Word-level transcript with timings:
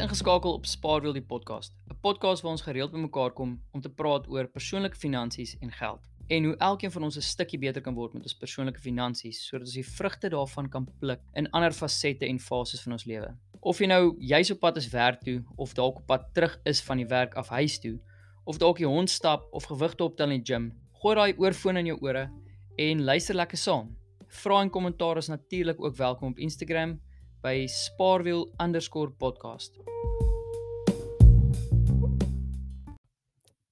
ingeskakel 0.00 0.54
op 0.56 0.66
Spaarwiel 0.66 1.12
die 1.12 1.22
podcast, 1.22 1.74
'n 1.90 1.98
podcast 2.00 2.42
waar 2.42 2.52
ons 2.52 2.62
gereeld 2.62 2.92
bymekaar 2.92 3.30
kom 3.30 3.60
om 3.72 3.80
te 3.80 3.88
praat 3.88 4.28
oor 4.28 4.46
persoonlike 4.48 4.96
finansies 4.96 5.56
en 5.60 5.72
geld 5.72 6.08
en 6.28 6.44
hoe 6.44 6.56
elkeen 6.56 6.90
van 6.90 7.02
ons 7.02 7.16
'n 7.16 7.20
stukkie 7.20 7.58
beter 7.58 7.82
kan 7.82 7.94
word 7.94 8.12
met 8.14 8.22
ons 8.22 8.34
persoonlike 8.34 8.80
finansies 8.80 9.46
sodat 9.46 9.66
ons 9.66 9.74
die 9.74 9.86
vrugte 9.86 10.28
daarvan 10.28 10.68
kan 10.68 10.88
pluk 10.98 11.20
in 11.34 11.50
ander 11.50 11.72
fasette 11.72 12.26
en 12.26 12.38
fases 12.38 12.82
van 12.82 12.92
ons 12.92 13.04
lewe. 13.04 13.36
Of 13.60 13.78
jy 13.78 13.86
nou 13.86 14.16
jy's 14.18 14.50
op 14.50 14.60
pad 14.60 14.76
is 14.76 14.88
werk 14.88 15.20
toe 15.20 15.44
of 15.56 15.74
dalk 15.74 15.96
op 15.96 16.06
pad 16.06 16.34
terug 16.34 16.60
is 16.64 16.80
van 16.80 16.96
die 16.96 17.06
werk 17.06 17.34
af 17.34 17.48
huis 17.48 17.78
toe 17.78 17.98
of 18.44 18.58
dalk 18.58 18.76
die 18.76 18.86
hond 18.86 19.10
stap 19.10 19.48
of 19.52 19.64
gewigte 19.64 20.04
optel 20.04 20.30
in 20.30 20.42
die 20.42 20.54
gym, 20.54 20.72
gooi 20.92 21.14
daai 21.14 21.34
oorfoon 21.36 21.76
in 21.76 21.86
jou 21.86 21.98
ore 22.00 22.30
en 22.76 23.04
luister 23.04 23.34
lekker 23.34 23.58
saam. 23.58 23.96
Vra 24.28 24.60
en 24.62 24.70
kommentaar 24.70 25.16
is 25.16 25.28
natuurlik 25.28 25.84
ook 25.84 25.96
welkom 25.96 26.30
op 26.30 26.38
Instagram 26.38 27.00
by 27.40 27.66
spaarwiel_podcast. 27.66 29.72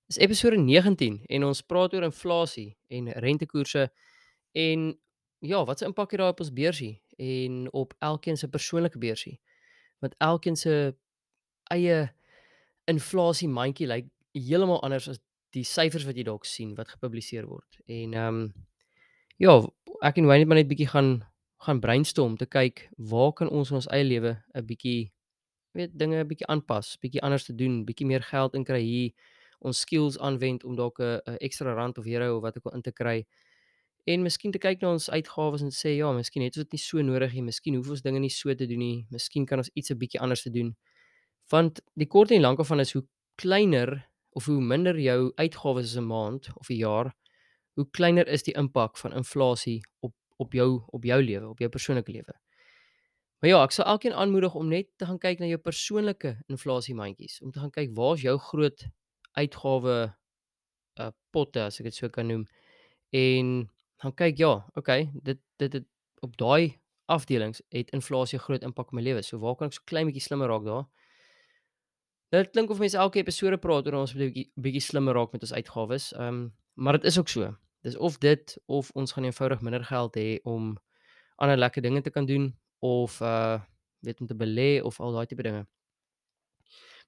Dis 0.07 0.17
episode 0.17 0.57
19 0.57 1.25
en 1.29 1.45
ons 1.45 1.63
praat 1.63 1.95
oor 1.95 2.03
inflasie 2.07 2.77
en 2.89 3.13
rentekoerse 3.13 3.93
en 4.57 4.99
ja, 5.45 5.65
wat 5.65 5.79
se 5.79 5.85
impak 5.85 6.11
het 6.11 6.19
daai 6.23 6.33
op 6.33 6.41
ons 6.41 6.53
beursie 6.53 7.03
en 7.21 7.69
op 7.77 7.95
elkeen 7.99 8.37
se 8.41 8.49
persoonlike 8.49 8.99
beursie? 8.99 9.41
Want 10.01 10.15
elkeen 10.19 10.57
se 10.57 10.97
eie 11.69 12.13
inflasie 12.89 13.49
mandjie 13.53 13.87
lyk 13.87 14.09
heeltemal 14.33 14.83
anders 14.83 15.09
as 15.13 15.21
die 15.53 15.65
syfers 15.65 16.05
wat 16.09 16.17
jy 16.17 16.25
dalk 16.25 16.45
sien 16.49 16.75
wat 16.79 16.89
gepubliseer 16.97 17.47
word. 17.49 17.81
En 17.87 18.15
ehm 18.17 18.35
um, 18.35 18.53
ja, 19.39 19.61
ek 20.03 20.17
en 20.19 20.27
Wayne 20.27 20.43
het 20.43 20.49
maar 20.49 20.59
net 20.59 20.73
bietjie 20.73 20.89
gaan 20.89 21.23
gaan 21.67 21.81
brainstorm 21.81 22.37
te 22.37 22.47
kyk 22.47 22.89
waar 22.97 23.33
kan 23.33 23.49
ons 23.49 23.71
in 23.71 23.77
ons 23.81 23.91
eie 23.91 24.05
lewe 24.05 24.37
'n 24.55 24.67
bietjie 24.67 25.13
weet 25.75 25.99
dinge 25.99 26.21
'n 26.21 26.29
bietjie 26.29 26.47
aanpas, 26.47 26.97
bietjie 27.03 27.23
anders 27.23 27.45
te 27.45 27.55
doen, 27.55 27.85
bietjie 27.85 28.07
meer 28.07 28.23
geld 28.23 28.55
in 28.55 28.65
kry 28.65 28.81
hier, 28.83 29.13
ons 29.61 29.81
skills 29.81 30.19
aanwend 30.19 30.65
om 30.65 30.77
dalk 30.77 31.01
'n 31.01 31.21
ekstra 31.41 31.75
rand 31.75 31.99
of 31.99 32.07
euro 32.07 32.37
of 32.37 32.43
wat 32.43 32.57
ook 32.57 32.67
al 32.67 32.77
in 32.79 32.83
te 32.83 32.93
kry. 32.93 33.27
En 34.07 34.23
miskien 34.23 34.53
te 34.53 34.59
kyk 34.59 34.81
na 34.81 34.93
ons 34.93 35.11
uitgawes 35.11 35.63
en 35.63 35.71
sê 35.71 35.97
ja, 35.97 36.13
miskien 36.13 36.43
het 36.43 36.57
ons 36.57 36.65
dit 36.65 36.73
nie 36.73 36.81
so 36.81 37.03
nodig 37.03 37.33
nie, 37.33 37.43
miskien 37.43 37.75
hoef 37.75 37.91
ons 37.91 38.03
dinge 38.03 38.21
nie 38.21 38.31
so 38.31 38.55
te 38.55 38.67
doen 38.67 38.79
nie, 38.79 39.07
miskien 39.11 39.47
kan 39.47 39.59
ons 39.59 39.71
iets 39.75 39.91
'n 39.91 39.99
bietjie 39.99 40.21
anders 40.21 40.43
te 40.43 40.51
doen. 40.51 40.77
Want 41.51 41.81
die 41.95 42.07
kort 42.07 42.31
en 42.31 42.41
lank 42.41 42.65
van 42.65 42.81
is 42.81 42.93
hoe 42.93 43.05
kleiner 43.37 44.09
of 44.31 44.47
hoe 44.47 44.61
minder 44.61 44.99
jou 45.01 45.33
uitgawes 45.37 45.85
is 45.85 45.97
'n 45.97 46.07
maand 46.07 46.49
of 46.57 46.71
'n 46.71 46.77
jaar, 46.77 47.15
hoe 47.75 47.87
kleiner 47.91 48.27
is 48.29 48.43
die 48.43 48.55
impak 48.55 48.97
van 48.99 49.13
inflasie 49.13 49.81
op 50.01 50.13
op 50.39 50.55
jou 50.55 50.69
op 50.95 51.05
jou 51.05 51.19
lewe, 51.23 51.49
op 51.49 51.59
jou 51.59 51.71
persoonlike 51.71 52.13
lewe. 52.13 52.35
Maar 53.39 53.51
ja, 53.51 53.59
ek 53.63 53.75
sal 53.75 53.87
elkeen 53.87 54.15
aanmoedig 54.19 54.55
om 54.59 54.71
net 54.71 54.89
te 54.99 55.07
gaan 55.07 55.19
kyk 55.23 55.43
na 55.43 55.47
jou 55.51 55.59
persoonlike 55.63 56.35
inflasie 56.51 56.95
mandjies, 56.99 57.39
om 57.43 57.53
te 57.55 57.63
gaan 57.63 57.75
kyk 57.75 57.95
waar's 57.95 58.25
jou 58.27 58.35
groot 58.51 58.87
uitgawe 59.39 59.99
uh 60.99 61.11
potte 61.31 61.63
as 61.63 61.79
ek 61.79 61.91
dit 61.91 61.95
so 61.95 62.11
kan 62.11 62.27
noem. 62.27 62.47
En 63.15 63.69
gaan 64.03 64.15
kyk 64.15 64.41
ja, 64.43 64.53
okay, 64.75 65.11
dit 65.23 65.39
dit 65.63 65.79
het 65.79 65.87
op 66.27 66.35
daai 66.41 66.79
afdelings 67.09 67.63
het 67.73 67.93
inflasie 67.95 68.41
groot 68.43 68.65
impak 68.67 68.91
op 68.91 68.99
my 68.99 69.03
lewe. 69.03 69.23
So 69.23 69.39
waar 69.39 69.57
kan 69.57 69.71
ek 69.71 69.79
so 69.79 69.87
klein 69.87 70.11
bietjie 70.11 70.25
slimmer 70.27 70.51
raak 70.51 70.67
daar? 70.67 70.89
Dit 72.35 72.51
klink 72.53 72.71
of 72.75 72.83
mense 72.83 72.99
elke 72.99 73.23
episode 73.23 73.57
praat 73.63 73.87
oor 73.87 74.03
ons 74.03 74.15
'n 74.15 74.19
bietjie 74.19 74.51
bietjie 74.57 74.85
slimmer 74.85 75.15
raak 75.15 75.33
met 75.33 75.47
ons 75.47 75.55
uitgawes. 75.55 76.13
Ehm 76.13 76.29
um, 76.29 76.53
maar 76.75 76.99
dit 76.99 77.05
is 77.05 77.19
ook 77.19 77.29
so. 77.29 77.55
Dis 77.87 77.97
of 77.97 78.19
dit 78.19 78.59
of 78.67 78.91
ons 78.91 79.13
gaan 79.13 79.25
eenvoudig 79.25 79.61
minder 79.61 79.85
geld 79.85 80.17
hê 80.17 80.39
om 80.43 80.77
ander 81.37 81.57
lekker 81.57 81.83
dinge 81.83 82.01
te 82.01 82.11
kan 82.11 82.27
doen 82.27 82.55
of 82.79 83.21
uh 83.21 83.61
weet 84.01 84.21
om 84.21 84.27
te 84.27 84.35
belê 84.35 84.79
of 84.83 85.01
al 85.01 85.13
daai 85.13 85.27
tipe 85.27 85.43
dinge. 85.43 85.67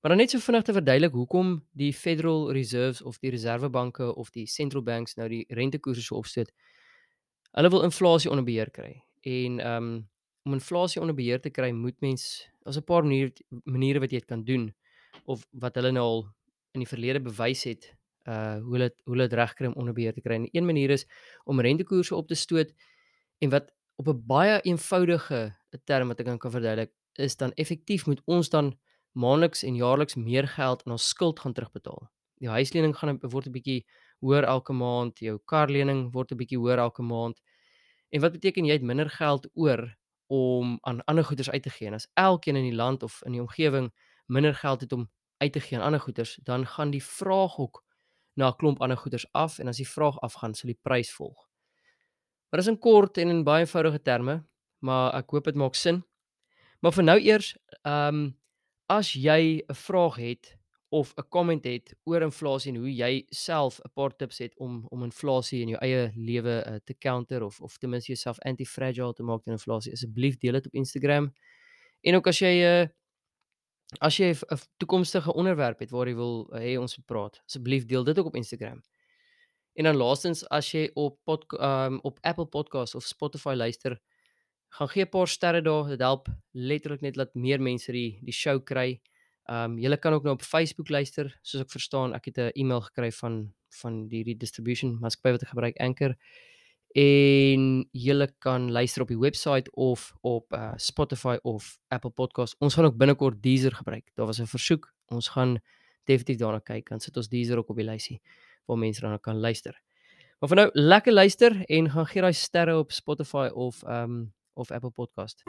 Maar 0.01 0.11
dan 0.11 0.19
net 0.19 0.31
so 0.31 0.43
vinnig 0.43 0.65
te 0.67 0.73
verduidelik 0.73 1.13
hoekom 1.13 1.53
die 1.71 1.93
Federal 1.95 2.53
Reserves 2.53 3.03
of 3.03 3.19
die 3.19 3.31
reservebanke 3.31 4.15
of 4.15 4.31
die 4.31 4.47
central 4.47 4.83
banks 4.83 5.15
nou 5.15 5.29
die 5.29 5.45
rentekoerse 5.49 6.03
so 6.03 6.17
opsteek. 6.17 6.51
Hulle 7.53 7.71
wil 7.71 7.85
inflasie 7.87 8.31
onder 8.31 8.45
beheer 8.45 8.71
kry. 8.71 8.95
En 9.23 9.61
um, 9.67 9.91
om 10.43 10.57
inflasie 10.57 11.01
onder 11.01 11.15
beheer 11.15 11.41
te 11.41 11.51
kry, 11.51 11.71
moet 11.71 12.01
mens 12.01 12.49
as 12.65 12.77
'n 12.77 12.83
paar 12.83 13.03
maniere 13.03 13.33
maniere 13.65 14.01
wat 14.01 14.11
jy 14.11 14.19
dit 14.19 14.29
kan 14.29 14.45
doen 14.45 14.75
of 15.25 15.47
wat 15.51 15.75
hulle 15.75 15.93
nou 15.93 16.05
al 16.05 16.29
in 16.73 16.81
die 16.81 16.89
verlede 16.89 17.21
bewys 17.21 17.65
het 17.65 17.95
uh 18.31 18.59
hoe 18.63 18.77
hulle 18.77 18.89
hoe 19.05 19.17
dit 19.17 19.33
regkry 19.33 19.67
om 19.67 19.77
onder 19.83 19.95
beheer 19.97 20.15
te 20.15 20.23
kry. 20.25 20.35
En 20.39 20.49
een 20.53 20.67
manier 20.67 20.91
is 20.91 21.07
om 21.45 21.61
rentekoerse 21.61 22.15
op 22.15 22.29
te 22.29 22.39
stoot 22.39 22.73
en 23.39 23.51
wat 23.51 23.73
op 23.97 24.09
'n 24.09 24.23
baie 24.27 24.61
eenvoudige 24.61 25.57
term 25.85 26.09
wat 26.09 26.21
ek 26.21 26.39
kan 26.39 26.51
verduidelik 26.51 26.93
is 27.19 27.37
dan 27.37 27.53
effektief 27.53 28.07
moet 28.07 28.23
ons 28.25 28.49
dan 28.49 28.79
maandeliks 29.13 29.63
en 29.63 29.75
jaarliks 29.75 30.15
meer 30.15 30.49
geld 30.49 30.83
in 30.87 30.93
ons 30.93 31.09
skuld 31.09 31.41
gaan 31.41 31.53
terugbetaal. 31.53 32.11
Die 32.41 32.49
huislening 32.49 32.97
gaan 32.97 33.19
word 33.21 33.47
'n 33.47 33.53
bietjie 33.53 33.87
hoër 34.21 34.45
elke 34.45 34.73
maand, 34.73 35.19
jou 35.19 35.39
karlening 35.45 36.13
word 36.13 36.33
'n 36.33 36.37
bietjie 36.37 36.59
hoër 36.59 36.79
elke 36.79 37.03
maand. 37.03 37.41
En 38.11 38.21
wat 38.21 38.33
beteken 38.33 38.65
jy 38.65 38.73
het 38.73 38.83
minder 38.83 39.11
geld 39.11 39.49
oor 39.55 39.97
om 40.27 40.79
aan 40.81 41.05
ander 41.05 41.25
goederes 41.25 41.51
uit 41.51 41.63
te 41.63 41.71
gee? 41.71 41.87
En 41.87 41.95
as 41.95 42.09
elkeen 42.15 42.57
in 42.57 42.69
die 42.71 42.75
land 42.75 43.03
of 43.03 43.23
in 43.25 43.33
die 43.33 43.41
omgewing 43.41 43.93
minder 44.27 44.55
geld 44.55 44.81
het 44.81 44.93
om 44.93 45.11
uit 45.39 45.53
te 45.53 45.61
gee 45.61 45.79
aan 45.79 45.85
ander 45.85 46.01
goederes, 46.01 46.39
dan 46.43 46.67
gaan 46.67 46.91
die 46.91 47.05
vraag 47.05 47.59
ook 47.59 47.85
na 48.37 48.49
'n 48.49 48.57
klomp 48.57 48.81
ander 48.81 48.97
goederes 48.97 49.33
af 49.33 49.59
en 49.59 49.69
as 49.69 49.77
die 49.77 49.89
vraag 49.89 50.19
afgaan, 50.21 50.55
sal 50.55 50.69
die 50.69 50.81
prys 50.83 51.13
volg. 51.13 51.49
Maar 52.51 52.61
dis 52.61 52.69
in 52.69 52.79
kort 52.79 53.19
en 53.19 53.29
in 53.29 53.45
baie 53.45 53.61
eenvoudige 53.65 54.03
terme, 54.03 54.45
maar 54.79 55.15
ek 55.15 55.31
hoop 55.31 55.45
dit 55.45 55.55
maak 55.55 55.75
sin. 55.75 56.03
Maar 56.81 56.93
vir 56.93 57.05
nou 57.05 57.19
eers, 57.21 57.57
ehm 57.83 58.15
um, 58.15 58.39
as 58.91 59.13
jy 59.13 59.63
'n 59.69 59.75
vraag 59.75 60.17
het 60.17 60.59
of 60.91 61.15
'n 61.17 61.29
komment 61.29 61.65
het 61.65 61.95
oor 62.05 62.23
inflasie 62.23 62.73
en 62.73 62.79
hoe 62.79 62.95
jy 62.95 63.25
self 63.29 63.79
'n 63.79 63.91
paar 63.95 64.17
tips 64.17 64.39
het 64.39 64.59
om 64.59 64.87
om 64.91 65.03
inflasie 65.03 65.61
in 65.63 65.69
jou 65.69 65.81
eie 65.81 66.13
lewe 66.15 66.65
uh, 66.67 66.75
te 66.85 66.95
counter 66.99 67.43
of 67.43 67.61
of 67.61 67.79
ten 67.79 67.91
minste 67.91 68.13
jouself 68.13 68.39
anti-fragile 68.39 69.13
te 69.13 69.23
maak 69.23 69.43
teen 69.43 69.53
inflasie, 69.55 69.93
asseblief 69.93 70.39
deel 70.39 70.53
dit 70.53 70.67
op 70.67 70.75
Instagram. 70.75 71.33
En 72.01 72.15
ook 72.15 72.27
as 72.27 72.39
jy 72.39 72.47
'n 72.47 72.63
uh, 72.63 72.81
eh, 72.81 72.89
As 73.99 74.17
jy 74.17 74.31
'n 74.31 74.59
toekomstige 74.79 75.33
onderwerp 75.35 75.79
het 75.79 75.91
waar 75.91 76.07
jy 76.07 76.15
wil 76.15 76.47
uh, 76.53 76.61
hê 76.61 76.79
ons 76.79 76.97
moet 76.97 77.07
praat, 77.07 77.43
asseblief 77.47 77.87
deel 77.87 78.05
dit 78.05 78.19
ook 78.19 78.27
op 78.27 78.37
Instagram. 78.37 78.83
En 79.75 79.85
dan 79.85 79.97
laastens 79.97 80.45
as 80.49 80.71
jy 80.73 80.91
op 80.95 81.19
pod, 81.25 81.45
um, 81.59 81.99
op 82.03 82.19
Apple 82.23 82.47
Podcasts 82.47 82.95
of 82.95 83.05
Spotify 83.05 83.55
luister, 83.57 83.99
gaan 84.69 84.89
gee 84.89 85.05
'n 85.05 85.09
paar 85.09 85.29
sterre 85.29 85.63
daar, 85.63 85.89
dit 85.89 86.01
help 86.01 86.29
letterlik 86.53 87.01
net 87.01 87.15
dat 87.15 87.35
meer 87.35 87.61
mense 87.61 87.93
die 87.93 88.21
die 88.23 88.33
show 88.33 88.63
kry. 88.65 89.01
Um, 89.51 89.79
jy 89.79 89.97
kan 89.97 90.13
ook 90.13 90.23
nou 90.23 90.35
op 90.35 90.43
Facebook 90.43 90.89
luister, 90.89 91.39
soos 91.43 91.63
ek 91.63 91.71
verstaan, 91.71 92.15
ek 92.15 92.25
het 92.25 92.39
'n 92.39 92.51
e-mail 92.55 92.81
gekry 92.81 93.11
van 93.13 93.55
van 93.83 94.09
die 94.09 94.23
redistribution 94.25 94.99
maatskappy 95.01 95.31
wat 95.33 95.43
ek 95.43 95.49
gebruik 95.49 95.77
Anchor 95.81 96.17
en 96.93 97.89
jy 97.93 98.27
kan 98.39 98.71
luister 98.71 99.03
op 99.03 99.09
die 99.09 99.19
webwerf 99.19 99.69
of 99.73 100.13
op 100.21 100.53
uh, 100.53 100.73
Spotify 100.77 101.37
of 101.43 101.79
Apple 101.89 102.11
Podcast. 102.11 102.57
Ons 102.59 102.75
gaan 102.75 102.85
ook 102.85 102.97
binnekort 102.97 103.43
Deezer 103.43 103.75
gebruik. 103.75 104.11
Daar 104.15 104.27
was 104.27 104.41
'n 104.41 104.47
versoek. 104.47 104.93
Ons 105.07 105.29
gaan 105.29 105.61
definitief 106.05 106.37
daarna 106.37 106.59
kyk. 106.59 106.89
Dan 106.89 107.01
sit 107.01 107.17
ons 107.17 107.29
Deezer 107.29 107.59
ook 107.59 107.69
op 107.69 107.77
die 107.77 107.85
lysie 107.85 108.21
waar 108.67 108.79
mense 108.79 109.01
dan 109.01 109.21
kan 109.21 109.41
luister. 109.41 109.81
Maar 110.39 110.49
vir 110.49 110.57
nou 110.57 110.71
lekker 110.73 111.13
luister 111.13 111.65
en 111.69 111.91
gaan 111.91 112.07
gee 112.07 112.23
daai 112.23 112.33
sterre 112.33 112.79
op 112.79 112.93
Spotify 112.93 113.51
of 113.53 113.83
ehm 113.83 114.11
um, 114.11 114.33
of 114.55 114.71
Apple 114.71 114.91
Podcast. 114.91 115.43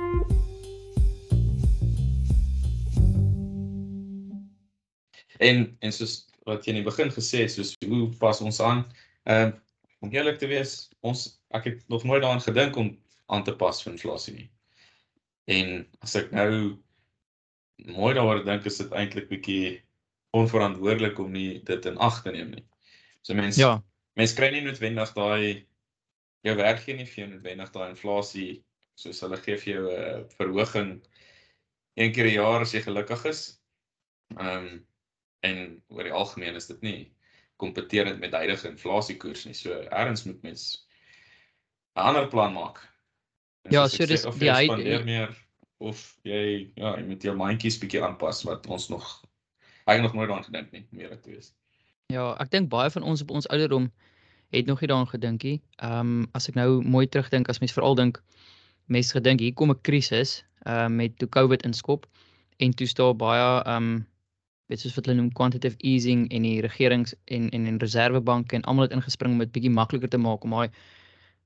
En 5.38 5.76
en 5.80 5.92
soos 5.92 6.28
wat 6.44 6.66
jy 6.66 6.74
in 6.74 6.84
die 6.84 6.84
begin 6.84 7.12
gesê 7.12 7.46
het, 7.46 7.52
soos 7.52 7.76
hoe 7.88 8.10
pas 8.20 8.42
ons 8.42 8.60
aan? 8.60 8.86
Ehm 9.24 9.48
um, 9.48 9.60
om 10.02 10.12
eerlik 10.14 10.40
te 10.42 10.50
wees, 10.50 10.90
ons 11.06 11.28
ek 11.56 11.68
het 11.70 11.84
nog 11.94 12.04
nooit 12.04 12.22
daaraan 12.24 12.44
gedink 12.44 12.78
om 12.80 12.92
aan 13.32 13.44
te 13.48 13.54
pas 13.56 13.84
vir 13.84 13.94
inflasie 13.94 14.34
nie. 14.36 14.48
En 15.52 15.86
as 16.06 16.16
ek 16.20 16.32
nou 16.36 16.52
mooi 17.92 18.14
daaroor 18.18 18.44
dink, 18.46 18.66
is 18.66 18.82
dit 18.82 18.92
eintlik 18.98 19.30
bietjie 19.30 19.80
onverantwoordelik 20.38 21.20
om 21.20 21.32
nie 21.34 21.62
dit 21.68 21.88
in 21.90 22.00
ag 22.02 22.22
te 22.24 22.34
neem 22.34 22.54
nie. 22.56 22.66
So 23.22 23.38
mense 23.38 23.62
Ja. 23.62 23.80
Mense 24.20 24.36
kry 24.36 24.50
nie 24.52 24.64
noodwendig 24.66 25.14
daai 25.16 25.66
jou 26.44 26.56
werkgewer 26.58 26.98
nie 26.98 27.08
vir 27.08 27.24
jou 27.24 27.30
noodwendig 27.32 27.72
daai 27.72 27.90
inflasie 27.94 28.50
soos 29.00 29.22
hulle 29.24 29.38
gee 29.40 29.56
vir 29.58 29.74
jou 29.74 29.84
'n 29.88 30.02
uh, 30.02 30.24
verhoging 30.38 30.92
een 31.96 32.12
keer 32.12 32.28
'n 32.28 32.34
jaar 32.36 32.62
as 32.62 32.74
jy 32.74 32.82
gelukkig 32.82 33.26
is. 33.26 33.62
Ehm 34.38 34.58
um, 34.58 34.86
en 35.42 35.82
oor 35.90 36.04
die 36.04 36.14
algemeen 36.14 36.56
is 36.56 36.68
dit 36.68 36.82
nie 36.82 37.12
kompeterend 37.62 38.20
met 38.20 38.34
huidige 38.34 38.70
inflasiekoers 38.72 39.46
nie. 39.46 39.56
So 39.58 39.78
erns 39.90 40.26
moet 40.26 40.42
mens 40.42 40.88
'n 41.96 42.08
ander 42.10 42.28
plan 42.28 42.54
maak. 42.54 42.82
En 43.62 43.72
ja, 43.72 43.88
so 43.88 44.06
dis 44.06 44.26
die 44.42 44.52
hy 44.52 44.68
meer 45.06 45.36
of 45.82 46.18
jy 46.24 46.72
ja, 46.76 46.96
jy 46.98 47.06
moet 47.06 47.24
jou 47.26 47.36
mandjies 47.38 47.80
bietjie 47.82 48.02
aanpas 48.04 48.44
wat 48.48 48.68
ons 48.68 48.88
nog 48.90 49.06
eigenlijk 49.86 50.14
nog 50.14 50.14
nooit 50.14 50.30
daaraan 50.30 50.50
gedink 50.50 50.72
nie, 50.72 50.86
meer 50.90 51.22
te 51.22 51.34
wees. 51.34 51.54
Ja, 52.14 52.36
ek 52.40 52.52
dink 52.52 52.70
baie 52.70 52.90
van 52.90 53.04
ons 53.04 53.22
op 53.22 53.32
ons 53.32 53.48
ouderdom 53.48 53.92
het 54.52 54.66
nog 54.66 54.82
nie 54.82 54.90
daaraan 54.92 55.10
gedink 55.10 55.44
nie. 55.44 55.62
Ehm 55.82 56.00
um, 56.00 56.28
as 56.38 56.50
ek 56.50 56.56
nou 56.60 56.82
mooi 56.84 57.08
terugdink 57.08 57.50
as 57.50 57.60
mens 57.60 57.74
veral 57.74 57.96
dink 57.96 58.22
mense 58.92 59.14
gedink 59.16 59.40
hier 59.40 59.54
kom 59.54 59.72
'n 59.72 59.82
krisis 59.82 60.44
ehm 60.66 60.86
uh, 60.86 60.88
met 60.98 61.18
toe 61.18 61.30
COVID 61.30 61.64
inskop 61.64 62.08
en 62.58 62.74
toe 62.74 62.88
staan 62.88 63.18
baie 63.18 63.64
ehm 63.64 63.76
um, 63.76 64.08
weet 64.72 64.84
soos 64.84 64.96
wat 64.96 65.10
hulle 65.10 65.20
noem 65.20 65.32
quantitative 65.38 65.78
easing 65.84 66.26
en 66.32 66.48
die 66.48 66.62
regerings 66.64 67.14
en 67.38 67.50
en 67.58 67.68
en 67.72 67.80
reservebanke 67.84 68.56
en 68.58 68.66
almal 68.72 68.88
het 68.88 68.96
ingespring 68.98 69.36
om 69.36 69.44
dit 69.44 69.54
bietjie 69.58 69.74
makliker 69.78 70.12
te 70.12 70.22
maak 70.22 70.48
om 70.48 70.56
daai 70.58 70.70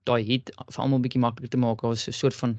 daai 0.09 0.21
hit 0.29 0.51
vir 0.61 0.83
almal 0.83 1.01
bietjie 1.01 1.21
makliker 1.23 1.51
te 1.55 1.61
maak. 1.65 1.81
Daar 1.81 1.95
was 1.95 2.07
'n 2.07 2.13
soort 2.13 2.37
van 2.43 2.57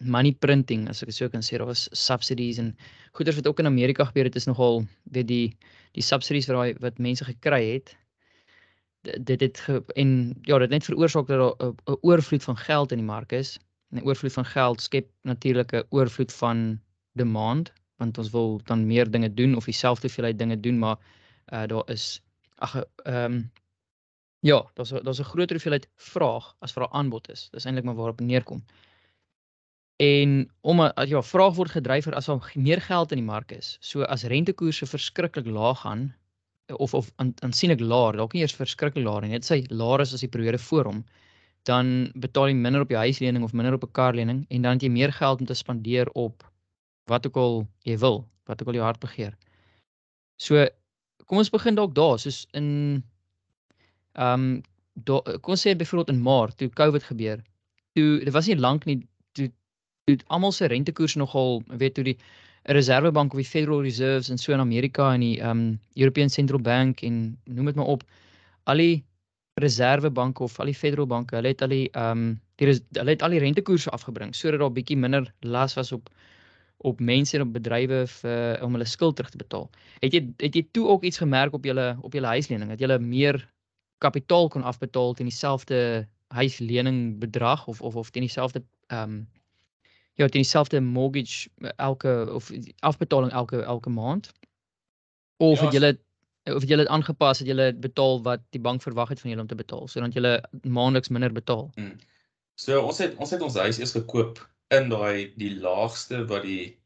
money 0.00 0.32
printing 0.32 0.88
as 0.88 1.02
ek 1.02 1.08
dit 1.08 1.16
so 1.16 1.28
kan 1.28 1.40
sê. 1.40 1.56
Daar 1.58 1.72
was 1.72 1.88
subsidies 1.92 2.58
en 2.58 2.76
goeders 3.12 3.36
wat 3.36 3.46
ook 3.46 3.58
in 3.58 3.66
Amerika 3.66 4.04
gebeur 4.04 4.24
het 4.24 4.36
is 4.36 4.46
nogal 4.46 4.84
weet 5.04 5.28
die 5.28 5.56
die 5.92 6.02
subsidies 6.02 6.46
wat 6.46 6.56
daai 6.56 6.74
wat 6.80 6.98
mense 6.98 7.24
gekry 7.24 7.64
het 7.72 7.96
dit 9.02 9.40
het 9.40 9.58
ge, 9.58 9.82
en 9.94 10.38
ja, 10.42 10.58
dit 10.58 10.70
net 10.70 10.84
veroorsaak 10.84 11.26
dat 11.26 11.38
daar 11.58 11.72
'n 11.72 11.98
oorvloed 12.00 12.42
van 12.42 12.56
geld 12.56 12.92
in 12.92 12.98
die 12.98 13.06
mark 13.06 13.32
is. 13.32 13.58
'n 13.90 14.04
Oorvloed 14.04 14.32
van 14.32 14.44
geld 14.44 14.80
skep 14.80 15.10
natuurlik 15.22 15.72
'n 15.72 15.86
oorvloed 15.90 16.32
van 16.32 16.80
demand 17.12 17.72
want 18.02 18.18
ons 18.18 18.30
wil 18.34 18.60
dan 18.68 18.86
meer 18.86 19.10
dinge 19.10 19.30
doen 19.40 19.56
of 19.56 19.68
dieselfde 19.70 20.08
hoeveelheid 20.08 20.38
dinge 20.38 20.60
doen, 20.60 20.78
maar 20.78 20.98
uh 21.52 21.66
daar 21.70 21.90
is 21.94 22.20
ag 22.58 22.76
ehm 23.04 23.24
um, 23.24 23.50
ja, 24.42 24.58
daar's 24.74 24.90
daar's 24.90 25.20
'n 25.20 25.30
groter 25.32 25.56
hoeveelheid 25.56 25.88
vraag 25.96 26.54
as 26.60 26.72
vir 26.72 26.82
'n 26.84 26.94
aanbod 26.98 27.30
is. 27.30 27.48
Dis 27.52 27.66
eintlik 27.66 27.84
maar 27.84 28.00
waarop 28.00 28.20
neerkom. 28.20 28.64
En 30.02 30.50
om 30.60 30.80
ja, 31.06 31.22
vraag 31.22 31.54
word 31.54 31.70
gedryf 31.70 32.08
as 32.08 32.26
daar 32.26 32.52
meer 32.54 32.80
geld 32.80 33.12
in 33.12 33.18
die 33.18 33.30
mark 33.34 33.52
is. 33.52 33.76
So 33.80 34.02
as 34.02 34.24
rentekoerse 34.24 34.86
verskriklik 34.86 35.46
laag 35.46 35.80
gaan, 35.80 36.14
of 36.76 36.94
of 36.94 37.10
aansienlik 37.16 37.80
laer, 37.80 38.16
dalk 38.16 38.32
nie 38.32 38.42
eers 38.42 38.56
verskriklik 38.56 39.04
laer 39.04 39.22
nie, 39.22 39.34
net 39.34 39.44
sy 39.44 39.62
laer 39.70 40.00
is 40.04 40.14
as 40.14 40.24
die 40.24 40.30
periode 40.32 40.58
voor 40.58 40.90
hom, 40.90 41.04
dan 41.68 42.10
betaal 42.18 42.50
jy 42.50 42.56
minder 42.58 42.82
op 42.82 42.90
jou 42.90 42.98
huislening 42.98 43.44
of 43.44 43.52
minder 43.52 43.74
op 43.74 43.84
'n 43.84 43.92
karlening 43.98 44.46
en 44.50 44.62
dan 44.62 44.72
het 44.72 44.82
jy 44.82 44.90
meer 44.90 45.12
geld 45.12 45.40
om 45.40 45.46
te 45.46 45.54
spandeer 45.54 46.10
op 46.14 46.42
wat 47.12 47.26
ook 47.28 47.38
al 47.40 47.62
jy 47.88 47.96
wil, 48.02 48.22
wat 48.50 48.62
ook 48.62 48.72
al 48.72 48.80
jou 48.80 48.84
hart 48.86 49.00
begeer. 49.02 49.36
So 50.40 50.66
kom 51.28 51.40
ons 51.42 51.52
begin 51.52 51.78
dalk 51.78 51.94
daar, 51.96 52.18
soos 52.22 52.44
in 52.58 52.68
ehm 54.18 54.52
um, 54.52 54.60
kom 55.40 55.54
ons 55.54 55.62
sê 55.64 55.72
byvoorbeeld 55.72 56.10
in 56.12 56.20
Maart 56.20 56.58
toe 56.60 56.68
Covid 56.68 57.04
gebeur. 57.08 57.40
Toe 57.96 58.20
dit 58.24 58.32
was 58.32 58.48
nie 58.50 58.58
lank 58.60 58.84
nie 58.84 58.98
toe 59.32 59.48
toe 60.04 60.18
almal 60.26 60.52
se 60.52 60.68
rentekoers 60.68 61.16
nogal 61.16 61.62
weet 61.80 61.96
hoe 61.96 62.04
die 62.10 62.18
reservebank 62.62 63.32
of 63.32 63.40
die 63.40 63.48
Federal 63.48 63.82
Reserves 63.82 64.28
in 64.30 64.38
so 64.38 64.52
in 64.52 64.60
Amerika 64.60 65.12
en 65.14 65.20
die 65.24 65.38
um 65.40 65.80
European 65.94 66.28
Central 66.30 66.60
Bank 66.60 67.02
en 67.02 67.38
noem 67.44 67.72
dit 67.72 67.80
maar 67.80 67.94
op 67.96 68.04
al 68.64 68.76
die 68.76 69.04
reservebanke 69.60 70.42
of 70.42 70.60
al 70.60 70.70
die 70.70 70.76
federal 70.76 71.06
banke, 71.06 71.36
hulle 71.36 71.52
het 71.52 71.62
al 71.62 71.72
die 71.74 71.88
um 71.98 72.40
die 72.60 72.68
hulle 72.68 73.10
het 73.10 73.22
al 73.22 73.34
die 73.34 73.42
rentekoerse 73.42 73.90
afgebring 73.90 74.34
sodat 74.36 74.60
daar 74.62 74.72
bietjie 74.72 74.96
minder 74.96 75.26
las 75.40 75.74
was 75.74 75.92
op 75.92 76.10
op 76.82 77.00
mense 77.00 77.36
en 77.36 77.46
op 77.46 77.52
bedrywe 77.52 78.04
vir 78.06 78.62
om 78.64 78.76
hulle 78.76 78.88
skuld 78.88 79.16
terug 79.16 79.30
te 79.30 79.40
betaal. 79.40 79.70
Het 80.00 80.16
jy 80.16 80.22
het 80.42 80.56
jy 80.58 80.64
toe 80.70 80.86
ook 80.88 81.04
iets 81.06 81.22
gemerk 81.22 81.54
op 81.54 81.64
julle 81.64 81.96
op 82.00 82.12
julle 82.12 82.32
huislening 82.34 82.70
dat 82.74 82.80
jy 82.80 82.98
meer 82.98 83.40
kapitaal 84.02 84.48
kon 84.48 84.66
afbetaal 84.66 85.14
teen 85.14 85.30
dieselfde 85.30 86.08
huislening 86.34 87.18
bedrag 87.18 87.66
of 87.66 87.80
of 87.80 87.96
of 87.96 88.10
teen 88.10 88.26
dieselfde 88.26 88.64
um 88.88 89.26
ja, 90.14 90.26
teen 90.26 90.42
dieselfde 90.42 90.80
mortgage 90.80 91.48
eh, 91.58 91.70
elke 91.76 92.28
of 92.32 92.50
afbetaling 92.78 93.32
elke 93.32 93.62
elke 93.62 93.90
maand. 93.90 94.32
Of 95.36 95.58
ja, 95.58 95.64
het 95.64 95.72
julle 95.72 95.98
of 96.44 96.60
het 96.60 96.68
julle 96.68 96.82
dit 96.82 96.90
aangepas 96.90 97.38
het 97.38 97.48
julle 97.48 97.74
betaal 97.74 98.22
wat 98.22 98.40
die 98.50 98.60
bank 98.60 98.82
verwag 98.82 99.08
het 99.08 99.20
van 99.20 99.30
julle 99.30 99.42
om 99.42 99.48
te 99.48 99.54
betaal 99.54 99.88
sodat 99.88 100.12
julle 100.12 100.48
maandeliks 100.62 101.08
minder 101.08 101.32
betaal. 101.32 101.70
Hmm. 101.74 101.96
So 102.54 102.80
ons 102.80 102.98
het 102.98 103.14
ons 103.16 103.30
het 103.30 103.42
ons 103.42 103.54
huis 103.54 103.78
eers 103.78 103.94
gekoop 103.98 104.42
in 104.70 104.88
daai 104.88 105.32
die 105.36 105.54
laagste 105.60 106.24
wat 106.30 106.42
die 106.48 106.76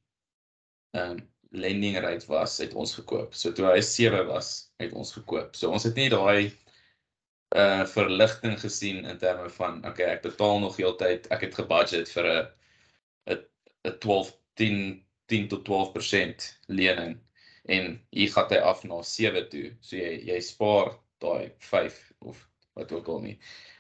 ehm 0.97 1.19
um, 1.19 1.25
lending 1.57 1.97
rate 1.99 2.27
was, 2.27 2.59
het 2.59 2.75
ons 2.75 2.95
gekoop. 2.95 3.35
So 3.35 3.53
toe 3.53 3.69
hy 3.71 3.81
7 3.81 4.27
was, 4.29 4.69
het 4.83 4.93
ons 4.93 5.13
gekoop. 5.15 5.55
So 5.57 5.71
ons 5.73 5.87
het 5.89 5.97
nie 5.97 6.09
daai 6.13 6.53
uh 7.57 7.85
verligting 7.87 8.57
gesien 8.61 9.05
in 9.07 9.19
terme 9.19 9.49
van 9.55 9.79
okay, 9.87 10.09
ek 10.17 10.25
betaal 10.27 10.59
nog 10.61 10.77
heeltyd, 10.77 11.29
ek 11.31 11.47
het 11.47 11.55
gebudget 11.55 12.11
vir 12.11 12.27
'n 12.33 13.39
'n 13.87 13.99
12 14.03 14.33
10 14.59 15.05
10 15.31 15.49
tot 15.49 15.65
12% 15.65 16.59
lening 16.67 17.17
en 17.65 18.01
hier 18.11 18.31
gaan 18.33 18.51
hy 18.51 18.59
af 18.59 18.85
na 18.85 19.03
7 19.03 19.49
toe. 19.51 19.71
So 19.81 19.97
jy 19.97 20.19
jy 20.27 20.41
spaar 20.41 20.97
daai 21.23 21.53
5 21.59 22.13
of 22.19 22.49
wat 22.75 22.93
ook 22.93 23.09
al 23.09 23.21
nie. 23.21 23.39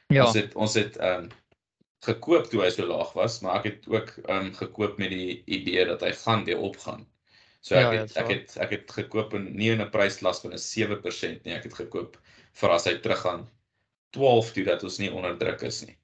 Ja. 0.08 0.26
Ons 0.26 0.34
het 0.34 0.54
ons 0.54 0.75
het 0.75 0.96
ehm 0.96 1.26
um, 1.26 1.31
gekoop 2.04 2.46
toe 2.50 2.62
hy 2.62 2.70
so 2.70 2.87
laag 2.87 3.12
was, 3.16 3.40
maar 3.43 3.60
ek 3.60 3.69
het 3.70 3.88
ook 3.90 4.12
ehm 4.25 4.48
um, 4.48 4.54
gekoop 4.54 4.98
met 4.98 5.10
die 5.10 5.43
idee 5.44 5.84
dat 5.88 6.04
hy 6.04 6.12
gaan 6.12 6.44
weer 6.44 6.58
opgaan. 6.58 7.06
So 7.60 7.75
ek 7.75 7.93
ja, 7.93 8.00
het 8.00 8.14
ja, 8.14 8.22
ek 8.22 8.32
het 8.32 8.56
ek 8.62 8.75
het 8.76 8.96
gekoop 8.98 9.34
in 9.34 9.48
nie 9.56 9.70
in 9.75 9.82
'n 9.82 9.90
prysklas 9.90 10.40
van 10.44 10.52
'n 10.54 10.62
7% 10.62 11.44
nie, 11.44 11.54
ek 11.54 11.69
het 11.70 11.75
gekoop 11.75 12.19
vir 12.60 12.70
as 12.70 12.84
hy 12.84 12.96
teruggaan 12.98 13.48
12 14.10 14.52
toe 14.52 14.64
dat 14.64 14.84
ons 14.84 14.98
nie 14.98 15.12
onder 15.12 15.37
druk 15.38 15.62
is 15.62 15.84
nie. 15.87 15.96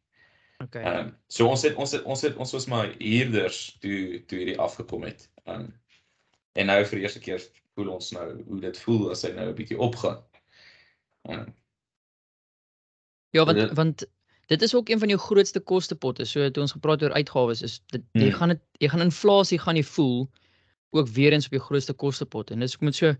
Okay. 0.64 0.82
Ehm 0.82 0.98
um, 0.98 1.16
so 1.28 1.48
ons 1.48 1.62
het 1.62 1.74
ons 1.76 1.92
het 1.92 2.04
ons 2.04 2.22
het 2.22 2.36
ons 2.36 2.52
was 2.52 2.66
maar 2.66 2.94
huurders 2.98 3.78
toe 3.80 4.24
toe 4.26 4.38
hierdie 4.38 4.58
afgekom 4.58 5.02
het. 5.02 5.30
Ehm 5.44 5.60
um, 5.60 5.72
en 6.52 6.66
nou 6.66 6.84
vir 6.84 6.98
die 6.98 7.04
eerste 7.04 7.20
keer 7.20 7.40
voel 7.74 7.88
ons 7.88 8.10
nou 8.12 8.26
hoe 8.44 8.60
dit 8.60 8.78
voel 8.78 9.10
as 9.10 9.22
hy 9.22 9.32
nou 9.32 9.48
'n 9.48 9.54
bietjie 9.54 9.78
opgaan. 9.78 10.22
Ehm 11.28 11.38
um, 11.40 11.54
Ja, 13.32 13.44
want 13.48 13.72
want 13.72 14.02
dit 14.52 14.62
is 14.62 14.74
ook 14.74 14.88
een 14.88 15.00
van 15.00 15.08
jou 15.08 15.20
grootste 15.20 15.60
kostepotte. 15.60 16.24
So 16.28 16.50
toe 16.50 16.62
ons 16.62 16.74
gepraat 16.76 17.02
oor 17.02 17.14
uitgawes 17.16 17.62
is 17.62 17.80
dit 17.94 18.02
hmm. 18.12 18.24
jy 18.26 18.32
gaan 18.38 18.54
dit 18.54 18.62
jy 18.84 18.90
gaan 18.92 19.06
inflasie 19.06 19.60
gaan 19.62 19.78
jy 19.80 19.84
voel 19.94 20.18
ook 20.92 21.08
weer 21.08 21.32
eens 21.32 21.48
op 21.48 21.56
jou 21.56 21.62
grootste 21.68 21.94
kostepot 21.96 22.50
en 22.52 22.64
dis 22.64 22.76
ek 22.76 22.84
moet 22.84 22.98
so 22.98 23.14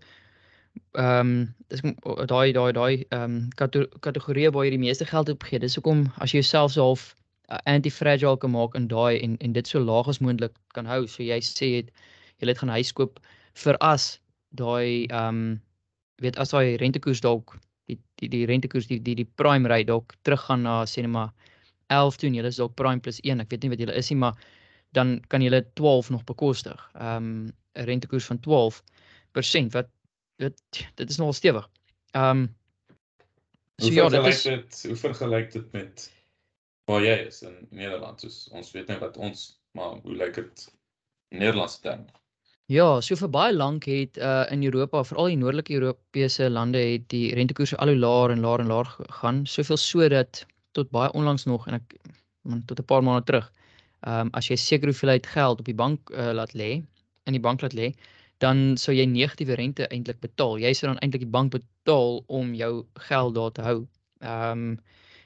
ehm 1.01 1.19
um, 1.19 1.33
dis 1.73 1.81
daai 2.29 2.53
daai 2.53 2.71
daai 2.77 2.93
ehm 3.09 3.23
um, 3.23 3.89
kategorie 4.05 4.49
waar 4.53 4.65
jy 4.67 4.75
die 4.75 4.85
meeste 4.85 5.05
geld 5.09 5.29
op 5.29 5.43
gee. 5.49 5.59
Dis 5.59 5.77
hoekom 5.77 6.05
as 6.17 6.33
jy 6.33 6.41
jouself 6.41 6.73
so 6.73 6.87
half 6.89 7.03
uh, 7.49 7.57
anti-fragile 7.73 8.37
kan 8.37 8.53
maak 8.53 8.77
in 8.79 8.87
daai 8.87 9.21
en 9.21 9.37
en 9.37 9.53
dit 9.57 9.67
so 9.67 9.81
laag 9.81 10.09
as 10.13 10.21
moontlik 10.21 10.55
kan 10.77 10.89
hou. 10.89 11.05
So 11.07 11.23
jy 11.23 11.39
sê 11.49 11.69
jy 11.69 11.83
het 11.83 11.93
jy 12.41 12.49
het 12.49 12.61
gaan 12.61 12.73
huis 12.77 12.93
koop 12.93 13.21
vir 13.65 13.77
as 13.93 14.09
daai 14.63 15.05
ehm 15.09 15.27
um, 15.29 15.61
weet 16.21 16.37
as 16.37 16.53
daai 16.53 16.77
rentekoers 16.81 17.21
dalk 17.25 17.57
die 17.91 17.99
die 18.21 18.29
die 18.29 18.45
rentekoers 18.49 18.87
die 18.87 18.99
die 19.03 19.15
die 19.15 19.29
prime 19.39 19.69
rate 19.69 19.89
dalk 19.91 20.15
teruggaan 20.23 20.63
na 20.67 20.83
sê 20.89 21.03
net 21.03 21.13
maar 21.13 21.33
11 21.93 22.17
toe 22.17 22.29
en 22.29 22.37
jy 22.37 22.45
is 22.47 22.59
dalk 22.61 22.75
prime 22.79 23.01
plus 23.03 23.19
1. 23.23 23.43
Ek 23.43 23.51
weet 23.51 23.65
nie 23.65 23.73
wat 23.73 23.83
jy 23.83 23.89
is 23.91 24.09
nie, 24.11 24.19
maar 24.23 24.39
dan 24.97 25.19
kan 25.29 25.43
jy 25.43 25.61
12 25.79 26.09
nog 26.15 26.23
bekostig. 26.29 26.79
Ehm 26.95 27.17
um, 27.17 27.53
'n 27.73 27.85
rentekoers 27.89 28.25
van 28.29 28.39
12% 28.39 29.73
wat 29.73 29.89
dit 30.37 30.57
dit 30.95 31.09
is 31.09 31.17
nogal 31.17 31.33
stewig. 31.33 31.69
Ehm 32.13 32.43
um, 32.43 32.55
so 33.81 33.91
ja, 33.91 34.09
dit 34.09 34.25
is 34.25 34.83
hoe 34.85 34.95
vergelyk 34.95 35.51
dit 35.51 35.71
met 35.71 36.11
waar 36.85 37.01
jy 37.01 37.17
is 37.27 37.41
in 37.41 37.67
Nederland. 37.69 38.21
Soos 38.21 38.47
ons 38.51 38.71
weet 38.71 38.87
net 38.87 38.99
wat 38.99 39.17
ons 39.17 39.59
maar 39.73 39.97
hoe 40.03 40.15
lyk 40.15 40.35
dit 40.35 40.67
in 41.33 41.39
Nederlandse 41.39 41.81
terme? 41.81 42.05
Ja, 42.73 42.85
so 43.05 43.13
vir 43.19 43.29
baie 43.29 43.53
lank 43.53 43.85
het 43.85 44.17
uh 44.17 44.45
in 44.53 44.63
Europa, 44.65 45.01
veral 45.05 45.27
die 45.29 45.37
noordelike 45.37 45.73
Europese 45.75 46.47
lande 46.49 46.79
het 46.81 47.03
die 47.11 47.27
rentekoerse 47.37 47.77
al 47.83 47.91
hoe 47.91 47.99
laer 47.99 48.33
en 48.33 48.41
laer 48.45 48.63
en 48.63 48.71
laer 48.71 48.89
gegaan, 48.93 49.41
soveel 49.51 49.77
so 49.77 50.07
dat 50.13 50.39
tot 50.77 50.89
baie 50.95 51.11
onlangs 51.19 51.45
nog 51.51 51.67
en 51.67 51.77
ek 51.77 51.93
man 52.49 52.63
tot 52.71 52.79
'n 52.81 52.87
paar 52.91 53.03
maande 53.05 53.27
terug, 53.27 53.51
ehm 54.07 54.25
um, 54.25 54.31
as 54.39 54.49
jy 54.49 54.57
seker 54.63 54.89
hoeveelheid 54.89 55.29
geld 55.35 55.59
op 55.59 55.69
die 55.69 55.77
bank 55.83 56.09
uh, 56.15 56.31
laat 56.39 56.55
lê, 56.63 56.71
in 57.29 57.37
die 57.37 57.43
bank 57.47 57.61
laat 57.61 57.77
lê, 57.81 57.91
dan 58.45 58.65
sou 58.85 58.95
jy 58.95 59.05
negatiewe 59.05 59.59
rente 59.61 59.87
eintlik 59.93 60.19
betaal. 60.25 60.57
Jy 60.65 60.73
sou 60.73 60.89
dan 60.89 60.99
eintlik 61.05 61.27
die 61.27 61.35
bank 61.37 61.53
betaal 61.59 62.23
om 62.27 62.53
jou 62.63 62.73
geld 63.11 63.35
daar 63.35 63.51
te 63.51 63.69
hou. 63.69 63.79
Ehm 64.25 64.51
um, 64.51 64.77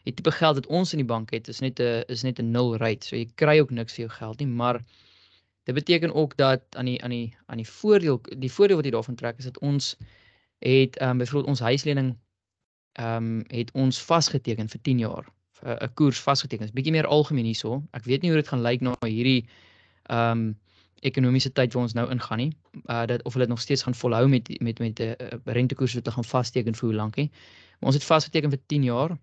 die 0.04 0.14
tipe 0.20 0.32
geld 0.32 0.56
wat 0.60 0.68
ons 0.68 0.94
in 0.94 1.00
die 1.06 1.12
bank 1.16 1.32
het 1.32 1.48
is 1.48 1.62
net 1.62 1.80
'n 1.80 2.04
is 2.12 2.24
net 2.24 2.40
'n 2.40 2.52
nul 2.52 2.76
rate. 2.78 3.08
So 3.08 3.16
jy 3.16 3.28
kry 3.36 3.60
ook 3.60 3.72
niks 3.72 3.96
vir 3.96 4.08
jou 4.08 4.14
geld 4.20 4.40
nie, 4.40 4.52
maar 4.52 4.84
dit 5.68 5.76
beteken 5.76 6.14
ook 6.14 6.38
dat 6.38 6.62
aan 6.80 6.86
die 6.86 7.04
aan 7.04 7.10
die 7.10 7.36
aan 7.46 7.58
die 7.58 7.70
voordeel 7.70 8.22
die 8.38 8.52
voordeel 8.52 8.76
wat 8.76 8.86
jy 8.86 8.92
daarvan 8.92 9.16
trek 9.16 9.38
is 9.38 9.50
dat 9.50 9.60
ons 9.60 9.98
het 10.64 10.98
ehm 10.98 11.10
um, 11.10 11.18
byvoorbeeld 11.18 11.50
ons 11.54 11.60
huislening 11.60 12.18
ehm 12.94 13.16
um, 13.16 13.44
het 13.48 13.72
ons 13.72 14.00
vasgeteken 14.02 14.70
vir 14.70 14.82
10 14.82 15.00
jaar. 15.00 15.26
'n 15.62 15.94
koers 15.94 16.20
vasgeteken. 16.20 16.66
Dit 16.66 16.74
is 16.74 16.80
bietjie 16.80 16.92
meer 16.92 17.08
algemeen 17.08 17.46
hierso. 17.46 17.84
Ek 17.92 18.04
weet 18.04 18.22
nie 18.22 18.32
hoe 18.32 18.40
dit 18.40 18.48
gaan 18.48 18.62
lyk 18.62 18.82
na 18.82 18.96
hierdie 19.02 19.48
ehm 20.04 20.32
um, 20.32 20.60
ekonomiese 21.06 21.52
tyd 21.54 21.74
waar 21.74 21.84
ons 21.84 21.94
nou 21.94 22.10
ingaan 22.12 22.38
nie. 22.38 22.52
Uh 22.86 23.06
dat 23.06 23.24
of 23.24 23.34
hulle 23.34 23.46
dit 23.46 23.54
nog 23.54 23.62
steeds 23.62 23.84
gaan 23.84 23.96
volhou 23.96 24.28
met 24.28 24.62
met 24.62 24.80
met 24.80 25.00
'n 25.00 25.04
uh, 25.04 25.16
rentekoers 25.44 25.94
wat 25.94 26.04
hulle 26.04 26.16
gaan 26.16 26.32
vasteken 26.32 26.76
vir 26.76 26.88
hoe 26.90 26.98
lank 26.98 27.16
nie. 27.16 27.30
Maar 27.80 27.90
ons 27.92 27.96
het 27.96 28.04
vasgeteken 28.04 28.50
vir 28.50 28.60
10 28.66 28.84
jaar 28.84 29.18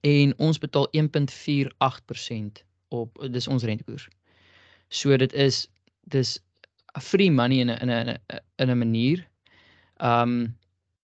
en 0.00 0.38
ons 0.38 0.58
betaal 0.58 0.88
1.48% 0.90 2.64
op 2.88 3.26
dis 3.30 3.48
ons 3.48 3.62
rentekoers. 3.62 4.08
So 4.88 5.16
dit 5.16 5.32
is 5.32 5.66
dis 6.04 6.38
free 7.02 7.30
money 7.30 7.60
in 7.60 7.70
'n 7.70 7.78
in 7.82 7.90
'n 7.90 8.18
in 8.58 8.70
'n 8.70 8.78
manier. 8.78 9.26
Um 10.00 10.56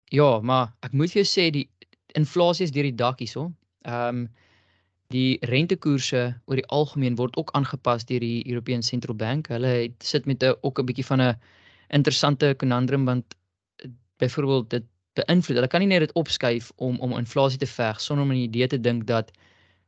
ja, 0.06 0.40
maar 0.42 0.74
ek 0.82 0.92
moet 0.94 1.12
jou 1.12 1.24
sê 1.24 1.52
die 1.52 1.70
inflasie 2.16 2.64
is 2.64 2.72
deur 2.72 2.84
die 2.84 2.96
dak 2.96 3.20
hierso. 3.20 3.54
Um 3.86 4.30
die 5.08 5.38
rentekoerse 5.42 6.36
oor 6.46 6.56
die 6.56 6.68
algemeen 6.68 7.16
word 7.16 7.38
ook 7.38 7.52
aangepas 7.58 8.06
deur 8.06 8.20
die 8.20 8.46
European 8.50 8.84
Central 8.84 9.16
Bank. 9.16 9.48
Hulle 9.48 9.68
het, 9.68 10.04
sit 10.04 10.26
met 10.26 10.44
'n 10.44 10.56
ook 10.62 10.80
'n 10.80 10.86
bietjie 10.86 11.06
van 11.06 11.22
'n 11.22 11.38
interessante 11.90 12.56
conundrum 12.58 13.06
want 13.06 13.26
eh, 13.76 13.90
byvoorbeeld 14.18 14.70
dit 14.70 14.84
beïnvloed. 15.14 15.56
Hulle 15.56 15.68
kan 15.68 15.80
nie 15.80 15.88
net 15.88 16.00
dit 16.00 16.14
opskuif 16.14 16.72
om 16.76 17.00
om 17.00 17.18
inflasie 17.18 17.60
te 17.60 17.68
veg 17.68 18.02
sonder 18.02 18.26
om 18.26 18.32
'n 18.32 18.36
idee 18.36 18.68
te 18.68 18.80
dink 18.80 19.08
dat 19.08 19.32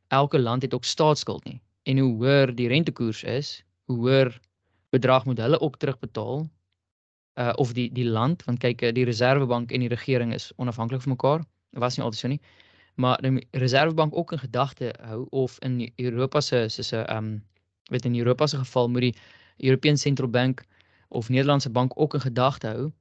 elke 0.08 0.38
land 0.38 0.62
het 0.62 0.74
ook 0.74 0.84
staatsskuld 0.84 1.44
nie. 1.44 1.60
En 1.82 1.98
hoe 1.98 2.12
hoër 2.14 2.54
die 2.54 2.68
rentekoers 2.68 3.22
is, 3.22 3.64
hoër 3.96 4.40
bedrag 4.90 5.24
moet 5.24 5.38
hulle 5.38 5.60
ook 5.60 5.76
terugbetaal 5.76 6.48
uh 7.40 7.52
of 7.56 7.72
die 7.72 7.88
die 7.92 8.08
land 8.08 8.44
want 8.44 8.60
kyk 8.60 8.82
die 8.94 9.04
reservebank 9.08 9.72
en 9.72 9.80
die 9.80 9.88
regering 9.88 10.34
is 10.34 10.52
onafhanklik 10.56 11.00
van 11.00 11.12
mekaar. 11.16 11.44
Was 11.70 11.96
nie 11.96 12.04
altyd 12.04 12.20
so 12.20 12.28
nie. 12.28 12.40
Maar 12.94 13.22
die 13.24 13.46
reservebank 13.50 14.16
ook 14.16 14.32
in 14.32 14.38
gedagte 14.38 14.94
hou 15.00 15.26
of 15.30 15.58
in 15.60 15.92
Europa 15.96 16.40
se 16.40 16.68
soos 16.68 16.92
'n 16.92 17.16
um 17.16 17.42
weet 17.90 18.04
in 18.04 18.18
Europa 18.18 18.46
se 18.46 18.56
geval 18.56 18.88
moet 18.88 19.00
die 19.00 19.16
European 19.56 19.96
Central 19.96 20.28
Bank 20.28 20.64
of 21.08 21.28
Nederlandse 21.28 21.70
bank 21.70 21.92
ook 21.94 22.14
in 22.14 22.20
gedagte 22.20 22.66
hou 22.66 22.92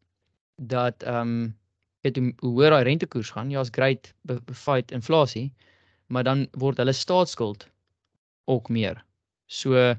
dat 0.56 1.04
um 1.08 1.58
weet 2.02 2.18
hoe, 2.18 2.34
hoër 2.40 2.70
daai 2.70 2.84
rentekoers 2.84 3.30
gaan. 3.30 3.50
Ja, 3.50 3.60
is 3.60 3.70
great 3.72 4.14
fight 4.54 4.92
inflasie, 4.92 5.54
maar 6.08 6.24
dan 6.24 6.48
word 6.52 6.78
hulle 6.78 6.94
staatsskuld 6.94 7.68
ook 8.46 8.70
meer. 8.70 9.06
So 9.46 9.96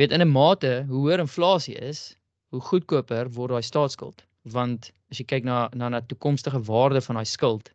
weet 0.00 0.12
in 0.12 0.22
'n 0.22 0.32
mate 0.32 0.84
hoe 0.88 1.00
hoër 1.04 1.24
inflasie 1.24 1.74
is, 1.74 2.16
hoe 2.50 2.60
goedkoper 2.60 3.30
word 3.32 3.50
daai 3.50 3.62
staatsskuld. 3.62 4.24
Want 4.42 4.90
as 5.10 5.18
jy 5.18 5.24
kyk 5.24 5.44
na 5.44 5.68
na 5.74 5.88
'n 5.88 6.06
toekomstige 6.06 6.60
waarde 6.70 7.00
van 7.00 7.16
daai 7.16 7.26
skuld, 7.26 7.72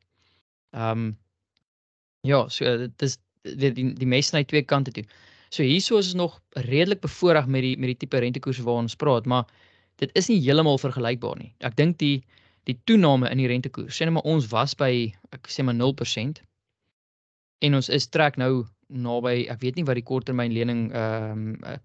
ehm 0.74 0.92
um, 0.92 1.18
ja, 2.22 2.48
so 2.50 2.78
dit 2.78 3.02
is 3.02 3.18
die 3.44 3.72
die, 3.72 3.94
die 3.94 4.08
mes 4.08 4.32
na 4.32 4.44
twee 4.44 4.64
kante 4.64 4.92
toe. 4.92 5.04
So 5.50 5.64
hierso 5.64 5.98
is 5.98 6.14
ons 6.14 6.14
nog 6.14 6.42
redelik 6.52 7.02
bevoordeel 7.02 7.48
met 7.48 7.62
die 7.62 7.78
met 7.78 7.88
die 7.88 7.98
tipe 7.98 8.20
rentekoerse 8.20 8.64
waarna 8.64 8.90
ons 8.90 8.96
praat, 8.96 9.26
maar 9.26 9.46
dit 9.96 10.12
is 10.14 10.28
nie 10.28 10.42
heeltemal 10.42 10.78
vergelykbaar 10.78 11.38
nie. 11.38 11.54
Ek 11.60 11.76
dink 11.76 11.98
die 11.98 12.24
die 12.68 12.76
toename 12.84 13.30
in 13.32 13.38
die 13.38 13.48
rentekoers, 13.48 13.96
sê 13.96 14.06
net 14.06 14.14
maar 14.14 14.28
ons 14.28 14.50
was 14.52 14.74
by 14.76 15.14
ek 15.32 15.48
sê 15.48 15.64
maar 15.64 15.76
0% 15.76 16.42
en 17.62 17.78
ons 17.80 17.90
is 17.90 18.08
trek 18.12 18.38
nou 18.38 18.66
naby 18.88 19.48
ek 19.52 19.62
weet 19.64 19.78
nie 19.80 19.86
wat 19.88 19.96
die 20.00 20.08
korttermyn 20.08 20.54
lening 20.54 20.90
ehm 20.92 21.46
um, 21.64 21.78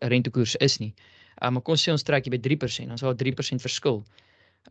rentekoers 0.00 0.56
is 0.56 0.78
nie. 0.78 0.94
Ehm 1.36 1.46
um, 1.46 1.52
maar 1.52 1.62
kom 1.62 1.76
sê 1.76 1.92
ons 1.92 2.02
trek 2.02 2.26
jy 2.26 2.32
by 2.32 2.40
3%, 2.40 2.88
dan 2.88 2.98
sal 3.00 3.14
3% 3.14 3.64
verskil. 3.64 4.02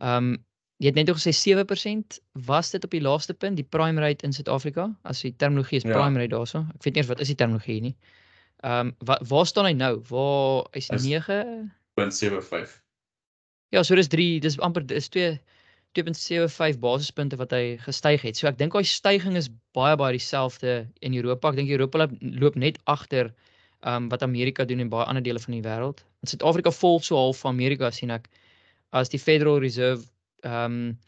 Ehm 0.00 0.32
um, 0.32 0.36
jy 0.82 0.90
het 0.90 0.98
net 0.98 1.08
gesê 1.08 1.32
7% 1.32 2.18
was 2.46 2.70
dit 2.70 2.84
op 2.84 2.90
die 2.92 3.00
laaste 3.00 3.34
punt, 3.34 3.56
die 3.56 3.64
prime 3.64 4.00
rate 4.00 4.26
in 4.26 4.32
Suid-Afrika, 4.36 4.90
as 5.08 5.22
die 5.24 5.32
terminologie 5.32 5.78
is 5.80 5.86
ja. 5.86 5.94
prime 5.94 6.20
rate 6.20 6.34
daarso. 6.34 6.66
Ek 6.74 6.84
weet 6.84 6.94
nie 6.94 7.02
eens 7.02 7.12
wat 7.12 7.20
is 7.24 7.32
die 7.32 7.38
terminologie 7.40 7.80
nie. 7.90 7.94
Ehm 8.64 8.92
um, 8.92 8.94
wat 9.08 9.22
waar 9.28 9.46
staan 9.46 9.70
hy 9.70 9.76
nou? 9.76 9.94
Waar 10.10 10.66
is 10.72 10.90
9.75? 10.90 12.74
Ja, 13.74 13.82
so 13.82 13.94
dis 13.94 14.08
3, 14.08 14.40
dis 14.40 14.58
amper 14.60 14.84
dis 14.86 15.08
2 15.08 15.38
2.75 15.96 16.78
basispunte 16.78 17.36
wat 17.40 17.52
hy 17.56 17.76
gestyg 17.80 18.24
het. 18.26 18.36
So 18.36 18.48
ek 18.50 18.58
dink 18.60 18.74
daai 18.76 18.84
stygings 18.84 19.46
is 19.46 19.50
baie 19.76 19.96
baie 19.96 20.16
dieselfde 20.16 20.84
in 21.00 21.16
Europa. 21.16 21.50
Ek 21.50 21.60
dink 21.60 21.72
Europa 21.72 22.08
loop 22.20 22.58
net 22.60 22.78
agter 22.84 23.32
um, 23.80 24.08
wat 24.08 24.22
Amerika 24.22 24.64
doen 24.64 24.80
en 24.80 24.88
baie 24.88 25.06
ander 25.06 25.22
dele 25.22 25.40
van 25.40 25.52
die 25.52 25.62
wêreld. 25.62 26.04
In 26.20 26.28
Suid-Afrika 26.28 26.70
volg 26.70 27.04
so 27.04 27.16
half 27.16 27.42
van 27.44 27.54
Amerika 27.54 27.90
sien 27.90 28.10
ek 28.10 28.28
as 28.90 29.12
die 29.12 29.20
Federal 29.20 29.60
Reserve 29.60 30.06
ehm 30.46 30.78
um, 30.78 30.98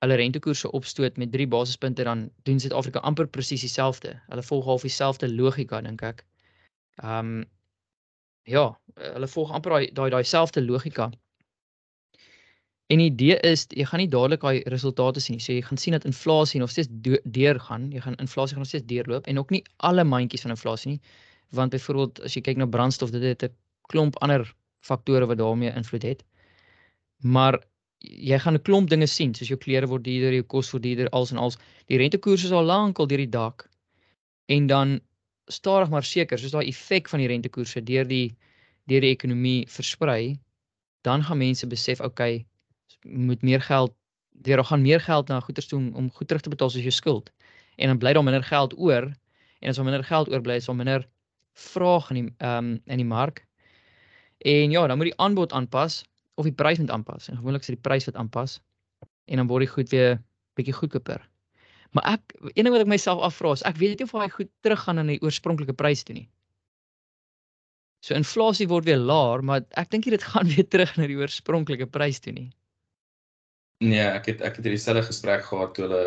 hulle 0.00 0.16
rentekoerse 0.16 0.70
opstoot 0.72 1.18
met 1.20 1.28
3 1.32 1.44
basispunte 1.52 2.04
dan 2.08 2.30
doen 2.48 2.60
Suid-Afrika 2.60 3.02
amper 3.04 3.26
presies 3.28 3.60
dieselfde. 3.60 4.14
Hulle 4.32 4.42
volg 4.42 4.64
half 4.64 4.86
dieselfde 4.86 5.28
logika 5.28 5.80
dink 5.84 6.02
ek. 6.02 6.24
Ehm 7.02 7.40
um, 7.40 7.48
ja, 8.48 8.64
hulle 8.96 9.28
volg 9.28 9.52
amper 9.52 9.76
daai 9.92 10.10
daai 10.10 10.24
selfde 10.24 10.64
logika. 10.64 11.10
En 12.90 12.98
die 12.98 13.10
idee 13.12 13.36
is 13.46 13.66
jy 13.70 13.84
gaan 13.86 14.00
nie 14.02 14.10
dadelik 14.10 14.42
daai 14.42 14.62
resultate 14.72 15.20
sien 15.22 15.36
nie. 15.36 15.44
So 15.44 15.52
jy 15.52 15.62
gaan 15.62 15.78
sien 15.78 15.94
dat 15.94 16.06
inflasie 16.08 16.60
nog 16.60 16.72
steeds 16.72 16.88
deur 17.36 17.60
gaan. 17.68 17.90
Jy 17.94 18.00
gaan 18.06 18.16
inflasie 18.24 18.56
gaan 18.56 18.64
nog 18.64 18.72
steeds 18.72 18.88
deurloop 18.90 19.28
en 19.30 19.38
ook 19.38 19.52
nie 19.54 19.62
alle 19.76 20.04
mandjies 20.04 20.42
van 20.46 20.56
inflasie 20.56 20.96
nie. 20.96 21.00
Want 21.50 21.70
byvoorbeeld 21.74 22.20
as 22.26 22.34
jy 22.34 22.42
kyk 22.46 22.60
na 22.60 22.66
brandstof, 22.66 23.10
dit 23.10 23.22
het 23.22 23.42
'n 23.44 23.54
klomp 23.90 24.16
ander 24.22 24.54
faktore 24.80 25.26
wat 25.26 25.38
daarmee 25.38 25.74
invloed 25.74 26.02
het. 26.02 26.24
Maar 27.22 27.58
jy 27.98 28.38
gaan 28.38 28.54
'n 28.54 28.62
klomp 28.62 28.88
dinge 28.88 29.06
sien, 29.06 29.34
soos 29.34 29.48
jou 29.48 29.58
klere 29.58 29.86
word 29.86 30.04
duurder, 30.04 30.32
jou 30.32 30.42
kos 30.42 30.70
word 30.70 30.82
duurder, 30.82 31.08
als 31.10 31.30
en 31.30 31.36
als. 31.36 31.58
Die 31.86 31.98
rentekoerse 31.98 32.46
is 32.46 32.52
al 32.52 32.64
lankal 32.64 33.06
deur 33.06 33.18
die 33.18 33.28
dak. 33.28 33.68
En 34.46 34.66
dan 34.66 35.00
stadig 35.46 35.90
maar 35.90 36.04
seker, 36.04 36.38
soos 36.38 36.50
daai 36.50 36.68
effek 36.68 37.08
van 37.08 37.18
die 37.18 37.28
rentekoerse 37.28 37.82
deur 37.82 38.06
die 38.08 38.36
deur 38.86 39.00
die 39.00 39.10
ekonomie 39.10 39.66
versprei, 39.68 40.40
dan 41.06 41.22
gaan 41.24 41.38
mense 41.38 41.66
besef, 41.66 42.00
okay, 42.00 42.46
moet 43.02 43.42
meer 43.42 43.60
geld 43.60 43.94
deur 44.40 44.64
gaan 44.64 44.82
meer 44.82 45.00
geld 45.00 45.28
na 45.28 45.40
goeder 45.40 45.66
toe 45.66 45.78
om, 45.78 45.94
om 45.94 46.10
goed 46.10 46.28
terug 46.28 46.42
te 46.42 46.48
betaal 46.48 46.70
soos 46.70 46.82
jou 46.82 46.92
skuld. 46.92 47.30
En 47.76 47.88
dan 47.88 47.98
bly 47.98 48.12
daar 48.12 48.24
minder 48.24 48.42
geld 48.42 48.78
oor 48.78 49.10
en 49.60 49.68
as 49.68 49.76
daar 49.76 49.84
minder 49.84 50.04
geld 50.04 50.30
oorbly, 50.32 50.56
is 50.56 50.64
daar 50.64 50.76
minder 50.76 51.06
vraag 51.60 52.10
in 52.10 52.18
die 52.20 52.34
ehm 52.38 52.72
um, 52.72 52.72
in 52.84 53.02
die 53.02 53.08
mark. 53.08 53.44
En 54.38 54.70
ja, 54.70 54.86
dan 54.86 54.96
moet 54.96 55.10
die 55.10 55.18
aanbod 55.20 55.52
aanpas 55.52 56.02
of 56.34 56.44
die 56.48 56.56
prys 56.56 56.78
moet 56.78 56.90
aanpas. 56.90 57.28
En 57.28 57.36
gewoonlik 57.36 57.60
is 57.60 57.72
dit 57.72 57.76
die 57.76 57.88
prys 57.88 58.08
wat 58.08 58.16
aanpas 58.16 58.60
en 59.30 59.36
dan 59.36 59.46
word 59.46 59.66
die 59.66 59.72
goed 59.72 59.90
weer 59.92 60.18
bietjie 60.58 60.74
goedkoper. 60.74 61.22
Maar 61.94 62.06
ek 62.16 62.34
een 62.54 62.64
ding 62.64 62.74
wat 62.74 62.84
ek 62.84 62.90
myself 62.90 63.22
afvra 63.26 63.52
is, 63.56 63.64
ek 63.66 63.78
weet 63.82 63.98
nie 63.98 64.06
of 64.06 64.14
hy 64.14 64.28
goed 64.30 64.50
teruggaan 64.64 65.02
aan 65.02 65.10
die 65.12 65.20
oorspronklike 65.22 65.74
prys 65.74 66.04
toe 66.06 66.16
nie. 66.16 66.28
So 68.00 68.16
inflasie 68.16 68.68
word 68.70 68.88
weer 68.88 69.00
laer, 69.00 69.44
maar 69.44 69.66
ek 69.80 69.90
dink 69.92 70.08
dit 70.08 70.24
gaan 70.32 70.48
weer 70.48 70.66
terug 70.68 70.96
na 70.96 71.08
die 71.10 71.18
oorspronklike 71.20 71.90
prys 71.90 72.22
toe 72.24 72.34
nie. 72.36 72.48
Nee, 73.80 74.04
ek 74.04 74.32
het 74.32 74.42
ek 74.44 74.58
het 74.60 74.66
hierdie 74.66 74.80
selfe 74.80 75.08
gesprek 75.08 75.46
gehad 75.48 75.74
toe 75.76 75.86
hulle 75.86 76.04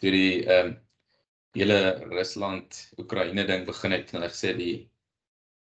toe 0.00 0.14
die 0.14 0.44
ehm 0.46 0.72
um, 0.72 0.78
hele 1.58 1.98
Rusland 2.12 2.76
Oekraïne 3.02 3.42
ding 3.42 3.64
begin 3.66 3.90
het 3.90 4.12
en 4.12 4.20
hulle 4.20 4.30
gesê 4.30 4.52
die 4.54 4.74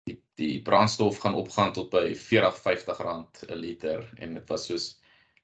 die 0.07 0.19
die 0.39 0.63
brandstof 0.63 1.19
gaan 1.19 1.35
opgaan 1.35 1.73
tot 1.73 1.91
by 1.91 2.15
40 2.15 2.59
50 2.63 3.03
rand 3.03 3.43
'n 3.49 3.59
liter 3.59 4.07
en 4.17 4.35
dit 4.35 4.49
was 4.49 4.67
soos 4.67 4.87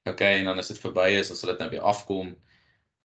okay 0.05 0.39
en 0.39 0.45
dan 0.45 0.59
as 0.59 0.71
dit 0.71 0.79
verby 0.79 1.09
is 1.19 1.31
as 1.31 1.41
dit 1.41 1.59
nou 1.59 1.69
weer 1.69 1.81
afkom 1.93 2.35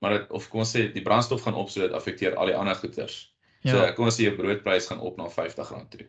maar 0.05 0.19
dit 0.19 0.31
of 0.31 0.47
kom 0.51 0.61
ons 0.61 0.75
sê 0.75 0.85
die 0.93 1.03
brandstof 1.05 1.45
gaan 1.45 1.57
op 1.57 1.71
so 1.73 1.81
dit 1.81 1.95
affekteer 1.97 2.35
al 2.37 2.51
die 2.51 2.57
ander 2.57 2.77
goederes. 2.77 3.17
Ja. 3.65 3.71
So 3.71 3.85
kom 3.97 4.09
ons 4.09 4.19
sê 4.19 4.27
jou 4.27 4.35
broodprys 4.37 4.89
gaan 4.91 5.01
op 5.01 5.17
na 5.17 5.29
50 5.31 5.71
rand 5.73 5.89
toe. 5.95 6.05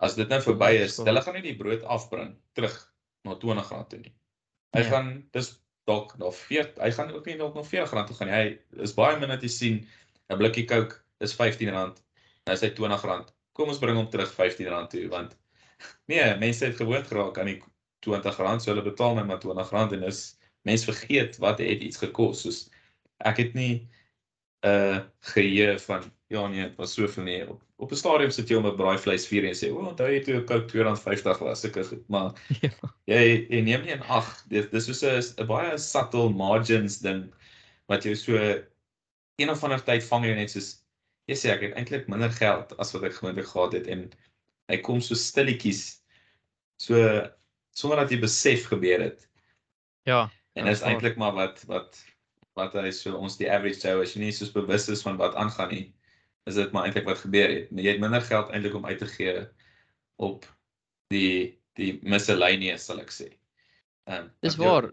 As 0.00 0.16
dit 0.16 0.32
nou 0.32 0.38
verby 0.44 0.70
is, 0.80 0.96
hulle 1.04 1.22
gaan 1.24 1.36
nie 1.38 1.44
die 1.44 1.58
brood 1.58 1.84
afbring 1.92 2.34
terug 2.56 2.76
na 3.28 3.36
20 3.42 3.70
rand 3.74 3.90
toe 3.92 4.00
nie. 4.00 4.14
Hy 4.76 4.84
ja. 4.84 4.90
gaan 4.94 5.10
dis 5.36 5.52
dalk 5.88 6.16
na 6.20 6.32
40 6.32 6.80
hy 6.82 6.90
gaan 6.96 7.12
ook 7.14 7.28
nie 7.28 7.36
dalk 7.40 7.56
na 7.58 7.64
40 7.66 7.94
rand 7.98 8.10
toe 8.10 8.18
gaan 8.20 8.32
nie. 8.32 8.36
Hy 8.38 8.82
is 8.88 8.96
baie 8.96 9.20
min 9.20 9.32
dat 9.34 9.44
jy 9.44 9.52
sien 9.52 9.78
'n 10.32 10.40
blikkie 10.40 10.66
Coke 10.70 11.02
is 11.20 11.36
15 11.36 11.72
rand. 11.76 12.02
Nou 12.46 12.56
is 12.56 12.64
hy 12.64 12.72
20 12.80 13.08
rand. 13.10 13.35
Kom 13.56 13.72
ons 13.72 13.80
bring 13.80 13.96
hom 13.96 14.08
terug 14.12 14.32
15 14.36 14.68
rand 14.72 14.90
toe 14.92 15.06
want 15.12 15.36
nee, 16.10 16.24
mense 16.40 16.64
het 16.64 16.76
gewoond 16.80 17.08
geraak 17.08 17.38
aan 17.40 17.52
die 17.52 17.60
20 18.06 18.36
rand, 18.38 18.62
so 18.62 18.70
hulle 18.70 18.84
betaal 18.84 19.16
net 19.16 19.28
maar 19.28 19.40
20 19.42 19.70
rand 19.74 19.94
en 19.96 20.06
is 20.08 20.36
mense 20.68 20.88
vergeet 20.88 21.38
wat 21.42 21.62
het 21.62 21.84
iets 21.84 22.00
gekos. 22.02 22.42
Soos 22.44 22.66
ek 23.24 23.40
het 23.42 23.54
nie 23.54 23.88
'n 24.64 24.68
uh, 24.68 25.00
geheue 25.32 25.78
van 25.78 26.12
ja 26.28 26.46
nee, 26.48 26.62
dit 26.68 26.76
was 26.76 26.94
soveel 26.94 27.24
nie. 27.24 27.48
Op, 27.48 27.62
op 27.76 27.92
'n 27.92 27.96
stadium 27.96 28.30
sit 28.30 28.48
jy 28.48 28.56
om 28.56 28.66
'n 28.66 28.76
braaivleis 28.76 29.26
vier 29.26 29.44
en 29.44 29.54
sê, 29.54 29.70
"O, 29.70 29.86
onthou 29.88 30.08
jy 30.10 30.20
toe 30.24 30.44
Coke 30.44 30.66
R2.50 30.66 31.38
was, 31.40 31.60
seker 31.60 31.84
goed." 31.84 32.08
Maar 32.08 32.32
ja. 32.64 32.70
jy 33.04 33.46
jy 33.48 33.60
neem 33.60 33.82
nie 33.82 33.92
in 33.92 34.02
ag, 34.02 34.44
dit 34.48 34.70
dis 34.70 34.84
soos 34.84 35.34
'n 35.38 35.46
baie 35.46 35.78
subtle 35.78 36.30
margins 36.30 36.98
ding 36.98 37.32
wat 37.88 38.04
jy 38.04 38.14
so 38.14 38.36
een 39.36 39.50
of 39.50 39.64
ander 39.64 39.82
tyd 39.84 40.04
vang 40.04 40.24
jy 40.24 40.34
net 40.34 40.50
soos 40.50 40.85
sê 41.34 41.50
ek 41.50 41.64
het 41.66 41.74
eintlik 41.74 42.06
minder 42.08 42.30
geld 42.30 42.76
as 42.78 42.92
wat 42.94 43.08
ek 43.08 43.16
gewoonlik 43.18 43.48
gehad 43.50 43.74
het 43.74 43.88
en 43.90 44.06
hy 44.70 44.78
kom 44.86 45.00
so 45.02 45.18
stilletjies 45.18 46.02
so 46.78 46.94
sonder 47.74 48.04
dat 48.04 48.12
jy 48.12 48.20
besef 48.22 48.68
gebeur 48.70 49.02
het. 49.02 49.26
Ja. 50.06 50.30
En 50.54 50.64
dit 50.64 50.76
is 50.76 50.84
eintlik 50.86 51.18
maar 51.18 51.34
wat 51.34 51.64
wat 51.66 51.98
wat 52.56 52.76
hy 52.78 52.90
so 52.94 53.18
ons 53.18 53.36
die 53.36 53.50
average 53.52 53.82
Joe 53.82 54.04
as 54.04 54.14
jy 54.14 54.22
nie 54.22 54.32
soos 54.32 54.54
bewus 54.54 54.86
is 54.88 55.02
van 55.04 55.18
wat 55.20 55.34
aangaan 55.36 55.74
nie 55.74 55.86
is 56.46 56.54
dit 56.54 56.72
maar 56.72 56.86
eintlik 56.86 57.08
wat 57.08 57.24
gebeur 57.24 57.50
het. 57.50 57.70
Jy 57.74 57.96
het 57.96 58.02
minder 58.02 58.22
geld 58.22 58.52
eintlik 58.54 58.76
om 58.78 58.86
uit 58.86 59.00
te 59.02 59.08
gee 59.10 59.40
op 60.22 60.46
die 61.12 61.58
die 61.76 61.98
miscellaneous 62.06 62.86
sal 62.88 63.02
ek 63.02 63.10
sê. 63.12 63.32
Ehm 64.06 64.28
um, 64.28 64.30
Dis 64.46 64.56
waar. 64.56 64.88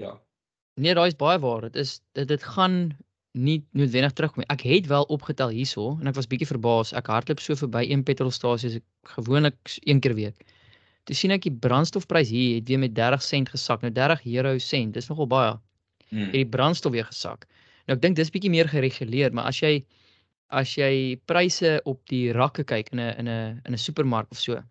Ja. 0.00 0.14
Nee, 0.80 0.94
daai 0.94 1.10
is 1.10 1.18
baie 1.18 1.38
waar. 1.42 1.66
Dit 1.66 1.76
is 1.82 1.98
dit 2.16 2.28
dit 2.28 2.46
gaan 2.54 2.96
nie 3.34 3.64
noodwendig 3.74 4.14
terugkom 4.14 4.44
nie. 4.44 4.50
Ek 4.52 4.62
het 4.62 4.86
wel 4.90 5.06
opgetel 5.10 5.50
hierso 5.54 5.96
en 5.98 6.10
ek 6.10 6.16
was 6.18 6.28
bietjie 6.30 6.46
verbaas. 6.46 6.92
Ek 6.94 7.10
hardloop 7.10 7.42
so 7.42 7.58
verby 7.58 7.82
een 7.88 8.04
petrolstasie 8.06 8.70
as 8.70 8.76
ek 8.78 9.16
gewoonlik 9.16 9.74
een 9.82 10.00
keer 10.00 10.14
week. 10.14 10.54
Toe 11.04 11.16
sien 11.18 11.34
ek 11.34 11.42
die 11.48 11.52
brandstofprys 11.66 12.30
hier 12.30 12.60
het 12.60 12.70
weer 12.70 12.80
met 12.80 12.94
30 12.96 13.26
sent 13.26 13.50
gesak. 13.52 13.82
Nou 13.82 13.90
30 13.92 14.24
euro 14.36 14.54
sent. 14.62 14.94
Dis 14.94 15.10
nogal 15.10 15.28
baie. 15.28 15.52
Hmm. 16.08 16.30
Het 16.30 16.38
die 16.44 16.48
brandstof 16.54 16.94
weer 16.94 17.10
gesak. 17.10 17.48
Nou 17.88 17.98
ek 17.98 18.06
dink 18.06 18.16
dis 18.16 18.32
bietjie 18.32 18.54
meer 18.54 18.70
gereguleer, 18.70 19.34
maar 19.34 19.50
as 19.50 19.60
jy 19.60 19.82
as 20.54 20.76
jy 20.78 21.18
pryse 21.26 21.80
op 21.90 22.00
die 22.12 22.30
rakke 22.32 22.62
kyk 22.64 22.92
in 22.94 23.00
'n 23.00 23.14
in 23.18 23.28
'n 23.28 23.60
in 23.66 23.74
'n 23.74 23.78
supermark 23.78 24.30
of 24.30 24.38
so. 24.38 24.62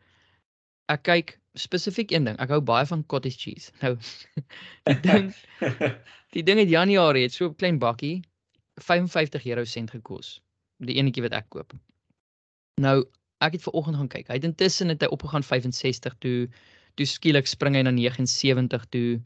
Ek 0.87 1.03
kyk 1.03 1.39
spesifiek 1.55 2.11
een 2.11 2.23
ding. 2.23 2.39
Ek 2.39 2.49
hou 2.49 2.61
baie 2.61 2.85
van 2.85 3.03
cottage 3.05 3.37
cheese. 3.37 3.71
Nou 3.81 3.97
die 4.87 4.99
ding 5.01 5.33
die 6.35 6.43
ding 6.43 6.59
het 6.59 6.69
Januarie 6.69 7.23
het 7.23 7.33
so 7.33 7.49
'n 7.49 7.55
klein 7.55 7.79
bakkie 7.79 8.23
55 8.81 9.45
euro 9.45 9.63
sent 9.63 9.91
gekos. 9.91 10.41
Die 10.77 10.95
enetjie 10.95 11.23
wat 11.23 11.35
ek 11.37 11.49
koop. 11.49 11.73
Nou 12.81 13.03
ek 13.43 13.57
het 13.57 13.63
ver 13.65 13.73
oggend 13.73 13.99
gaan 13.99 14.07
kyk. 14.07 14.27
Hy 14.27 14.39
het 14.39 14.47
intussen 14.47 14.89
het 14.89 15.01
hy 15.03 15.09
opgegaan 15.11 15.43
65 15.43 16.15
toe. 16.19 16.47
Toe 16.95 17.05
skielik 17.05 17.47
spring 17.49 17.75
hy 17.75 17.83
na 17.83 17.91
79 17.91 18.85
toe. 18.89 19.21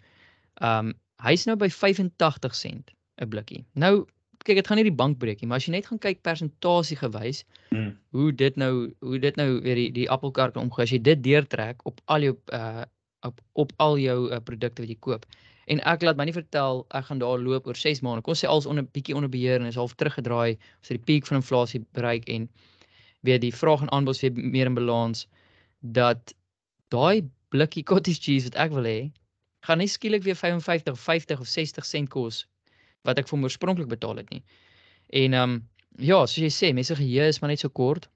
Um 0.61 0.93
hy's 1.23 1.47
nou 1.49 1.55
by 1.57 1.69
85 1.73 2.55
sent 2.55 2.91
'n 3.21 3.29
blikkie. 3.29 3.65
Nou 3.73 4.05
kyk 4.45 4.55
dit 4.61 4.67
gaan 4.67 4.77
nie 4.77 4.87
die 4.87 4.95
bank 4.95 5.17
breek 5.19 5.41
nie, 5.41 5.47
maar 5.49 5.57
as 5.57 5.65
jy 5.67 5.73
net 5.73 5.87
gaan 5.89 5.99
kyk 5.99 6.21
persentasie 6.23 6.97
gewys 6.97 7.43
Hmm. 7.69 7.97
hoe 8.15 8.31
dit 8.31 8.55
nou 8.55 8.93
hoe 9.03 9.19
dit 9.19 9.35
nou 9.35 9.61
weer 9.61 9.75
die 9.75 9.91
die 9.91 10.09
appelkar 10.09 10.51
kan 10.51 10.63
omgaan 10.63 10.85
as 10.85 10.93
jy 10.95 11.01
dit 11.03 11.23
deurtrek 11.23 11.81
op 11.83 11.99
al 12.05 12.21
jou 12.21 12.37
uh 12.53 12.85
op 13.27 13.41
op 13.53 13.71
al 13.77 13.97
jou 13.97 14.31
uh, 14.31 14.37
produkte 14.39 14.81
wat 14.81 14.89
jy 14.89 14.97
koop. 14.99 15.25
En 15.67 15.81
ek 15.91 16.03
laat 16.07 16.19
my 16.19 16.27
nie 16.29 16.35
vertel 16.35 16.85
ek 16.95 17.09
gaan 17.09 17.19
daar 17.19 17.39
loop 17.43 17.67
oor 17.67 17.75
6 17.75 18.01
maande. 18.05 18.23
Kom 18.23 18.35
ons 18.35 18.43
sê 18.43 18.47
als 18.47 18.65
onder 18.65 18.85
bietjie 18.95 19.15
onder 19.15 19.31
beheer 19.31 19.59
en 19.59 19.67
is 19.67 19.79
half 19.79 19.95
teruggedraai 19.99 20.55
as 20.55 20.89
jy 20.89 20.97
die 20.99 21.07
piek 21.09 21.27
van 21.27 21.41
inflasie 21.41 21.83
bereik 21.97 22.27
en 22.31 22.47
weer 23.27 23.41
die 23.43 23.53
vraag 23.53 23.83
en 23.83 23.91
aanbod 23.91 24.19
weer 24.23 24.37
meer 24.37 24.71
in 24.71 24.77
balans 24.77 25.25
dat 25.97 26.33
daai 26.95 27.27
blikkie 27.51 27.83
cottage 27.83 28.21
cheese 28.23 28.47
wat 28.47 28.59
ek 28.67 28.75
wil 28.75 28.87
hê 28.87 28.99
gaan 29.67 29.81
nie 29.83 29.89
skielik 29.91 30.23
weer 30.23 30.39
55 30.39 30.93
of 30.93 31.03
50 31.03 31.43
of 31.43 31.47
60 31.51 31.85
sent 31.85 32.09
kos 32.13 32.45
wat 33.07 33.19
ek 33.19 33.27
vir 33.27 33.43
oorspronklik 33.43 33.91
betaal 33.91 34.23
het 34.23 34.31
nie. 34.31 34.43
En 35.11 35.33
ehm 35.33 35.57
um, 35.57 35.59
ja, 35.97 36.19
soos 36.29 36.43
jy 36.43 36.51
sê, 36.53 36.73
mense 36.77 36.95
geheue 36.95 37.27
is 37.27 37.39
maar 37.41 37.49
net 37.49 37.63
so 37.63 37.69
kort 37.69 38.07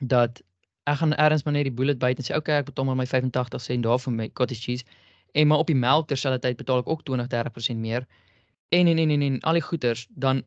dat 0.00 0.40
ek 0.86 0.98
gaan 1.02 1.14
eers 1.14 1.44
maar 1.44 1.54
net 1.56 1.66
die 1.68 1.74
bullet 1.78 1.98
byt 1.98 2.22
en 2.22 2.26
sê 2.26 2.36
okay, 2.36 2.60
ek 2.62 2.70
betaal 2.70 2.86
maar 2.88 2.98
my 2.98 3.06
85 3.06 3.62
sent 3.62 3.86
daar 3.86 4.00
vir 4.02 4.14
my 4.14 4.28
cottage 4.40 4.62
cheese 4.62 4.84
en 5.36 5.46
maar 5.46 5.58
op 5.58 5.68
die 5.68 5.76
melk 5.76 6.06
terselfdertyd 6.08 6.56
betaal 6.56 6.80
ek 6.80 6.88
ook 6.88 7.02
20-30% 7.04 7.76
meer. 7.76 8.06
En 8.72 8.86
en 8.86 8.98
en 8.98 9.10
en, 9.10 9.22
en 9.22 9.40
al 9.40 9.58
die 9.58 9.66
goeders 9.68 10.06
dan 10.10 10.44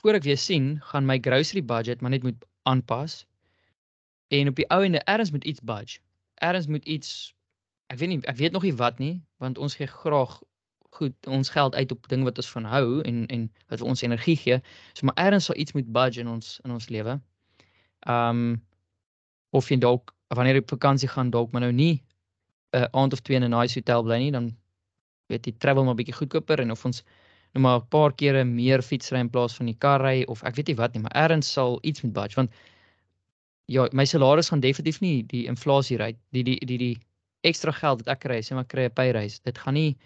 voor 0.00 0.18
ek 0.18 0.26
weer 0.26 0.38
sien, 0.38 0.80
gaan 0.90 1.06
my 1.06 1.18
grocery 1.22 1.62
budget 1.64 2.00
maar 2.00 2.10
net 2.10 2.26
moet 2.26 2.46
aanpas. 2.62 3.22
En 4.34 4.48
op 4.48 4.58
die 4.58 4.66
ou 4.74 4.80
ende 4.84 5.02
eers 5.04 5.30
moet 5.30 5.44
iets 5.44 5.60
budge. 5.60 6.00
Eers 6.34 6.66
moet 6.66 6.84
iets 6.84 7.34
ek 7.86 8.00
weet 8.00 8.08
nie 8.08 8.20
ek 8.26 8.40
weet 8.40 8.52
nog 8.52 8.66
nie 8.66 8.74
wat 8.74 8.98
nie, 8.98 9.14
want 9.38 9.58
ons 9.58 9.78
gee 9.78 9.86
graag 9.86 10.40
goed 10.92 11.26
ons 11.26 11.48
geld 11.48 11.74
uit 11.74 11.92
op 11.92 12.08
dinge 12.08 12.26
wat 12.26 12.36
ons 12.42 12.50
van 12.50 12.66
hou 12.68 13.00
en 13.08 13.26
en 13.26 13.48
wat 13.70 13.80
ons 13.80 14.02
energie 14.02 14.36
gee. 14.36 14.58
So 14.92 15.06
maar 15.06 15.18
eers 15.22 15.44
sal 15.44 15.56
iets 15.56 15.78
moet 15.78 15.92
budge 15.92 16.20
in 16.20 16.28
ons 16.28 16.58
in 16.64 16.74
ons 16.74 16.88
lewe. 16.88 17.20
Um 18.10 18.58
of 19.54 19.68
jy 19.70 19.78
dalk 19.78 20.16
wanneer 20.34 20.58
jy 20.58 20.66
op 20.66 20.74
vakansie 20.74 21.08
gaan 21.08 21.30
dalk 21.30 21.52
maar 21.52 21.68
nou 21.68 21.72
nie 21.76 22.02
'n 22.72 22.82
uh, 22.82 22.88
aand 22.92 23.12
of 23.12 23.20
twee 23.20 23.36
in 23.36 23.44
'n 23.44 23.50
nice 23.50 23.78
hotel 23.78 24.02
bly 24.02 24.18
nie, 24.18 24.32
dan 24.32 24.56
weet 25.28 25.46
jy 25.46 25.54
travel 25.58 25.84
maar 25.84 25.94
bietjie 25.94 26.18
goedkoper 26.20 26.60
en 26.60 26.70
of 26.70 26.84
ons 26.84 27.02
nou 27.54 27.62
maar 27.62 27.80
'n 27.80 27.88
paar 27.88 28.12
kere 28.12 28.44
meer 28.44 28.82
fietsry 28.82 29.18
in 29.18 29.30
plaas 29.30 29.56
van 29.56 29.66
die 29.66 29.78
kar 29.78 30.00
ry 30.00 30.24
of 30.28 30.42
ek 30.42 30.56
weet 30.56 30.68
nie 30.68 30.76
wat 30.76 30.94
nie, 30.94 31.02
maar 31.02 31.16
eers 31.16 31.52
sal 31.52 31.78
iets 31.82 32.02
met 32.02 32.12
budge 32.12 32.36
want 32.36 32.50
ja, 33.66 33.88
my 33.92 34.04
salaris 34.04 34.48
gaan 34.48 34.60
definitief 34.60 35.00
nie 35.00 35.22
die 35.22 35.46
inflasie 35.46 35.98
ry, 35.98 36.12
die 36.32 36.42
die 36.44 36.58
die 36.66 36.78
die 36.78 36.96
ekstra 37.42 37.72
geld 37.72 38.02
wat 38.02 38.08
ek 38.16 38.24
kry, 38.26 38.40
sê 38.42 38.54
maar 38.54 38.68
kry 38.68 38.86
'n 38.88 38.96
payraise. 38.98 39.40
Dit 39.44 39.58
gaan 39.58 39.74
nie 39.74 39.96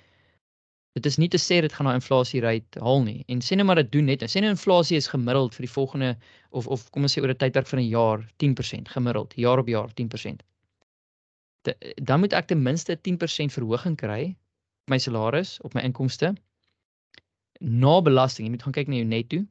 dit 0.97 1.07
is 1.07 1.19
nie 1.19 1.29
te 1.29 1.39
sê 1.39 1.61
dit 1.61 1.73
gaan 1.73 1.87
na 1.87 1.95
inflasie 1.95 2.41
ry 2.41 2.63
haal 2.81 3.03
nie. 3.05 3.25
En 3.29 3.41
sê 3.45 3.57
nou 3.57 3.67
maar 3.69 3.77
dit 3.83 3.91
doen 3.93 4.07
net. 4.07 4.23
Sê 4.23 4.41
nou 4.41 4.51
inflasie 4.51 4.97
is 4.97 5.09
gemiddeld 5.13 5.55
vir 5.55 5.67
die 5.67 5.73
volgende 5.73 6.17
of 6.51 6.67
of 6.67 6.91
kom 6.91 7.03
ons 7.03 7.17
sê 7.17 7.23
oor 7.23 7.33
'n 7.35 7.37
tydperk 7.43 7.67
van 7.67 7.81
'n 7.81 7.89
jaar 7.89 8.25
10% 8.39 8.89
gemiddeld, 8.89 9.35
jaar 9.37 9.59
op 9.59 9.69
jaar 9.69 9.93
10%. 9.95 10.43
De, 11.67 11.75
dan 12.03 12.21
moet 12.23 12.35
ek 12.37 12.47
ten 12.51 12.63
minste 12.63 12.95
10% 13.09 13.55
verhoging 13.55 13.97
kry 13.99 14.37
my 14.91 14.99
salaris 15.03 15.57
op 15.67 15.75
my 15.75 15.83
inkomste 15.87 16.35
na 17.59 18.01
belasting. 18.05 18.47
Jy 18.47 18.53
moet 18.55 18.67
gaan 18.67 18.77
kyk 18.77 18.91
na 18.91 19.01
jou 19.01 19.09
netto 19.11 19.45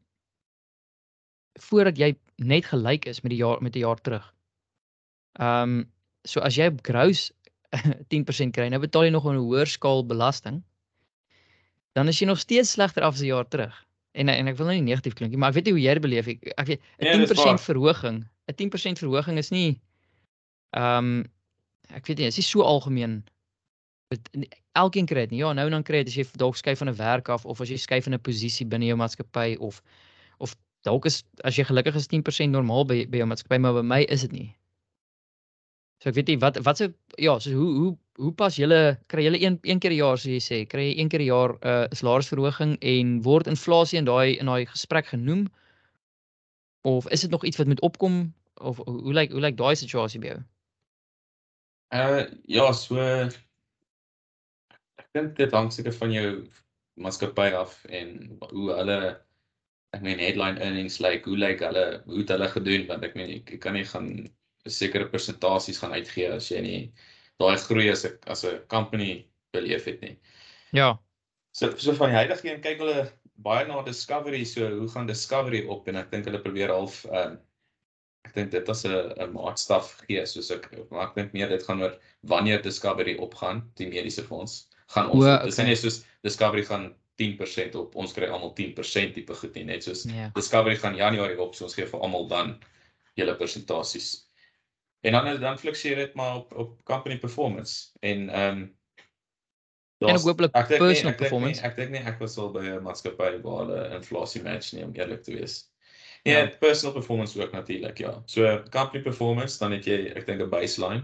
voordat 1.65 1.99
jy 1.99 2.13
net 2.43 2.67
gelyk 2.67 3.08
is 3.08 3.21
met 3.23 3.32
die 3.32 3.39
jaar 3.39 3.62
met 3.63 3.75
'n 3.75 3.84
jaar 3.84 3.99
terug. 4.01 4.25
Ehm 5.39 5.80
um, 5.80 5.91
so 6.23 6.39
as 6.39 6.56
jy 6.56 6.67
op 6.67 6.82
gross 6.84 7.32
10% 8.13 8.51
kry, 8.56 8.67
nou 8.69 8.80
betaal 8.80 9.08
jy 9.08 9.12
nog 9.12 9.28
'n 9.28 9.39
hoër 9.39 9.67
skaal 9.67 10.06
belasting. 10.06 10.63
Dan 11.95 12.08
is 12.08 12.19
jy 12.19 12.28
nog 12.28 12.39
steeds 12.39 12.71
slegter 12.71 13.04
af 13.04 13.13
as 13.13 13.21
'n 13.21 13.32
jaar 13.32 13.47
terug. 13.47 13.86
En 14.12 14.30
en 14.30 14.47
ek 14.47 14.58
wil 14.58 14.65
nou 14.65 14.75
nie 14.75 14.91
negatief 14.91 15.13
klink 15.13 15.32
nie, 15.32 15.39
maar 15.39 15.49
ek 15.49 15.56
weet 15.56 15.65
nie 15.65 15.73
hoe 15.73 15.82
jy 15.82 15.93
dit 15.93 16.01
beleef 16.01 16.28
ek 16.28 16.39
ek 16.58 16.67
weet 16.67 16.82
'n 16.82 17.04
Nee, 17.04 17.17
dis 17.17 17.30
10% 17.30 17.43
waar. 17.43 17.60
verhoging, 17.60 18.28
'n 18.47 18.56
10% 18.56 18.99
verhoging 18.99 19.38
is 19.38 19.51
nie 19.51 19.82
ehm 20.71 20.97
um, 20.97 21.35
ek 21.89 22.08
weet 22.08 22.17
nie, 22.17 22.28
is 22.28 22.38
nie 22.38 22.43
so 22.43 22.62
algemeen. 22.62 23.24
Elkeen 24.74 25.06
kry 25.06 25.26
dit 25.26 25.32
nie. 25.32 25.39
Ja, 25.39 25.54
nou 25.54 25.65
en 25.65 25.71
dan 25.71 25.84
kry 25.84 26.04
dit 26.04 26.13
as 26.13 26.17
jy 26.19 26.26
dalk 26.39 26.58
skuif 26.58 26.80
van 26.80 26.89
'n 26.89 26.98
werk 26.98 27.30
af 27.30 27.45
of 27.45 27.62
as 27.62 27.69
jy 27.69 27.78
skuif 27.78 28.08
in 28.08 28.13
'n 28.13 28.19
posisie 28.19 28.65
binne 28.65 28.86
jou 28.86 28.98
maatskappy 28.98 29.58
of 29.60 29.82
of 30.39 30.56
dalk 30.84 31.06
is 31.06 31.24
as 31.43 31.58
jy 31.58 31.63
gelukkig 31.63 31.95
is 31.95 32.08
10% 32.08 32.52
normaal 32.52 32.86
by 32.86 33.06
by 33.06 33.17
jou 33.17 33.28
maatskappy, 33.28 33.60
maar 33.60 33.74
by 33.74 33.82
my 33.82 34.02
is 34.10 34.21
dit 34.21 34.32
nie. 34.32 34.56
So 36.04 36.10
ek 36.10 36.15
weet 36.15 36.28
nie 36.28 36.38
wat 36.38 36.58
wat 36.65 36.78
se 36.78 36.93
ja, 37.17 37.39
so 37.39 37.52
hoe 37.52 37.71
hoe 37.80 37.98
hoe 38.17 38.32
pas 38.32 38.56
julle 38.56 38.98
kry 39.12 39.24
julle 39.26 39.41
een 39.41 39.60
een 39.63 39.80
keer 39.80 39.91
'n 39.91 40.02
jaar 40.02 40.17
soos 40.17 40.32
jy 40.32 40.43
sê, 40.43 40.58
kry 40.67 40.89
jy 40.89 41.00
een 41.00 41.10
keer 41.10 41.21
'n 41.21 41.26
jaar 41.26 41.52
'n 41.54 41.67
uh, 41.67 41.88
salarisverhoging 41.91 42.78
en 42.82 43.21
word 43.21 43.48
inflasie 43.48 43.98
in 43.98 44.06
daai 44.06 44.38
in 44.39 44.45
daai 44.45 44.65
gesprek 44.65 45.08
genoem? 45.08 45.48
Of 46.84 47.10
is 47.10 47.21
dit 47.21 47.32
nog 47.32 47.43
iets 47.45 47.58
wat 47.58 47.67
moet 47.67 47.82
opkom 47.82 48.34
of 48.62 48.78
hoe 48.86 49.13
lyk 49.13 49.32
hoe 49.32 49.41
lyk 49.41 49.58
daai 49.58 49.76
situasie 49.76 50.19
by 50.19 50.28
jou? 50.28 50.41
Uh 51.93 52.26
ja, 52.50 52.71
so 52.74 52.98
ek 54.98 55.10
dink 55.13 55.36
dit 55.38 55.52
hang 55.54 55.69
seker 55.71 55.93
van 55.93 56.12
jou 56.12 56.30
maatskappy 56.98 57.52
af 57.54 57.78
en 57.93 58.15
hoe 58.50 58.71
hulle 58.74 58.98
ek 59.95 60.02
meen 60.04 60.19
headline 60.19 60.60
earnings 60.60 61.00
lyk, 61.00 61.24
like, 61.24 61.30
hoe 61.30 61.38
lyk 61.39 61.62
hulle 61.63 61.86
hoe 62.08 62.21
het 62.24 62.34
hulle 62.34 62.50
gedoen 62.52 62.88
want 62.89 63.06
ek 63.08 63.15
meen 63.19 63.38
ek, 63.38 63.54
ek 63.58 63.62
kan 63.63 63.78
nie 63.78 63.86
gaan 63.88 64.10
sekere 64.65 65.08
persentasies 65.12 65.80
gaan 65.80 65.93
uitgee 65.93 66.32
as 66.36 66.50
jy 66.52 66.62
nie 66.65 66.82
daai 67.39 67.56
groei 67.62 67.89
as 67.91 68.06
'n 68.06 68.17
as 68.28 68.43
'n 68.43 68.63
company 68.71 69.28
beleef 69.54 69.86
het 69.86 70.02
nie. 70.02 70.17
Ja. 70.74 70.98
So 71.52 71.76
so 71.78 71.93
van 71.93 72.10
die 72.10 72.17
huidige 72.17 72.50
een 72.50 72.62
kyk 72.62 72.80
hulle 72.80 73.12
baie 73.45 73.67
na 73.67 73.82
discovery, 73.84 74.43
so 74.45 74.67
hoe 74.80 74.88
gaan 74.89 75.08
discovery 75.08 75.65
op 75.67 75.88
en 75.88 75.95
ek 76.02 76.12
dink 76.12 76.26
hulle 76.26 76.41
probeer 76.41 76.74
half 76.74 77.06
ehm 77.06 77.36
um, 77.36 77.38
ek 78.25 78.33
dink 78.33 78.51
dit 78.51 78.69
as 78.69 78.85
'n 78.85 79.13
'n 79.21 79.31
maatstaf 79.33 80.01
gee 80.07 80.25
soos 80.25 80.51
ek 80.51 80.69
maar 80.91 81.07
ek 81.09 81.15
dink 81.15 81.33
meer 81.33 81.49
dit 81.49 81.63
gaan 81.63 81.81
oor 81.81 81.97
wanneer 82.23 82.61
discovery 82.61 83.15
opgaan, 83.17 83.63
die 83.75 83.88
mediese 83.88 84.23
fonds 84.23 84.67
gaan 84.88 85.09
ons 85.09 85.25
O, 85.25 85.45
dis 85.45 85.53
okay. 85.55 85.65
nie 85.65 85.71
net 85.73 85.79
soos 85.81 86.03
discovery 86.23 86.63
gaan 86.65 86.93
10% 87.17 87.75
op, 87.75 87.95
ons 87.95 88.13
kry 88.13 88.27
almal 88.27 88.53
10% 88.53 89.13
tipe 89.15 89.33
goed 89.33 89.55
nie, 89.55 89.63
net 89.63 89.83
soos 89.83 90.03
Ja. 90.05 90.29
Discovery 90.35 90.75
gaan 90.75 90.95
Januarie 90.95 91.39
op, 91.39 91.55
so 91.55 91.63
ons 91.65 91.73
gee 91.75 91.85
vir 91.85 91.99
almal 92.01 92.27
dan 92.27 92.59
julle 93.15 93.35
persentasies. 93.35 94.25
En 95.03 95.13
dan 95.13 95.39
dan 95.41 95.57
fluktueer 95.57 95.95
dit 95.95 96.15
maar 96.15 96.35
op 96.38 96.53
op 96.57 96.83
company 96.83 97.17
performance 97.17 97.91
en 98.01 98.29
ehm 98.29 98.57
um, 98.57 98.75
En 100.01 100.15
ook 100.15 100.21
hopelik 100.27 100.53
dink 100.53 100.69
nie- 100.69 100.77
personal 100.77 101.11
ek 101.13 101.17
dink 101.17 101.19
nie- 101.19 101.29
performance. 101.29 101.61
Ek 101.63 101.75
dink 101.77 101.89
nie 101.91 101.99
ek 101.99 102.19
was 102.19 102.38
al 102.38 102.51
by 102.51 102.59
'n 102.59 102.83
maatskappy 102.83 103.41
waar 103.41 103.65
hulle 103.65 103.95
inflasie 103.95 104.41
match 104.43 104.73
nie 104.73 104.83
om 104.83 104.91
eerlik 104.93 105.23
te 105.23 105.31
wees. 105.31 105.69
Nee, 106.25 106.33
Ja. 106.33 106.39
ja. 106.43 106.57
personal 106.59 106.93
performance 106.93 107.41
ook 107.41 107.51
natuurlik, 107.51 107.97
ja. 107.97 108.21
So 108.25 108.63
company 108.71 109.03
performance, 109.03 109.57
dan 109.59 109.71
het 109.71 109.85
jy 109.85 109.97
ek 110.15 110.25
dink 110.25 110.41
'n 110.41 110.49
baseline 110.49 111.03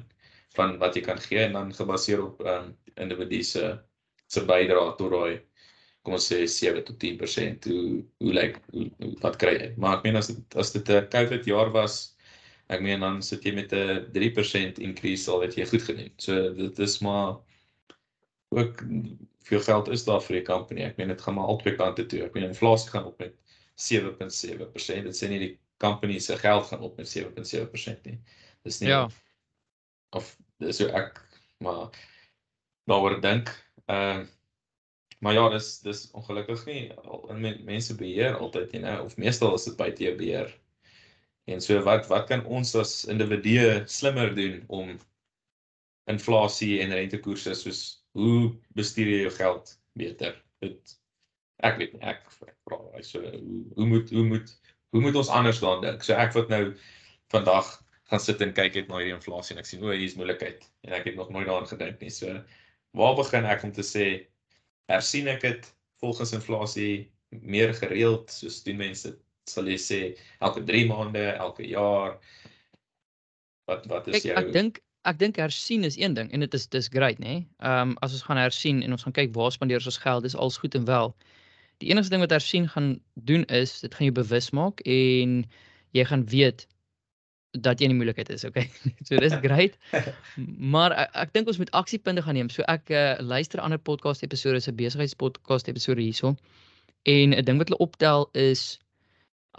van 0.55 0.77
wat 0.81 0.95
jy 0.95 1.01
kan 1.05 1.19
gee 1.21 1.39
en 1.45 1.53
dan 1.53 1.73
gebaseer 1.73 2.23
op 2.23 2.41
ehm 2.41 2.63
um, 2.65 2.77
individu 2.95 3.43
se 3.43 3.79
se 4.27 4.41
bydrae 4.45 4.95
tot 4.97 5.11
daai 5.11 5.41
kom 6.03 6.13
ons 6.17 6.25
sê 6.31 6.39
7 6.47 6.83
tot 6.83 6.97
10% 7.03 7.65
hoe 7.69 8.03
hoe 8.17 8.33
lyk 8.33 8.57
hoe 8.71 8.89
wat 9.21 9.37
kry 9.41 9.53
jy? 9.59 9.69
Maar 9.77 9.97
ek 9.97 10.03
meen 10.07 10.15
as 10.19 10.27
dit 10.31 10.55
as 10.55 10.71
dit 10.73 10.89
'n 10.89 11.07
COVID 11.13 11.45
jaar 11.45 11.69
was, 11.71 12.15
ek 12.69 12.81
meen 12.81 12.99
dan 13.05 13.21
sit 13.21 13.43
jy 13.45 13.53
met 13.55 13.71
'n 13.73 14.09
3% 14.13 14.79
increase 14.79 15.29
al 15.31 15.41
het 15.41 15.55
jy 15.55 15.65
goed 15.65 15.83
gedoen. 15.83 16.11
So 16.17 16.53
dit 16.53 16.79
is 16.79 16.99
maar 16.99 17.37
ook 18.49 18.83
veel 19.43 19.59
geld 19.61 19.87
is 19.89 20.03
daar 20.05 20.21
vir 20.21 20.35
die 20.39 20.45
company. 20.45 20.81
Ek 20.81 20.97
meen 20.97 21.07
dit 21.07 21.21
gaan 21.21 21.35
maar 21.35 21.45
albei 21.45 21.75
kante 21.75 22.05
toe. 22.05 22.23
Ek 22.25 22.33
meen 22.33 22.49
inflasie 22.49 22.89
gaan 22.89 23.05
op 23.05 23.19
met 23.19 23.33
7.7%. 23.81 25.03
Dit 25.09 25.17
sê 25.17 25.29
nie 25.31 25.39
die 25.41 25.53
company 25.81 26.19
se 26.21 26.37
geld 26.37 26.67
gaan 26.69 26.83
op 26.85 26.97
met 27.01 27.09
7.7% 27.09 28.05
nie. 28.05 28.19
Dis 28.63 28.79
nie 28.81 28.89
Ja. 28.91 29.07
of 30.13 30.37
dis 30.59 30.77
so 30.77 30.87
ek 30.87 31.21
maar 31.59 31.89
daaroor 32.89 33.21
dink. 33.21 33.49
Ehm 33.87 34.21
uh, 34.21 34.27
maar 35.21 35.33
ja, 35.37 35.49
dis 35.53 35.79
dis 35.85 35.99
ongelukkig 36.17 36.63
nie 36.65 36.93
al 36.97 37.27
in 37.29 37.41
men, 37.43 37.59
mense 37.65 37.93
beheer 37.95 38.39
altyd 38.41 38.71
nie, 38.73 38.79
nou, 38.81 38.95
of 39.05 39.17
meestal 39.21 39.53
is 39.53 39.67
dit 39.69 39.75
buite 39.77 40.03
jou 40.03 40.15
beheer. 40.17 40.49
En 41.45 41.61
so 41.61 41.77
wat 41.85 42.07
wat 42.09 42.25
kan 42.29 42.41
ons 42.45 42.73
as 42.75 43.05
individue 43.05 43.83
slimmer 43.85 44.33
doen 44.35 44.63
om 44.67 44.95
inflasie 46.09 46.79
en 46.81 46.93
rentekoerse 46.97 47.53
soos 47.55 47.81
hoe 48.17 48.49
bestuur 48.77 49.11
jy 49.13 49.19
jou 49.27 49.33
geld 49.37 49.75
beter? 49.93 50.33
Dit 50.65 50.97
ek 51.67 51.77
weet 51.79 51.93
nie, 51.95 52.01
ek 52.01 52.25
ek 52.47 52.57
vra 52.67 52.81
hy 52.95 53.03
so 53.05 53.21
hoe 53.21 53.61
hoe 53.77 53.87
moet 53.93 54.11
hoe 54.15 54.25
moet 54.27 54.51
hoe 54.91 55.01
moet 55.05 55.15
ons 55.21 55.31
anders 55.31 55.61
daaraan 55.63 55.85
dink? 55.85 56.03
So 56.05 56.17
ek 56.19 56.35
wat 56.37 56.51
nou 56.51 56.63
vandag 57.33 57.69
gaan 58.11 58.19
sit 58.19 58.41
en 58.43 58.53
kyk 58.55 58.75
het 58.75 58.89
na 58.89 58.99
hierdie 58.99 59.15
inflasie 59.15 59.55
en 59.55 59.61
ek 59.61 59.69
sien 59.69 59.83
o, 59.85 59.93
hier 59.93 60.09
is 60.09 60.17
moeilikheid 60.19 60.65
en 60.87 60.95
ek 60.97 61.09
het 61.09 61.19
nog 61.19 61.31
nooit 61.31 61.47
daaraan 61.47 61.69
gedink 61.69 62.03
nie. 62.03 62.11
So 62.11 62.35
waar 62.97 63.15
begin 63.19 63.47
ek 63.47 63.63
om 63.67 63.73
te 63.75 63.85
sê 63.87 64.07
hersien 64.91 65.29
ek 65.31 65.43
dit 65.45 65.73
volgens 66.03 66.35
inflasie 66.35 66.93
meer 67.31 67.73
gereeld 67.77 68.31
soos 68.33 68.59
doen 68.65 68.81
mense 68.81 69.13
sal 69.49 69.67
jy 69.67 69.79
sê 69.79 69.99
elke 70.43 70.63
3 70.67 70.85
maande, 70.89 71.25
elke 71.39 71.67
jaar? 71.67 72.17
Wat 73.69 73.87
wat 73.91 74.09
is 74.11 74.25
jou 74.27 74.35
ek 74.37 74.51
dink 74.55 74.81
ek 75.09 75.17
dink 75.17 75.39
hersien 75.41 75.87
is 75.87 75.97
een 75.97 76.13
ding 76.13 76.29
en 76.31 76.43
dit 76.43 76.53
is 76.53 76.67
dis 76.69 76.89
great, 76.93 77.19
nê. 77.19 77.41
Ehm 77.63 77.93
um, 77.93 77.97
as 78.05 78.13
ons 78.17 78.25
gaan 78.27 78.41
hersien 78.41 78.83
en 78.83 78.97
ons 78.97 79.07
gaan 79.07 79.15
kyk 79.17 79.31
waar 79.37 79.53
spandeer 79.55 79.81
ons 79.85 80.01
geld, 80.03 80.27
dis 80.27 80.35
alles 80.35 80.59
goed 80.61 80.75
en 80.77 80.85
wel. 80.85 81.15
Die 81.81 81.89
enigste 81.89 82.13
ding 82.13 82.21
wat 82.21 82.33
hersien 82.35 82.67
gaan 82.69 82.99
doen 83.13 83.45
is 83.49 83.79
dit 83.81 83.93
gaan 83.95 84.09
jou 84.09 84.15
bewus 84.21 84.51
maak 84.53 84.83
en 84.85 85.41
jy 85.97 86.05
gaan 86.05 86.25
weet 86.29 86.67
dat 87.51 87.81
jy 87.81 87.89
in 87.89 87.91
die 87.91 87.99
moeilikheid 87.99 88.29
is, 88.31 88.45
okay? 88.47 88.69
so 89.07 89.17
dis 89.19 89.33
great. 89.43 89.75
Maar 90.73 90.95
ek, 90.95 91.15
ek 91.25 91.33
dink 91.35 91.49
ons 91.51 91.59
moet 91.59 91.71
aksiepunte 91.75 92.23
gaan 92.23 92.37
neem. 92.39 92.51
So 92.53 92.63
ek 92.71 92.93
uh, 92.95 93.17
luister 93.19 93.59
ander 93.59 93.81
podcast 93.81 94.23
episode, 94.23 94.61
se 94.63 94.71
besigheidspodcast 94.71 95.67
episode 95.71 95.99
hierso. 96.03 96.35
En 97.09 97.35
'n 97.35 97.43
ding 97.45 97.59
wat 97.59 97.71
hulle 97.71 97.81
optel 97.83 98.29
is 98.37 98.79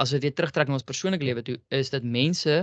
as 0.01 0.15
ons 0.15 0.23
weer 0.25 0.33
terugtrek 0.33 0.71
na 0.71 0.79
ons 0.79 0.89
persoonlike 0.89 1.27
lewe 1.27 1.43
toe, 1.45 1.59
is 1.69 1.91
dat 1.93 2.07
mense 2.07 2.63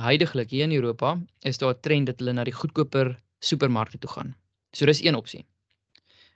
heidaglik 0.00 0.50
hier 0.50 0.66
in 0.68 0.76
Europa 0.76 1.16
is 1.40 1.58
daar 1.58 1.74
'n 1.74 1.80
trend 1.80 2.06
dat 2.06 2.18
hulle 2.20 2.32
na 2.32 2.44
die 2.44 2.58
goedkoper 2.60 3.16
supermarkte 3.40 3.98
toe 3.98 4.10
gaan. 4.10 4.34
So 4.76 4.86
dis 4.86 5.02
een 5.02 5.14
opsie. 5.14 5.46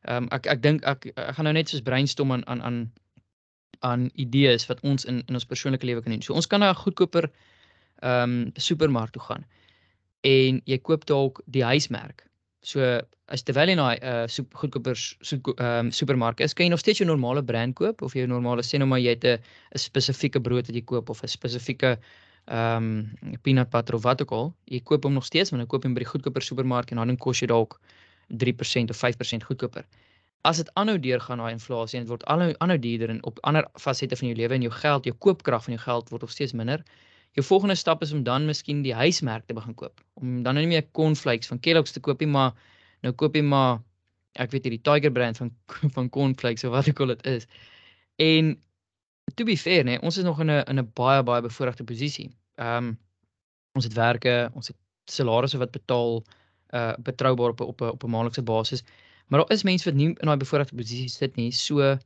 Ehm 0.04 0.24
um, 0.24 0.28
ek 0.36 0.46
ek 0.46 0.62
dink 0.62 0.84
ek, 0.84 1.06
ek 1.16 1.34
gaan 1.36 1.48
nou 1.48 1.54
net 1.56 1.68
soos 1.68 1.82
brainstorm 1.82 2.32
aan 2.32 2.44
aan 2.46 2.62
aan 2.62 2.78
aan 3.80 4.10
idees 4.20 4.66
wat 4.68 4.80
ons 4.80 5.04
in 5.04 5.22
in 5.28 5.38
ons 5.38 5.48
persoonlike 5.48 5.86
lewe 5.86 6.02
kan 6.02 6.12
doen. 6.12 6.22
So 6.22 6.34
ons 6.34 6.46
kan 6.46 6.60
na 6.60 6.70
'n 6.72 6.82
goedkoper 6.82 7.30
ehm 8.02 8.22
um, 8.22 8.52
supermark 8.56 9.10
toe 9.12 9.22
gaan. 9.22 9.44
En 10.20 10.60
jy 10.64 10.78
koop 10.78 11.06
dalk 11.06 11.40
die 11.46 11.64
huismerk. 11.64 12.24
So 12.60 12.80
as 13.28 13.42
terwyl 13.42 13.68
jy 13.68 13.76
na 13.76 13.88
'n 13.92 13.98
uh, 14.02 14.26
soep, 14.28 14.54
goedkoper 14.54 14.96
ehm 14.96 15.86
um, 15.86 15.90
supermark 15.92 16.40
is, 16.40 16.54
kan 16.54 16.66
jy 16.66 16.70
nog 16.70 16.80
steeds 16.84 16.98
jou 16.98 17.08
normale 17.08 17.42
brand 17.42 17.74
koop 17.74 18.02
of 18.02 18.14
jou 18.14 18.26
normale 18.26 18.62
sê 18.62 18.78
nou 18.78 18.88
maar 18.88 19.00
jy 19.00 19.16
het 19.16 19.24
'n 19.24 19.38
'n 19.74 19.78
spesifieke 19.78 20.40
brood 20.40 20.66
wat 20.66 20.76
jy 20.76 20.84
koop 20.84 21.10
of 21.10 21.22
'n 21.22 21.28
spesifieke 21.28 21.98
ehm 22.46 23.08
um, 23.22 23.36
peanut 23.42 23.70
butter 23.70 23.94
of 23.94 24.02
wat 24.02 24.20
ook 24.22 24.32
al. 24.32 24.54
Jy 24.64 24.80
koop 24.80 25.04
hom 25.04 25.12
nog 25.12 25.24
steeds, 25.24 25.50
maar 25.50 25.60
dan 25.60 25.68
koop 25.68 25.82
jy 25.82 25.88
hom 25.88 25.94
by 25.94 26.04
die 26.04 26.12
goedkoper 26.12 26.42
supermark 26.42 26.90
en 26.90 26.96
dan 26.96 27.16
kos 27.16 27.40
jy 27.40 27.46
dalk 27.46 27.80
3% 28.28 28.90
of 28.90 28.98
5% 28.98 29.46
goedkoper. 29.48 29.86
As 30.44 30.56
dit 30.60 30.70
aanhou 30.74 30.98
deurgaan 30.98 31.40
daai 31.40 31.52
inflasie 31.52 31.98
en 31.98 32.04
dit 32.04 32.12
word 32.12 32.24
aanhou 32.28 32.52
aanhou 32.58 32.78
duurder 32.78 33.10
en 33.10 33.22
op 33.24 33.38
ander 33.48 33.68
fasette 33.80 34.16
van 34.16 34.28
jou 34.28 34.36
lewe 34.36 34.54
en 34.54 34.66
jou 34.66 34.72
geld, 34.72 35.04
jou 35.08 35.16
koopkrag 35.26 35.64
van 35.64 35.76
jou 35.76 35.82
geld 35.84 36.10
word 36.12 36.26
nog 36.26 36.30
steeds 36.30 36.52
minder. 36.52 36.84
Jou 37.34 37.46
volgende 37.46 37.74
stap 37.74 38.02
is 38.02 38.12
om 38.12 38.22
dan 38.22 38.46
miskien 38.46 38.82
die 38.82 38.94
huismerk 38.94 39.46
te 39.46 39.54
begin 39.54 39.74
koop. 39.74 40.00
Om 40.20 40.42
dan 40.42 40.54
nou 40.54 40.66
nie 40.66 40.74
meer 40.76 40.86
cornflakes 40.92 41.50
van 41.50 41.60
Kellogg's 41.60 41.92
te 41.92 42.00
koop 42.00 42.20
nie, 42.20 42.28
maar 42.30 42.52
nou 43.02 43.12
koop 43.12 43.34
jy 43.34 43.42
maar 43.42 43.80
ek 44.34 44.52
weet 44.52 44.68
hierdie 44.68 44.82
Tiger 44.82 45.12
brand 45.14 45.38
van 45.40 45.50
van 45.96 46.10
cornflakes 46.10 46.64
of 46.64 46.74
wat 46.76 46.92
ek 46.92 47.00
al 47.00 47.14
dit 47.14 47.26
is. 47.32 47.48
En 48.22 48.54
to 49.34 49.44
be 49.44 49.56
fair, 49.56 49.84
nee, 49.84 50.00
ons 50.02 50.18
is 50.18 50.24
nog 50.24 50.40
in 50.40 50.50
'n 50.50 50.64
in 50.70 50.78
'n 50.78 50.90
baie 50.94 51.22
baie 51.22 51.42
bevoordeelde 51.42 51.84
posisie. 51.84 52.30
Ehm 52.54 52.76
um, 52.76 52.98
ons 53.74 53.84
het 53.84 53.94
werke, 53.94 54.50
ons 54.54 54.68
het 54.68 54.76
salarisse 55.10 55.58
wat 55.58 55.72
betaal 55.72 56.22
uh 56.74 56.94
betroubaar 56.98 57.50
op 57.54 57.60
'n 57.60 57.64
op 57.72 57.80
'n 57.80 57.90
op 57.96 58.04
'n 58.04 58.10
maandelikse 58.10 58.42
basis. 58.42 58.82
Maar 59.26 59.40
daar 59.40 59.50
is 59.50 59.62
mense 59.62 59.84
wat 59.84 59.94
nie 59.94 60.08
in 60.08 60.26
daai 60.26 60.36
bevoordeelde 60.36 60.76
posisie 60.76 61.08
sit 61.08 61.36
nie. 61.36 61.50
So 61.50 61.98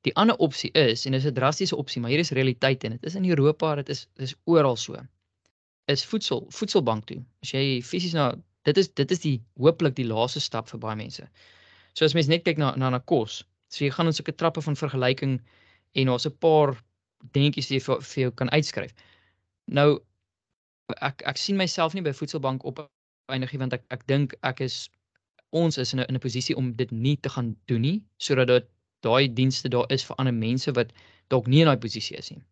die 0.00 0.14
ander 0.14 0.36
opsie 0.36 0.70
is 0.72 1.06
en 1.06 1.12
dis 1.12 1.24
'n 1.24 1.32
drastiese 1.32 1.76
opsie, 1.76 2.00
maar 2.00 2.10
hier 2.10 2.18
is 2.18 2.30
realiteit 2.30 2.84
en 2.84 2.90
dit 2.90 3.04
is 3.04 3.14
in 3.14 3.28
Europa, 3.28 3.74
dit 3.74 3.88
is 3.88 4.06
dis 4.14 4.34
oral 4.44 4.76
so. 4.76 4.96
Is 5.86 6.04
voedsel, 6.04 6.46
voedselbank 6.48 7.04
toe. 7.04 7.24
As 7.42 7.50
jy 7.50 7.82
fisies 7.82 8.12
na 8.12 8.34
dit 8.62 8.76
is 8.76 8.88
dit 8.94 9.10
is 9.10 9.20
die 9.20 9.42
hooplik 9.56 9.94
die 9.94 10.06
laaste 10.06 10.40
stap 10.40 10.68
vir 10.68 10.78
baie 10.78 10.96
mense. 10.96 11.28
So 11.92 12.04
as 12.04 12.14
mens 12.14 12.26
net 12.26 12.44
kyk 12.44 12.58
na 12.58 12.74
na 12.76 12.90
na 12.90 12.98
kos. 12.98 13.44
So 13.68 13.84
jy 13.84 13.90
gaan 13.90 14.06
in 14.06 14.12
sulke 14.12 14.32
trappe 14.32 14.62
van 14.62 14.76
vergelyking 14.76 15.40
en 15.92 16.06
daar's 16.06 16.26
'n 16.26 16.36
paar 16.38 16.76
dingetjies 17.32 17.68
wat 17.68 17.76
jy 17.76 17.80
vir, 17.80 18.00
vir 18.00 18.22
jou 18.22 18.30
kan 18.30 18.50
uitskryf. 18.50 18.94
Nou 19.66 20.00
ek 21.00 21.22
ek 21.24 21.36
sien 21.36 21.56
myself 21.56 21.94
nie 21.94 22.02
by 22.02 22.12
voedselbank 22.12 22.64
op 22.64 22.88
eindigie 23.32 23.58
want 23.58 23.72
ek 23.72 23.84
ek 23.94 24.06
dink 24.10 24.34
ek 24.42 24.60
is 24.60 24.88
ons 25.50 25.78
is 25.78 25.92
in 25.94 26.00
'n 26.00 26.06
in 26.08 26.16
'n 26.16 26.24
posisie 26.26 26.56
om 26.56 26.72
dit 26.76 26.90
nie 26.90 27.16
te 27.16 27.28
gaan 27.28 27.56
doen 27.66 27.80
nie 27.80 28.02
sodat 28.18 28.48
dit 28.48 28.66
daai 29.00 29.28
dienste 29.28 29.68
daar 29.68 29.86
is 29.90 30.04
vir 30.04 30.16
ander 30.16 30.34
mense 30.34 30.72
wat 30.72 30.92
dalk 31.28 31.46
nie 31.46 31.60
in 31.60 31.66
daai 31.66 31.80
posisie 31.80 32.16
is 32.16 32.30
nie. 32.30 32.42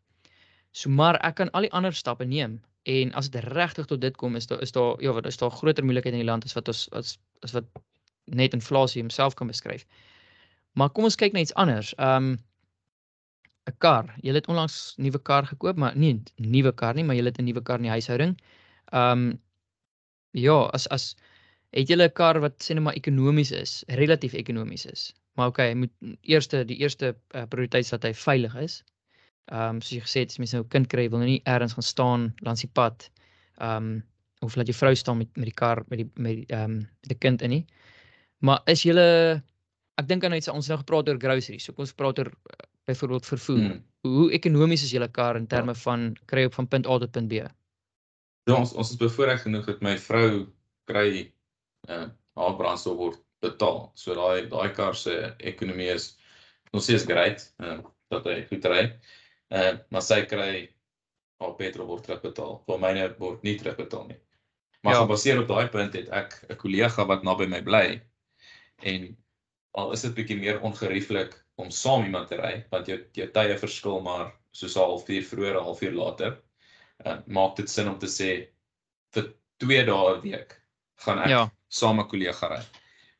So 0.72 0.90
maar 0.90 1.18
ek 1.22 1.34
kan 1.34 1.50
al 1.52 1.62
die 1.62 1.72
ander 1.72 1.92
stappe 1.92 2.24
neem 2.24 2.60
en 2.82 3.12
as 3.14 3.28
dit 3.30 3.44
regtig 3.44 3.86
tot 3.86 4.00
dit 4.00 4.16
kom 4.16 4.36
is 4.36 4.46
daar 4.46 4.62
is 4.62 4.72
daar 4.72 5.02
ja 5.02 5.12
wat 5.12 5.26
is 5.26 5.36
daar 5.36 5.50
groter 5.50 5.84
moeilikheid 5.84 6.14
in 6.14 6.24
die 6.24 6.30
land 6.30 6.44
as 6.44 6.54
wat 6.54 6.68
ons 6.68 6.88
as 6.92 7.18
as 7.42 7.52
wat 7.52 7.64
net 8.26 8.54
inflasie 8.54 9.02
homself 9.02 9.34
kan 9.34 9.46
beskryf. 9.46 9.86
Maar 10.72 10.90
kom 10.90 11.04
ons 11.04 11.16
kyk 11.16 11.32
na 11.32 11.40
iets 11.40 11.54
anders. 11.54 11.94
Um 11.98 12.38
'n 13.66 13.76
kar. 13.78 14.14
Jy 14.22 14.34
het 14.34 14.48
onlangs 14.48 14.94
nuwe 14.96 15.18
kar 15.22 15.46
gekoop, 15.46 15.76
maar 15.76 15.96
nie 15.96 16.22
nuwe 16.36 16.72
kar 16.72 16.94
nie, 16.94 17.04
maar 17.04 17.16
jy 17.16 17.24
het 17.24 17.38
'n 17.38 17.44
nuwe 17.44 17.62
kar 17.62 17.76
in 17.76 17.82
die 17.82 17.90
huishouding. 17.90 18.38
Um 18.92 19.38
ja, 20.32 20.58
as 20.76 20.86
as 20.88 21.14
het 21.72 21.88
jy 21.88 21.96
'n 21.96 22.10
kar 22.12 22.40
wat 22.40 22.60
sê 22.60 22.74
net 22.74 22.84
maar 22.84 22.94
ekonomies 22.94 23.52
is, 23.52 23.84
relatief 23.88 24.34
ekonomies 24.34 24.86
is. 24.86 25.12
Maar 25.36 25.48
okay, 25.48 25.68
jy 25.68 25.74
moet 25.74 25.92
eerste 26.22 26.64
die 26.64 26.76
eerste 26.76 27.14
uh, 27.34 27.44
prioriteit 27.48 27.84
is 27.84 27.90
dat 27.90 28.04
hy 28.04 28.12
veilig 28.12 28.54
is. 28.56 28.82
Um 29.52 29.80
soos 29.80 29.96
jy 29.96 30.02
gesê 30.04 30.20
het, 30.24 30.30
as 30.30 30.38
mens 30.38 30.52
nou 30.52 30.62
'n 30.62 30.68
kind 30.68 30.88
kry, 30.88 31.08
wil 31.10 31.18
nou 31.18 31.28
nie 31.28 31.42
ergens 31.44 31.72
gaan 31.72 31.82
staan 31.82 32.34
langs 32.40 32.60
die 32.60 32.70
pad. 32.72 33.10
Um 33.58 34.02
of 34.40 34.56
laat 34.56 34.66
jou 34.66 34.76
vrou 34.76 34.94
staan 34.94 35.18
met 35.18 35.36
met 35.36 35.44
die 35.44 35.54
kar 35.54 35.84
met 35.88 35.98
die 35.98 36.10
met 36.16 36.36
die 36.36 36.46
um 36.56 36.88
die 37.00 37.18
kind 37.18 37.42
in 37.42 37.50
nie. 37.50 37.66
Maar 38.38 38.60
is 38.66 38.82
jy 38.84 38.92
ek 40.00 40.08
dink 40.08 40.24
aan 40.24 40.34
iets 40.34 40.48
ons 40.48 40.68
nou 40.68 40.78
gepraat 40.80 41.08
oor 41.08 41.20
groceries. 41.20 41.64
So 41.64 41.72
kom 41.72 41.86
ons 41.86 41.92
praat 41.96 42.18
oor 42.18 42.30
uh, 42.32 42.68
byvoorbeeld 42.88 43.26
vervoer. 43.26 43.64
Hmm. 43.66 43.82
Hoe 44.08 44.30
ekonomies 44.32 44.82
is 44.82 44.92
julle 44.94 45.08
kar 45.08 45.36
in 45.36 45.46
terme 45.46 45.76
ja. 45.76 45.80
van 45.84 46.12
kry 46.26 46.46
op 46.48 46.54
van 46.54 46.68
punt 46.68 46.86
A 46.86 46.98
tot 46.98 47.12
punt 47.12 47.28
B? 47.28 47.44
Ja, 48.50 48.56
ons 48.58 48.72
ons 48.74 48.90
is 48.90 48.98
bevoorreg 48.98 49.44
genoeg 49.44 49.68
dat 49.70 49.84
my 49.86 49.94
vrou 49.98 50.46
kry 50.90 51.30
uh 51.88 52.08
haar 52.32 52.54
brandstof 52.56 52.96
word 52.96 53.18
betaal. 53.44 53.90
So 53.94 54.14
daai 54.16 54.48
daai 54.48 54.72
kar 54.72 54.96
se 54.96 55.34
ekonomie 55.38 55.90
is 55.92 56.14
nog 56.72 56.82
steeds 56.82 57.04
great, 57.04 57.44
uh 57.60 57.78
dat 58.10 58.26
hy 58.26 58.38
goed 58.48 58.68
ry. 58.72 58.84
Uh 59.52 59.78
maar 59.94 60.04
sy 60.06 60.22
kry 60.26 60.52
haar 61.42 61.56
petrol 61.58 61.90
word 61.90 62.06
terugbetaal. 62.08 62.62
Vir 62.66 62.82
myne 62.82 63.08
word 63.18 63.44
nie 63.46 63.58
terugbetaal 63.60 64.06
nie. 64.08 64.18
Maar 64.82 64.96
ja. 64.96 65.02
gebaseer 65.04 65.42
op 65.42 65.50
daai 65.50 65.68
punt 65.70 65.94
het 65.94 66.08
ek 66.10 66.38
'n 66.48 66.58
kollega 66.58 67.06
wat 67.06 67.22
naby 67.22 67.46
my 67.46 67.62
bly 67.62 68.00
en 68.82 69.16
al 69.78 69.92
is 69.92 70.02
dit 70.02 70.14
bietjie 70.14 70.38
meer 70.40 70.58
ongerieflik 70.60 71.36
om 71.62 71.70
saam 71.70 72.04
iemand 72.04 72.28
te 72.28 72.40
ry 72.40 72.64
want 72.70 72.88
jou 72.90 72.98
jou 73.14 73.28
tye 73.36 73.58
verskil 73.58 74.00
maar 74.00 74.32
soos 74.50 74.76
'n 74.76 74.80
halfuur 74.82 75.22
vroeër, 75.30 75.56
'n 75.60 75.64
halfuur 75.68 75.94
later. 75.94 76.42
Uh, 77.04 77.18
maak 77.26 77.56
dit 77.56 77.70
sin 77.70 77.88
om 77.88 77.98
te 77.98 78.06
sê 78.06 78.30
vir 79.14 79.32
2 79.58 79.84
dae 79.86 80.16
'n 80.16 80.22
week 80.22 80.62
gaan 81.04 81.18
ek 81.18 81.28
ja. 81.28 81.42
saam 81.68 81.96
met 81.96 82.06
'n 82.06 82.08
kollega 82.08 82.48
ry. 82.48 82.62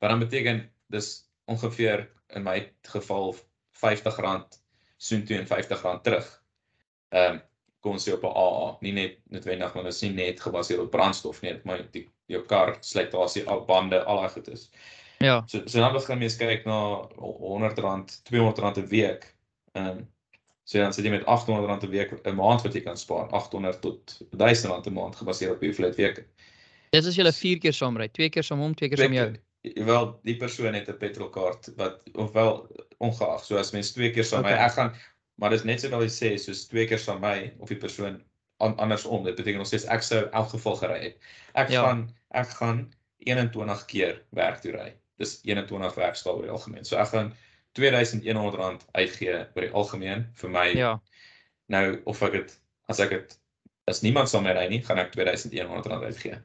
Wat 0.00 0.10
dan 0.10 0.18
beteken 0.18 0.70
dis 0.90 1.08
ongeveer 1.44 2.10
in 2.36 2.42
my 2.42 2.72
geval 2.82 3.34
R50 3.82 4.48
soontoe 4.96 5.38
en 5.38 5.46
R50 5.46 6.02
terug. 6.02 6.28
Ehm 7.10 7.32
um, 7.34 7.42
kom 7.82 7.96
ons 7.98 8.04
sê 8.08 8.12
op 8.14 8.22
'n 8.22 8.36
AA, 8.46 8.76
nie 8.80 8.92
net 8.92 9.18
noodwendig 9.34 9.74
maar 9.74 9.84
dis 9.84 10.02
nie 10.02 10.12
net 10.14 10.40
gebaseer 10.40 10.80
op 10.80 10.90
brandstof 10.90 11.42
nie, 11.42 11.60
maar 11.64 11.82
die 11.90 12.08
jou 12.26 12.42
kar 12.46 12.76
slytasie, 12.80 13.46
al 13.48 13.64
bande, 13.66 14.04
al 14.04 14.20
daai 14.22 14.30
goed 14.30 14.48
is. 14.48 14.70
Ja. 15.18 15.42
So 15.46 15.66
so 15.66 15.80
dan 15.80 15.92
begin 15.92 16.18
mens 16.18 16.36
kyk 16.36 16.64
na 16.66 16.78
R100, 17.18 18.22
R200 18.30 18.78
'n 18.78 18.86
week. 18.86 19.34
Ehm 19.72 19.86
um, 19.86 20.08
so 20.64 20.78
dan 20.78 20.92
sit 20.94 21.06
jy 21.06 21.12
met 21.14 21.24
R800 21.26 21.86
'n 21.86 21.90
week 21.90 22.12
'n 22.24 22.34
maand 22.38 22.62
wat 22.62 22.74
jy 22.74 22.82
kan 22.82 22.96
spaar, 22.96 23.30
800 23.30 23.80
tot 23.82 24.18
R1000 24.36 24.86
'n 24.86 24.92
maand 24.92 25.16
gebaseer 25.16 25.54
op 25.54 25.60
hoeveel 25.60 25.92
weke. 25.96 26.26
Dit 26.90 27.04
is 27.04 27.16
jy 27.16 27.24
'n 27.24 27.32
4 27.32 27.58
keer 27.58 27.72
saam 27.72 27.96
ry, 27.96 28.08
2 28.08 28.28
keer 28.28 28.42
saam 28.42 28.60
hom, 28.60 28.74
2 28.74 28.88
keer 28.88 28.98
saam 28.98 29.12
jou. 29.12 29.32
Wel, 29.62 30.20
die 30.24 30.36
persoon 30.36 30.74
het 30.74 30.88
'n 30.88 30.98
petrolkaart 30.98 31.72
wat 31.76 32.02
ofwel 32.14 32.68
ongeag, 32.98 33.44
so 33.44 33.56
as 33.56 33.72
mens 33.72 33.92
2 33.92 34.10
keer 34.10 34.24
saam 34.24 34.40
okay. 34.40 34.54
ry, 34.54 34.58
ek 34.58 34.72
gaan 34.72 34.94
maar 35.34 35.50
dis 35.50 35.64
net 35.64 35.80
so 35.80 35.88
wat 35.88 36.02
jy 36.02 36.08
sê, 36.08 36.38
soos 36.38 36.66
2 36.68 36.86
keer 36.86 36.98
saam 36.98 37.20
my 37.20 37.52
of 37.58 37.68
die 37.68 37.76
persoon 37.78 38.22
an, 38.58 38.76
andersom. 38.76 39.24
Dit 39.24 39.36
beteken 39.36 39.60
ons 39.60 39.74
sê 39.74 39.86
ek 39.88 40.02
sou 40.02 40.24
in 40.24 40.32
elk 40.32 40.48
geval 40.48 40.76
gery 40.76 41.00
het. 41.02 41.16
Ek 41.54 41.70
ja. 41.70 41.82
gaan 41.82 42.10
ek 42.30 42.48
gaan 42.48 42.92
21 43.18 43.86
keer 43.86 44.22
werk 44.30 44.60
toe 44.60 44.72
ry 44.72 44.92
dis 45.22 45.38
21 45.46 45.96
werkdae 45.98 46.34
oor 46.34 46.46
die 46.46 46.52
algemeen. 46.52 46.86
So 46.88 46.98
ek 47.00 47.12
gaan 47.14 47.32
R2100 47.78 48.84
uitgee 48.92 49.36
oor 49.54 49.64
die 49.66 49.72
algemeen 49.72 50.26
vir 50.40 50.50
my. 50.50 50.66
Ja. 50.76 50.92
Nou 51.72 52.00
of 52.10 52.22
ek 52.22 52.32
dit 52.32 52.54
as 52.88 53.00
ek 53.00 53.10
dit 53.10 53.38
as 53.90 54.02
niemand 54.02 54.28
saam 54.28 54.44
met 54.44 54.54
my 54.56 54.60
ry 54.62 54.68
nie, 54.70 54.82
gaan 54.86 54.98
ek 54.98 55.14
R2100 55.16 56.04
uitgee. 56.06 56.38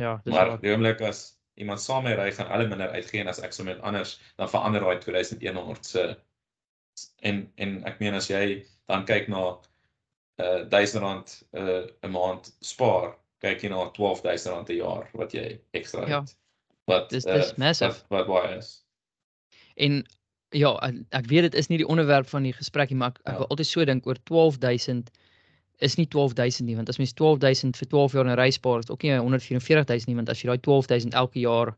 Ja, 0.00 0.16
dis 0.24 0.34
maar 0.34 0.56
die 0.62 0.72
oomblik 0.72 1.00
as 1.06 1.38
iemand 1.60 1.80
saam 1.80 2.04
met 2.04 2.16
my 2.18 2.24
ry, 2.24 2.32
gaan 2.32 2.48
hulle 2.50 2.68
minder 2.68 2.90
uitgee 2.90 3.20
en 3.20 3.28
as 3.28 3.38
ek 3.44 3.52
saam 3.52 3.66
met 3.68 3.80
anders, 3.86 4.16
dan 4.40 4.48
verander 4.50 4.80
daai 4.80 4.98
2100 5.04 5.86
se 5.86 6.06
en 7.22 7.52
en 7.56 7.76
ek 7.88 8.00
meen 8.00 8.14
as 8.14 8.28
jy 8.30 8.64
dan 8.90 9.04
kyk 9.08 9.28
na 9.32 9.42
uh 10.42 10.64
R1000 10.64 11.44
'n 11.52 11.90
'n 12.02 12.10
maand 12.10 12.48
spaar, 12.64 13.12
kyk 13.44 13.62
jy 13.62 13.68
na 13.70 13.84
R12000 13.92 14.68
'n 14.72 14.76
jaar 14.76 15.08
wat 15.14 15.32
jy 15.36 15.60
ekstra 15.72 16.08
Ja. 16.08 16.20
het. 16.20 16.34
Wat 16.86 17.10
Dis 17.10 17.26
uh, 17.26 17.34
dis 17.34 17.54
massive. 17.56 17.92
wat, 18.08 18.08
wat 18.08 18.26
baie 18.26 18.56
is. 18.58 18.84
En 19.76 20.02
ja, 20.52 20.72
ek- 21.10 21.26
weet 21.26 21.42
dit 21.50 21.54
is 21.54 21.68
nie 21.68 21.78
die 21.78 21.86
onderwerp 21.88 22.28
van 22.28 22.42
die 22.42 22.52
gesprek 22.52 22.90
nie, 22.90 22.98
maar 22.98 23.08
ek, 23.14 23.18
ek 23.24 23.32
Ja. 23.32 23.38
wil 23.38 23.46
altyd 23.48 23.66
so 23.66 23.84
dink 23.84 24.06
oor 24.06 24.16
12000 24.24 25.10
is 25.80 25.96
nie 25.96 26.06
12000 26.06 26.66
nie, 26.68 26.76
want 26.76 26.88
as 26.88 26.98
mens 26.98 27.12
12000 27.12 27.76
vir 27.76 27.88
12 27.88 28.12
jaar 28.12 28.24
in 28.26 28.30
'n 28.32 28.38
ry 28.38 28.50
spaar, 28.50 28.78
is 28.78 28.90
ook 28.90 29.02
nie 29.02 29.10
144000 29.18 30.06
nie, 30.08 30.14
want 30.16 30.28
as 30.28 30.42
jy 30.42 30.48
daai 30.48 30.58
12000 30.60 31.14
elke 31.14 31.40
jaar 31.40 31.74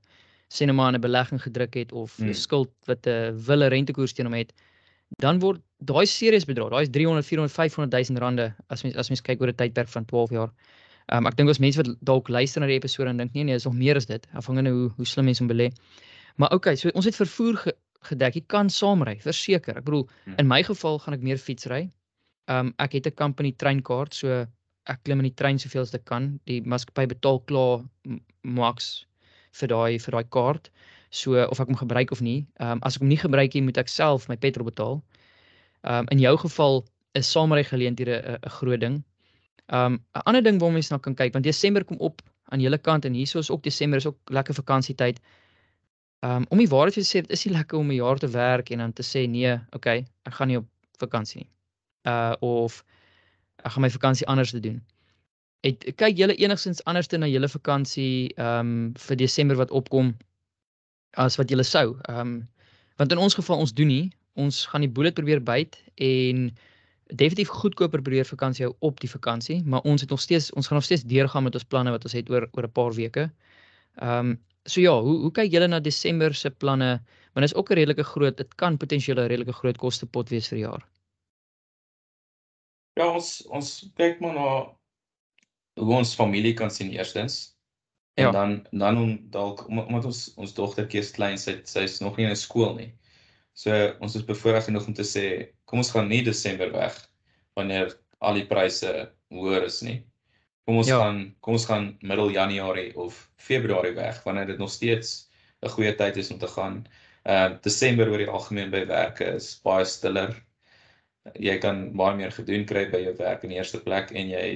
sê 0.51 0.67
net 0.67 0.75
maar 0.75 0.89
in 0.89 0.95
'n 0.97 1.01
belegging 1.01 1.41
gedruk 1.43 1.75
het 1.75 1.93
of 1.93 2.19
'n 2.21 2.25
Hmm. 2.25 2.33
skuld 2.35 2.71
wat 2.87 3.07
'n 3.07 3.33
wille 3.47 3.69
rentekoers 3.69 4.13
teen 4.13 4.27
hom 4.27 4.35
het, 4.35 4.53
dan 5.19 5.39
word 5.41 5.61
daai 5.83 6.07
serieus 6.07 6.45
bedrag, 6.45 6.71
daai 6.71 6.83
is 6.83 6.89
300, 6.91 7.25
400, 7.27 7.53
500000 7.53 8.19
rande 8.19 8.55
as 8.69 8.83
mens 8.83 8.97
as 8.97 9.09
mens 9.09 9.21
kyk 9.23 9.41
oor 9.41 9.49
'n 9.49 9.55
tydperk 9.55 9.89
van 9.89 10.05
12 10.05 10.31
jaar. 10.31 10.51
Um, 11.13 11.27
ek 11.27 11.37
dink 11.37 11.49
ons 11.49 11.59
mense 11.59 11.77
wat 11.77 11.97
dalk 12.03 12.29
luister 12.29 12.61
na 12.61 12.67
die 12.67 12.77
episode 12.77 13.09
en 13.11 13.17
dink 13.19 13.33
nee 13.35 13.45
nee, 13.45 13.55
is 13.55 13.65
nog 13.65 13.75
meer 13.75 13.97
as 13.97 14.07
dit, 14.07 14.27
afhangende 14.35 14.71
hoe 14.71 14.91
hoe 14.97 15.07
slim 15.07 15.25
mense 15.27 15.43
hom 15.45 15.49
belê. 15.49 15.71
Maar 16.37 16.51
okay, 16.53 16.77
so 16.77 16.89
ons 16.95 17.05
het 17.05 17.15
vervoer 17.17 17.57
ge, 17.57 17.75
gedek. 18.05 18.35
Jy 18.35 18.45
kan 18.47 18.69
saamry, 18.71 19.17
verseker. 19.21 19.77
Ek 19.79 19.85
bedoel, 19.85 20.09
Hmm. 20.27 20.35
in 20.39 20.47
my 20.49 20.63
geval 20.63 20.99
gaan 20.99 21.15
ek 21.15 21.23
meer 21.23 21.39
fietsry. 21.39 21.91
Um 22.49 22.75
ek 22.79 22.93
het 22.93 23.07
'n 23.07 23.15
company 23.15 23.53
treinkaart, 23.53 24.15
so 24.15 24.47
ek 24.87 25.03
klim 25.05 25.19
in 25.21 25.25
die 25.31 25.35
trein 25.35 25.59
soveel 25.59 25.83
as 25.83 25.95
ek 25.95 26.05
kan. 26.05 26.41
Die 26.47 26.61
maatskappy 26.61 27.07
betaal 27.07 27.41
klaar 27.47 27.85
max 28.43 29.07
vir 29.53 29.69
daai 29.69 29.99
vir 29.99 30.13
daai 30.13 30.25
kaart. 30.31 30.71
So 31.11 31.37
of 31.45 31.61
ek 31.61 31.69
hom 31.69 31.77
gebruik 31.77 32.11
of 32.13 32.21
nie. 32.21 32.47
Um 32.61 32.81
as 32.83 32.97
ek 32.97 33.01
hom 33.01 33.09
nie 33.09 33.17
gebruik 33.17 33.55
nie, 33.55 33.63
moet 33.63 33.79
ek 33.79 33.89
self 33.89 34.29
my 34.29 34.37
petrol 34.37 34.65
betaal. 34.71 35.03
Um 35.85 36.07
in 36.11 36.19
jou 36.19 36.37
geval 36.37 36.85
is 37.15 37.31
saamry 37.31 37.65
geleenthede 37.65 38.39
'n 38.43 38.49
groot 38.51 38.81
ding. 38.81 39.05
Um 39.69 40.01
'n 40.15 40.23
ander 40.27 40.43
ding 40.43 40.59
waar 40.61 40.73
mense 40.73 40.93
na 40.93 40.99
kan 40.99 41.15
kyk, 41.15 41.33
want 41.33 41.45
Desember 41.45 41.85
kom 41.85 41.97
op 42.01 42.23
aan 42.53 42.61
julle 42.61 42.79
kant 42.79 43.05
en 43.05 43.15
hierso 43.15 43.39
is 43.39 43.51
ook 43.51 43.63
Desember 43.63 43.97
is 43.97 44.07
ook 44.07 44.19
lekker 44.31 44.55
vakansietyd. 44.55 45.21
Um 46.25 46.47
om 46.49 46.59
die 46.59 46.71
waarheid 46.71 46.97
te 46.97 47.05
sê, 47.05 47.21
dit 47.21 47.33
is 47.37 47.45
nie 47.45 47.55
lekker 47.55 47.79
om 47.79 47.91
'n 47.91 48.01
jaar 48.01 48.19
te 48.19 48.29
werk 48.29 48.71
en 48.71 48.79
dan 48.79 48.93
te 48.93 49.03
sê 49.03 49.27
nee, 49.29 49.53
okay, 49.77 50.07
ek 50.25 50.35
gaan 50.35 50.49
nie 50.49 50.57
op 50.57 50.69
vakansie 50.99 51.41
nie. 51.43 51.51
Uh 52.09 52.35
of 52.41 52.85
ek 53.65 53.73
gaan 53.73 53.83
my 53.83 53.91
vakansie 53.91 54.27
anders 54.27 54.51
te 54.51 54.61
doen. 54.61 54.83
Het 55.61 55.85
kyk 55.97 56.17
julle 56.17 56.37
enigstens 56.37 56.85
anders 56.85 57.09
na 57.09 57.27
julle 57.27 57.49
vakansie 57.49 58.33
um 58.39 58.93
vir 59.07 59.17
Desember 59.17 59.57
wat 59.57 59.71
opkom 59.71 60.17
as 61.13 61.37
wat 61.37 61.51
julle 61.51 61.65
sou. 61.65 61.97
Um 62.09 62.49
want 62.97 63.13
in 63.13 63.19
ons 63.19 63.35
geval 63.35 63.59
ons 63.59 63.73
doen 63.73 63.89
nie. 63.89 64.13
Ons 64.35 64.67
gaan 64.67 64.81
die 64.81 64.91
bullet 64.91 65.15
probeer 65.15 65.43
byt 65.43 65.77
en 65.95 66.51
definitief 67.07 67.49
goedkoper 67.49 68.03
probeer 68.03 68.25
vakansie 68.25 68.65
hou 68.65 68.75
op 68.81 69.01
die 69.01 69.11
vakansie, 69.11 69.63
maar 69.65 69.81
ons 69.85 70.01
het 70.01 70.11
nog 70.11 70.21
steeds 70.21 70.53
ons 70.53 70.67
gaan 70.67 70.77
nog 70.77 70.85
steeds 70.85 71.05
deurgaan 71.05 71.43
met 71.45 71.55
ons 71.55 71.65
planne 71.65 71.91
wat 71.91 72.05
ons 72.05 72.13
het 72.13 72.31
oor 72.31 72.49
oor 72.53 72.65
'n 72.65 72.73
paar 72.73 72.93
weke. 72.93 73.31
Ehm 74.01 74.19
um, 74.19 74.39
so 74.67 74.81
ja, 74.81 74.95
hoe 75.03 75.19
hoe 75.25 75.33
kyk 75.33 75.53
julle 75.53 75.69
na 75.69 75.81
Desember 75.81 76.35
se 76.35 76.51
planne? 76.51 77.01
Want 77.35 77.43
dit 77.47 77.51
is 77.51 77.55
ook 77.55 77.71
'n 77.71 77.75
redelike 77.75 78.05
groot, 78.05 78.37
dit 78.37 78.55
kan 78.55 78.77
potensieel 78.79 79.19
'n 79.19 79.29
redelike 79.29 79.53
groot 79.53 79.79
kostepot 79.79 80.29
wees 80.31 80.49
vir 80.49 80.57
die 80.57 80.65
jaar. 80.65 80.83
Ja, 82.97 83.09
ons 83.15 83.43
ons 83.51 83.91
kyk 83.97 84.21
maar 84.21 84.35
na 84.35 84.49
hoe 85.83 85.95
ons 85.97 86.15
familie 86.15 86.55
kan 86.55 86.71
sien 86.71 86.91
eerstens. 86.93 87.57
En 88.17 88.25
Ja. 88.25 88.31
dan 88.33 88.67
dan 88.71 88.97
om 88.97 89.31
dalk 89.31 89.69
om- 89.69 89.79
omdat 89.79 90.05
ons 90.05 90.35
ons 90.37 90.55
dogtertjie 90.55 91.01
is 91.01 91.11
klein, 91.11 91.39
sy 91.39 91.61
sy's 91.65 92.01
nog 92.01 92.17
nie 92.17 92.27
in 92.27 92.37
skool 92.37 92.75
nie. 92.75 92.93
So 93.55 93.71
ons 94.01 94.15
is 94.17 94.23
bevoorreg 94.25 94.65
genoeg 94.65 94.87
om 94.87 94.95
te 94.95 95.03
sê, 95.03 95.53
kom 95.65 95.79
ons 95.79 95.91
gaan 95.91 96.09
nie 96.09 96.23
Desember 96.23 96.73
weg 96.73 97.11
wanneer 97.57 97.99
al 98.21 98.35
die 98.35 98.47
pryse 98.47 99.13
hoër 99.31 99.65
is 99.65 99.83
nie. 99.83 100.05
Kom 100.65 100.79
ons 100.81 100.89
Ja. 100.89 100.99
gaan 100.99 101.35
kom 101.41 101.55
ons 101.59 101.67
gaan 101.67 101.99
middel 102.01 102.31
Januarie 102.31 102.97
of 102.97 103.31
Februarie 103.37 103.95
weg 103.95 104.23
wanneer 104.25 104.47
dit 104.47 104.59
nog 104.59 104.71
steeds 104.71 105.29
'n 105.63 105.69
goeie 105.69 105.95
tyd 105.95 106.17
is 106.17 106.31
om 106.31 106.39
te 106.39 106.49
gaan. 106.49 106.87
Ehm 107.25 107.53
uh, 107.53 107.59
Desember 107.61 108.09
oor 108.11 108.19
die 108.19 108.29
algemeen 108.29 108.71
by 108.71 108.87
werke 108.87 109.25
is 109.35 109.61
baie 109.65 109.85
stiller. 109.85 110.35
Jy 111.41 111.59
kan 111.59 111.97
baie 111.97 112.17
meer 112.17 112.33
gedoen 112.33 112.65
kry 112.65 112.91
by 112.91 113.01
jou 113.05 113.15
werk 113.17 113.45
in 113.45 113.51
die 113.51 113.57
eerste 113.59 113.81
plek 113.81 114.11
en 114.13 114.29
jy 114.29 114.49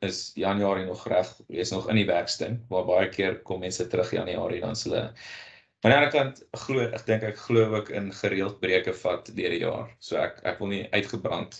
is 0.00 0.32
Januarie 0.36 0.86
nog 0.86 1.06
reg, 1.08 1.40
jy's 1.48 1.70
nog 1.72 1.88
in 1.88 1.96
die 1.96 2.06
werksting, 2.06 2.58
waar 2.68 2.84
baie 2.84 3.08
keer 3.08 3.42
kom 3.42 3.60
mense 3.60 3.86
terug 3.88 4.10
Januarie 4.12 4.60
dan 4.60 4.76
hulle 4.84 5.12
Aan 5.84 5.90
die 5.92 5.96
ander 5.98 6.12
kant 6.12 6.38
glo 6.64 6.80
ek 6.80 7.02
dink 7.06 7.22
ek 7.22 7.36
glo 7.36 7.64
ook 7.76 7.90
in 7.90 8.12
gereeld 8.12 8.60
breuke 8.60 8.92
vat 8.94 9.26
deur 9.36 9.50
die 9.50 9.60
jaar. 9.60 9.90
So 10.00 10.16
ek 10.16 10.40
ek 10.44 10.58
wil 10.60 10.68
nie 10.68 10.88
uitgebrand. 10.92 11.58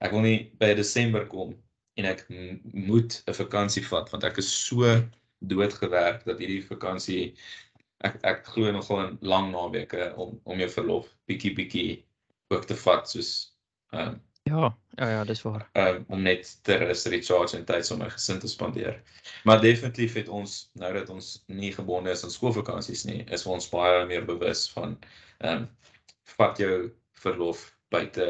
Ek 0.00 0.12
wil 0.12 0.24
nie 0.24 0.38
by 0.60 0.74
Desember 0.74 1.26
kom 1.26 1.52
en 2.00 2.08
ek 2.12 2.24
moet 2.88 3.22
'n 3.26 3.34
vakansie 3.34 3.84
vat 3.86 4.10
want 4.10 4.24
ek 4.24 4.38
is 4.42 4.50
so 4.66 4.94
doodgewerk 5.38 6.24
dat 6.24 6.38
hierdie 6.38 6.64
vakansie 6.66 7.34
ek 8.08 8.18
ek 8.24 8.46
glo 8.54 8.72
nogal 8.72 9.06
in 9.06 9.18
lang 9.20 9.50
naweke 9.52 10.12
om 10.16 10.40
om 10.44 10.58
jou 10.58 10.70
verlof 10.70 11.08
bietjie 11.30 11.54
bietjie 11.58 12.04
ook 12.54 12.64
te 12.68 12.76
vat 12.86 13.08
soos 13.10 13.32
ehm 13.92 14.08
um, 14.08 14.20
Ja, 14.44 14.76
ja 14.98 15.08
ja, 15.10 15.24
dis 15.24 15.42
waar. 15.42 15.68
um, 15.74 16.04
om 16.08 16.22
net 16.22 16.64
te 16.64 16.74
rus, 16.76 17.04
recharge 17.06 17.56
en 17.56 17.64
tyd 17.64 17.86
saam 17.86 17.98
met 17.98 18.08
my 18.08 18.14
gesin 18.14 18.40
te 18.42 18.48
spandeer. 18.48 18.96
Maar 19.44 19.60
definitief 19.60 20.14
het 20.18 20.28
ons 20.28 20.70
nou 20.74 20.92
dat 20.92 21.10
ons 21.14 21.44
nie 21.46 21.70
gebonde 21.72 22.10
is 22.10 22.24
aan 22.24 22.30
skoolvakansies 22.34 23.04
nie, 23.04 23.20
is 23.30 23.46
ons 23.46 23.68
baie 23.70 24.06
meer 24.06 24.24
bewus 24.26 24.64
van 24.74 24.98
ehm 25.38 25.62
um, 25.62 25.68
vat 26.36 26.58
jou 26.58 26.90
verlof 27.22 27.62
buite 27.94 28.26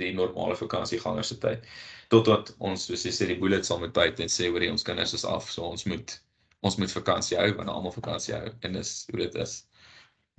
die 0.00 0.12
normale 0.14 0.56
vakansieganger 0.56 1.24
se 1.24 1.38
tyd. 1.42 1.64
Totdat 2.12 2.52
ons 2.58 2.86
soos 2.88 3.04
jy 3.06 3.12
sê 3.14 3.28
die 3.30 3.38
bullet 3.40 3.66
sal 3.66 3.80
met 3.82 3.94
tyd 3.96 4.20
en 4.20 4.32
sê 4.32 4.50
hoor 4.50 4.62
jy 4.62 4.70
ons 4.74 4.86
kinders 4.86 5.14
is 5.16 5.24
af, 5.24 5.50
so 5.50 5.64
ons 5.70 5.86
moet 5.90 6.18
ons 6.66 6.76
moet 6.80 6.90
vakansie 6.90 7.38
hou 7.38 7.50
want 7.58 7.70
almal 7.70 7.94
vakansie 7.94 8.34
hou 8.34 8.50
en 8.66 8.78
dis 8.78 8.92
hoe 9.10 9.20
dit 9.22 9.40
is. 9.42 9.56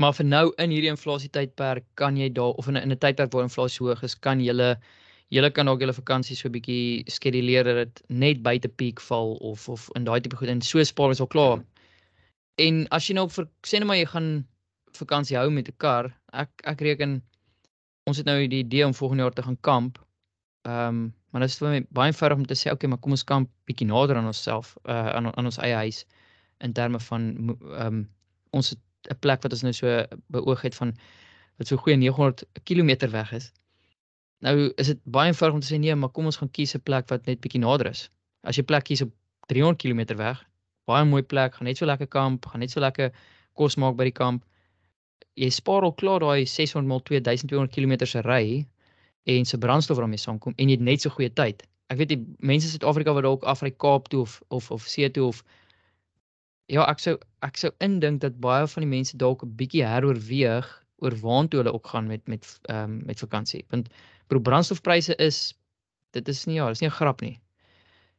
Maar 0.02 0.14
vir 0.14 0.28
nou 0.30 0.46
in 0.62 0.74
hierdie 0.74 0.92
inflasie 0.94 1.30
tydperk 1.34 1.86
kan 2.00 2.18
jy 2.20 2.30
daar 2.40 2.58
of 2.62 2.68
in 2.68 2.78
'n 2.78 2.84
in 2.84 2.92
'n 2.92 3.00
tydperk 3.06 3.34
waar 3.34 3.48
inflasie 3.50 3.86
hoog 3.86 4.04
is, 4.04 4.16
kan 4.16 4.40
julle 4.40 4.78
julle 5.36 5.52
kan 5.52 5.66
dalk 5.66 5.82
julle 5.82 5.94
vakansie 5.94 6.36
so 6.36 6.48
'n 6.48 6.56
bietjie 6.58 7.04
skeduleer 7.08 7.64
dat 7.64 7.78
dit 7.84 8.04
net 8.10 8.44
buite 8.44 8.70
piek 8.70 9.02
val 9.10 9.34
of 9.52 9.70
of 9.70 9.90
in 9.96 10.04
daai 10.04 10.22
tipe 10.22 10.36
goed 10.36 10.50
en 10.50 10.62
so 10.62 10.84
spaar 10.84 11.12
is 11.12 11.22
al 11.22 11.28
klaar. 11.36 11.64
En 12.58 12.88
as 12.92 13.08
jy 13.08 13.14
nou 13.16 13.26
op 13.26 13.32
vir 13.32 13.48
sê 13.66 13.80
net 13.80 13.88
maar 13.88 13.98
jy 13.98 14.06
gaan 14.06 14.48
vakansie 14.94 15.38
hou 15.38 15.50
met 15.50 15.68
'n 15.70 15.78
kar, 15.78 16.14
ek 16.34 16.50
ek 16.64 16.82
reken 16.82 17.22
ons 18.08 18.18
het 18.22 18.28
nou 18.28 18.38
die 18.48 18.64
idee 18.64 18.86
om 18.86 18.96
volgende 18.96 19.24
jaar 19.24 19.36
te 19.36 19.46
gaan 19.48 19.60
kamp. 19.70 20.00
Ehm 20.68 20.88
um, 20.88 21.06
maar 21.32 21.44
dit 21.44 21.52
is 21.52 21.58
vir 21.60 21.70
my 21.70 21.80
baie 21.94 22.10
eenvoudig 22.10 22.38
om 22.40 22.46
te 22.48 22.56
sê 22.56 22.72
okay, 22.72 22.90
maar 22.90 23.00
kom 23.04 23.14
ons 23.14 23.24
kamp 23.28 23.50
bietjie 23.70 23.86
nader 23.88 24.18
aan 24.18 24.30
onsself, 24.30 24.76
uh 24.88 25.10
aan 25.18 25.28
aan 25.36 25.50
ons 25.50 25.60
eie 25.66 25.76
huis 25.76 26.06
in 26.66 26.74
terme 26.74 27.00
van 27.10 27.28
ehm 27.36 27.86
um, 27.86 28.00
ons 28.58 28.74
'n 29.12 29.20
plek 29.20 29.44
wat 29.44 29.54
ons 29.54 29.64
nou 29.68 29.74
so 29.74 30.06
beoog 30.34 30.62
het 30.62 30.76
van 30.76 30.96
wat 31.58 31.68
so 31.68 31.78
goeie 31.78 31.98
900 31.98 32.44
km 32.64 33.12
weg 33.12 33.32
is. 33.32 33.52
Nou 34.46 34.56
is 34.78 34.88
dit 34.94 35.00
baie 35.04 35.32
eenvoudig 35.32 35.56
om 35.56 35.62
te 35.62 35.74
sê 35.74 35.80
nee, 35.80 35.96
maar 35.96 36.10
kom 36.10 36.26
ons 36.26 36.38
gaan 36.38 36.52
kies 36.52 36.76
'n 36.76 36.84
plek 36.90 37.10
wat 37.10 37.26
net 37.26 37.42
bietjie 37.42 37.62
nader 37.62 37.92
is. 37.92 38.10
As 38.44 38.58
jy 38.58 38.64
plek 38.64 38.84
kies 38.84 39.02
op 39.02 39.12
300 39.48 39.82
km 39.82 40.18
weg, 40.18 40.44
baie 40.86 41.06
mooi 41.06 41.24
plek, 41.24 41.56
gaan 41.56 41.68
net 41.68 41.78
so 41.78 41.86
lekker 41.86 42.08
kamp, 42.08 42.46
gaan 42.46 42.60
net 42.60 42.72
so 42.72 42.80
lekker 42.80 43.12
kos 43.54 43.76
maak 43.76 43.96
by 43.96 44.04
die 44.04 44.18
kamp. 44.24 44.46
Jy 45.38 45.50
spaar 45.54 45.86
al 45.86 45.94
klaar 45.94 46.20
daai 46.20 46.46
600 46.46 46.88
mal 46.90 47.02
2200 47.06 47.74
km 47.74 48.06
se 48.06 48.22
ry 48.26 48.66
en 49.28 49.46
se 49.46 49.58
brandstof 49.58 49.98
waarmee 49.98 50.22
saamkom 50.22 50.54
en 50.58 50.70
jy 50.70 50.78
het 50.78 50.86
net 50.88 51.02
so 51.04 51.14
goeie 51.14 51.30
tyd. 51.34 51.64
Ek 51.92 52.00
weet 52.02 52.12
die 52.12 52.20
mense 52.40 52.68
in 52.68 52.74
Suid-Afrika 52.74 53.14
wat 53.16 53.24
dalk 53.28 53.44
af 53.44 53.62
ry 53.64 53.72
Kaap 53.72 54.10
toe 54.12 54.22
of 54.26 54.42
of 54.50 54.72
of 54.72 54.88
see 54.88 55.10
toe 55.12 55.28
of 55.28 55.44
ja, 56.68 56.84
ek 56.88 57.00
sou 57.00 57.16
ek 57.46 57.60
sou 57.60 57.72
indink 57.84 58.22
dat 58.24 58.40
baie 58.44 58.68
van 58.68 58.84
die 58.84 58.92
mense 58.92 59.18
dalk 59.18 59.44
'n 59.44 59.56
bietjie 59.60 59.86
heroorweeg 59.88 60.68
oor 61.04 61.16
waartoe 61.22 61.62
hulle 61.62 61.74
ook 61.74 61.88
gaan 61.94 62.08
met 62.08 62.28
met 62.28 62.48
ehm 62.70 62.84
um, 62.84 63.02
met 63.06 63.20
vakansie. 63.20 63.66
Want 63.70 63.90
bro 64.28 64.40
brandstofpryse 64.40 65.16
is 65.16 65.54
dit 66.12 66.28
is 66.28 66.46
nie 66.46 66.58
ja, 66.58 66.68
dis 66.70 66.82
nie 66.82 66.90
'n 66.90 67.00
grap 67.00 67.22
nie. 67.22 67.40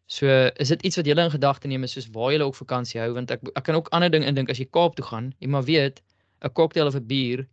So 0.06 0.26
is 0.56 0.68
dit 0.68 0.82
iets 0.82 0.96
wat 0.96 1.06
julle 1.06 1.24
in 1.24 1.30
gedagte 1.30 1.68
neem 1.68 1.82
is 1.84 1.92
soos 1.92 2.08
waar 2.12 2.32
julle 2.32 2.44
ook 2.44 2.56
vakansie 2.56 3.00
hou 3.00 3.12
want 3.12 3.30
ek 3.30 3.40
ek 3.54 3.64
kan 3.64 3.74
ook 3.74 3.88
ander 3.92 4.11
ding 4.11 4.24
indink 4.24 4.50
as 4.50 4.58
jy 4.58 4.68
Kaap 4.70 4.96
toe 4.96 5.04
gaan, 5.04 5.34
jy 5.38 5.48
maar 5.48 5.64
weet 5.64 6.00
'n 6.42 6.53
cocktail 6.53 6.87
of 6.87 6.94
'n 6.96 7.07
bier 7.07 7.46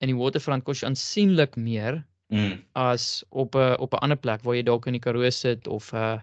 in 0.00 0.08
die 0.08 0.16
Waterfront 0.16 0.64
kos 0.64 0.84
aansienlik 0.84 1.56
meer 1.56 2.04
Mm. 2.30 2.62
as 2.74 3.24
op 3.30 3.54
'n 3.56 3.76
op 3.80 3.94
'n 3.94 4.02
ander 4.04 4.16
plek 4.18 4.42
waar 4.44 4.54
jy 4.54 4.62
dalk 4.62 4.86
in 4.86 4.92
die 4.92 5.00
Karoo 5.00 5.30
sit 5.30 5.66
of 5.66 5.92
uh 5.92 6.20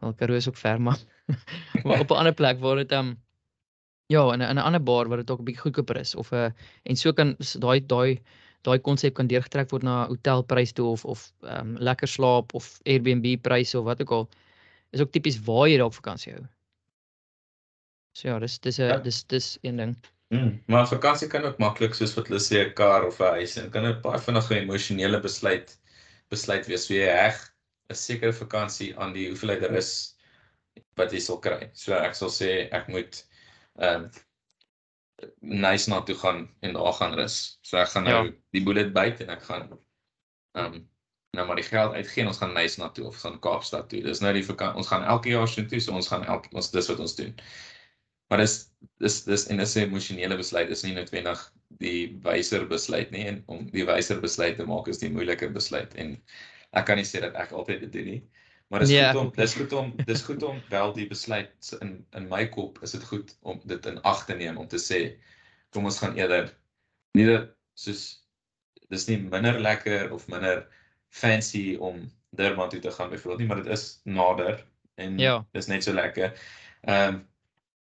wel 0.00 0.12
Karoo 0.14 0.36
is 0.36 0.48
ook 0.48 0.56
ver 0.56 0.80
maar 0.80 0.98
maar 1.84 2.00
op 2.00 2.10
'n 2.10 2.16
ander 2.16 2.34
plek 2.34 2.58
waar 2.60 2.76
dit 2.76 2.92
um 2.92 3.16
ja 4.06 4.32
in 4.32 4.40
'n 4.42 4.48
in 4.50 4.56
'n 4.56 4.66
ander 4.66 4.82
bar 4.82 5.08
waar 5.08 5.16
dit 5.18 5.26
dalk 5.26 5.40
'n 5.40 5.44
bietjie 5.44 5.62
goedkoper 5.62 5.96
is 5.96 6.14
of 6.14 6.32
'n 6.32 6.36
uh, 6.36 6.50
en 6.82 6.96
so 6.96 7.12
kan 7.12 7.36
daai 7.58 7.80
daai 7.86 8.20
daai 8.62 8.78
konsep 8.78 9.14
kan 9.14 9.26
deurgetrek 9.26 9.70
word 9.70 9.82
na 9.82 10.06
hotelprys 10.06 10.72
toe 10.72 10.86
of 10.90 11.04
of 11.04 11.32
um 11.42 11.76
lekker 11.78 12.08
slaap 12.08 12.54
of 12.54 12.80
Airbnb 12.84 13.40
pryse 13.42 13.78
of 13.78 13.84
wat 13.84 14.00
ook 14.00 14.10
al 14.10 14.28
is 14.90 15.00
ook 15.00 15.12
tipies 15.12 15.40
waar 15.44 15.68
jy 15.68 15.76
dalk 15.78 15.94
vakansie 15.94 16.32
hou. 16.32 16.44
So 18.12 18.28
ja, 18.28 18.38
dis 18.38 18.58
dis 18.60 18.78
'n 18.78 18.82
Ja. 18.88 18.98
dis 18.98 19.24
dis 19.26 19.58
een 19.62 19.76
ding. 19.76 19.96
Mm, 20.32 20.62
maar 20.66 20.88
vakansie 20.88 21.28
kan 21.28 21.44
ook 21.44 21.58
maklik 21.58 21.94
soos 21.94 22.14
wat 22.16 22.28
hulle 22.28 22.40
sê 22.40 22.64
'n 22.64 22.72
kar 22.74 23.04
of 23.06 23.20
'n 23.20 23.34
huis 23.38 23.56
en 23.56 23.70
kan 23.70 23.84
'n 23.86 24.00
baie 24.02 24.18
vinnige 24.18 24.54
emosionele 24.60 25.20
besluit 25.20 25.78
besluit 26.30 26.66
wees. 26.66 26.86
So 26.86 26.94
jy 26.94 27.06
heg 27.10 27.36
'n 27.90 27.94
sekere 27.94 28.32
vakansie 28.32 28.96
aan 28.98 29.12
die 29.12 29.28
hoeveelheid 29.28 29.62
rus 29.70 30.16
wat 30.96 31.12
jy 31.12 31.20
sal 31.20 31.38
kry. 31.40 31.70
So 31.74 31.92
ek 31.94 32.14
sal 32.14 32.28
sê 32.30 32.68
ek 32.72 32.88
moet 32.88 33.24
ehm 33.78 34.04
um, 34.04 34.10
nice 35.40 35.88
na 35.90 36.00
toe 36.00 36.14
gaan 36.14 36.48
en 36.62 36.72
daar 36.74 36.92
gaan 36.92 37.14
rus. 37.14 37.58
So 37.62 37.76
ek 37.78 37.88
gaan 37.88 38.04
nou 38.04 38.24
Ja. 38.26 38.32
die 38.52 38.62
bullet 38.64 38.92
byt 38.92 39.20
en 39.20 39.28
ek 39.30 39.42
gaan 39.42 39.62
ehm 40.54 40.74
um, 40.74 40.88
nou 41.36 41.46
maar 41.46 41.56
die 41.56 41.64
geld 41.64 41.94
uitgee 41.94 42.22
en 42.22 42.28
ons 42.28 42.38
gaan 42.38 42.52
nice 42.54 42.80
na 42.80 42.88
toe 42.88 43.06
of 43.06 43.16
gaan 43.16 43.40
Kaapstad 43.40 43.88
toe. 43.88 44.02
Dis 44.02 44.20
nou 44.20 44.32
die 44.32 44.44
vakansie. 44.44 44.76
Ons 44.76 44.86
gaan 44.88 45.04
elke 45.04 45.28
jaar 45.28 45.48
so 45.48 45.64
toe, 45.66 45.80
so 45.80 45.92
ons 45.92 46.08
gaan 46.08 46.24
elke 46.24 46.48
ons 46.52 46.70
dis 46.70 46.88
wat 46.88 46.98
ons 47.00 47.14
doen. 47.16 47.34
Maar 48.30 48.38
dis 48.44 48.54
dis 49.02 49.24
dis 49.24 49.46
en 49.50 49.56
dis 49.60 49.74
'n 49.76 49.86
emosionele 49.88 50.36
besluit. 50.36 50.68
Dis 50.68 50.82
nie 50.84 50.94
noodwendig 50.94 51.52
die 51.78 52.18
wyser 52.22 52.66
besluit 52.66 53.10
nie 53.10 53.24
en 53.26 53.42
om 53.46 53.66
die 53.70 53.84
wyser 53.86 54.20
besluit 54.20 54.56
te 54.56 54.66
maak 54.66 54.88
is 54.88 54.98
die 54.98 55.10
moeiliker 55.10 55.50
besluit 55.52 55.94
en 55.94 56.16
ek 56.72 56.86
kan 56.86 56.96
nie 56.96 57.04
sê 57.04 57.20
dat 57.20 57.34
ek 57.34 57.52
altyd 57.52 57.80
dit 57.80 57.92
doen 57.92 58.04
nie. 58.04 58.22
Maar 58.70 58.80
dis 58.80 58.90
Nee, 58.90 59.04
goed 59.04 59.14
ek 59.14 59.20
om 59.20 59.30
dis 59.36 59.54
goed 59.54 59.72
om 59.72 59.92
dis 60.06 60.22
goed 60.22 60.42
om 60.42 60.60
wel 60.70 60.92
die 60.96 61.06
besluit 61.08 61.72
in 61.80 62.06
in 62.16 62.28
my 62.28 62.46
kop 62.48 62.78
is 62.82 62.92
dit 62.92 63.04
goed 63.04 63.34
om 63.42 63.60
dit 63.64 63.86
in 63.86 64.00
ag 64.02 64.24
te 64.26 64.34
neem 64.34 64.56
om 64.58 64.68
te 64.68 64.78
sê 64.78 65.18
kom 65.70 65.84
ons 65.84 65.98
gaan 65.98 66.16
eerder 66.16 66.54
nie 67.14 67.26
dat 67.26 67.50
soos 67.74 68.24
dis 68.90 69.06
nie 69.08 69.18
minder 69.18 69.60
lekker 69.60 70.12
of 70.12 70.28
minder 70.28 70.66
fancy 71.10 71.76
om 71.80 72.10
Durban 72.34 72.68
toe 72.70 72.80
te 72.80 72.90
gaan 72.90 73.10
byvoorbeeld 73.10 73.38
nie, 73.38 73.46
maar 73.48 73.62
dit 73.62 73.72
is 73.72 74.00
nader 74.04 74.64
en 74.96 75.18
Ja. 75.18 75.44
dis 75.52 75.66
net 75.66 75.84
so 75.84 75.92
lekker. 75.92 76.32
Ehm 76.82 77.14
um, 77.14 77.28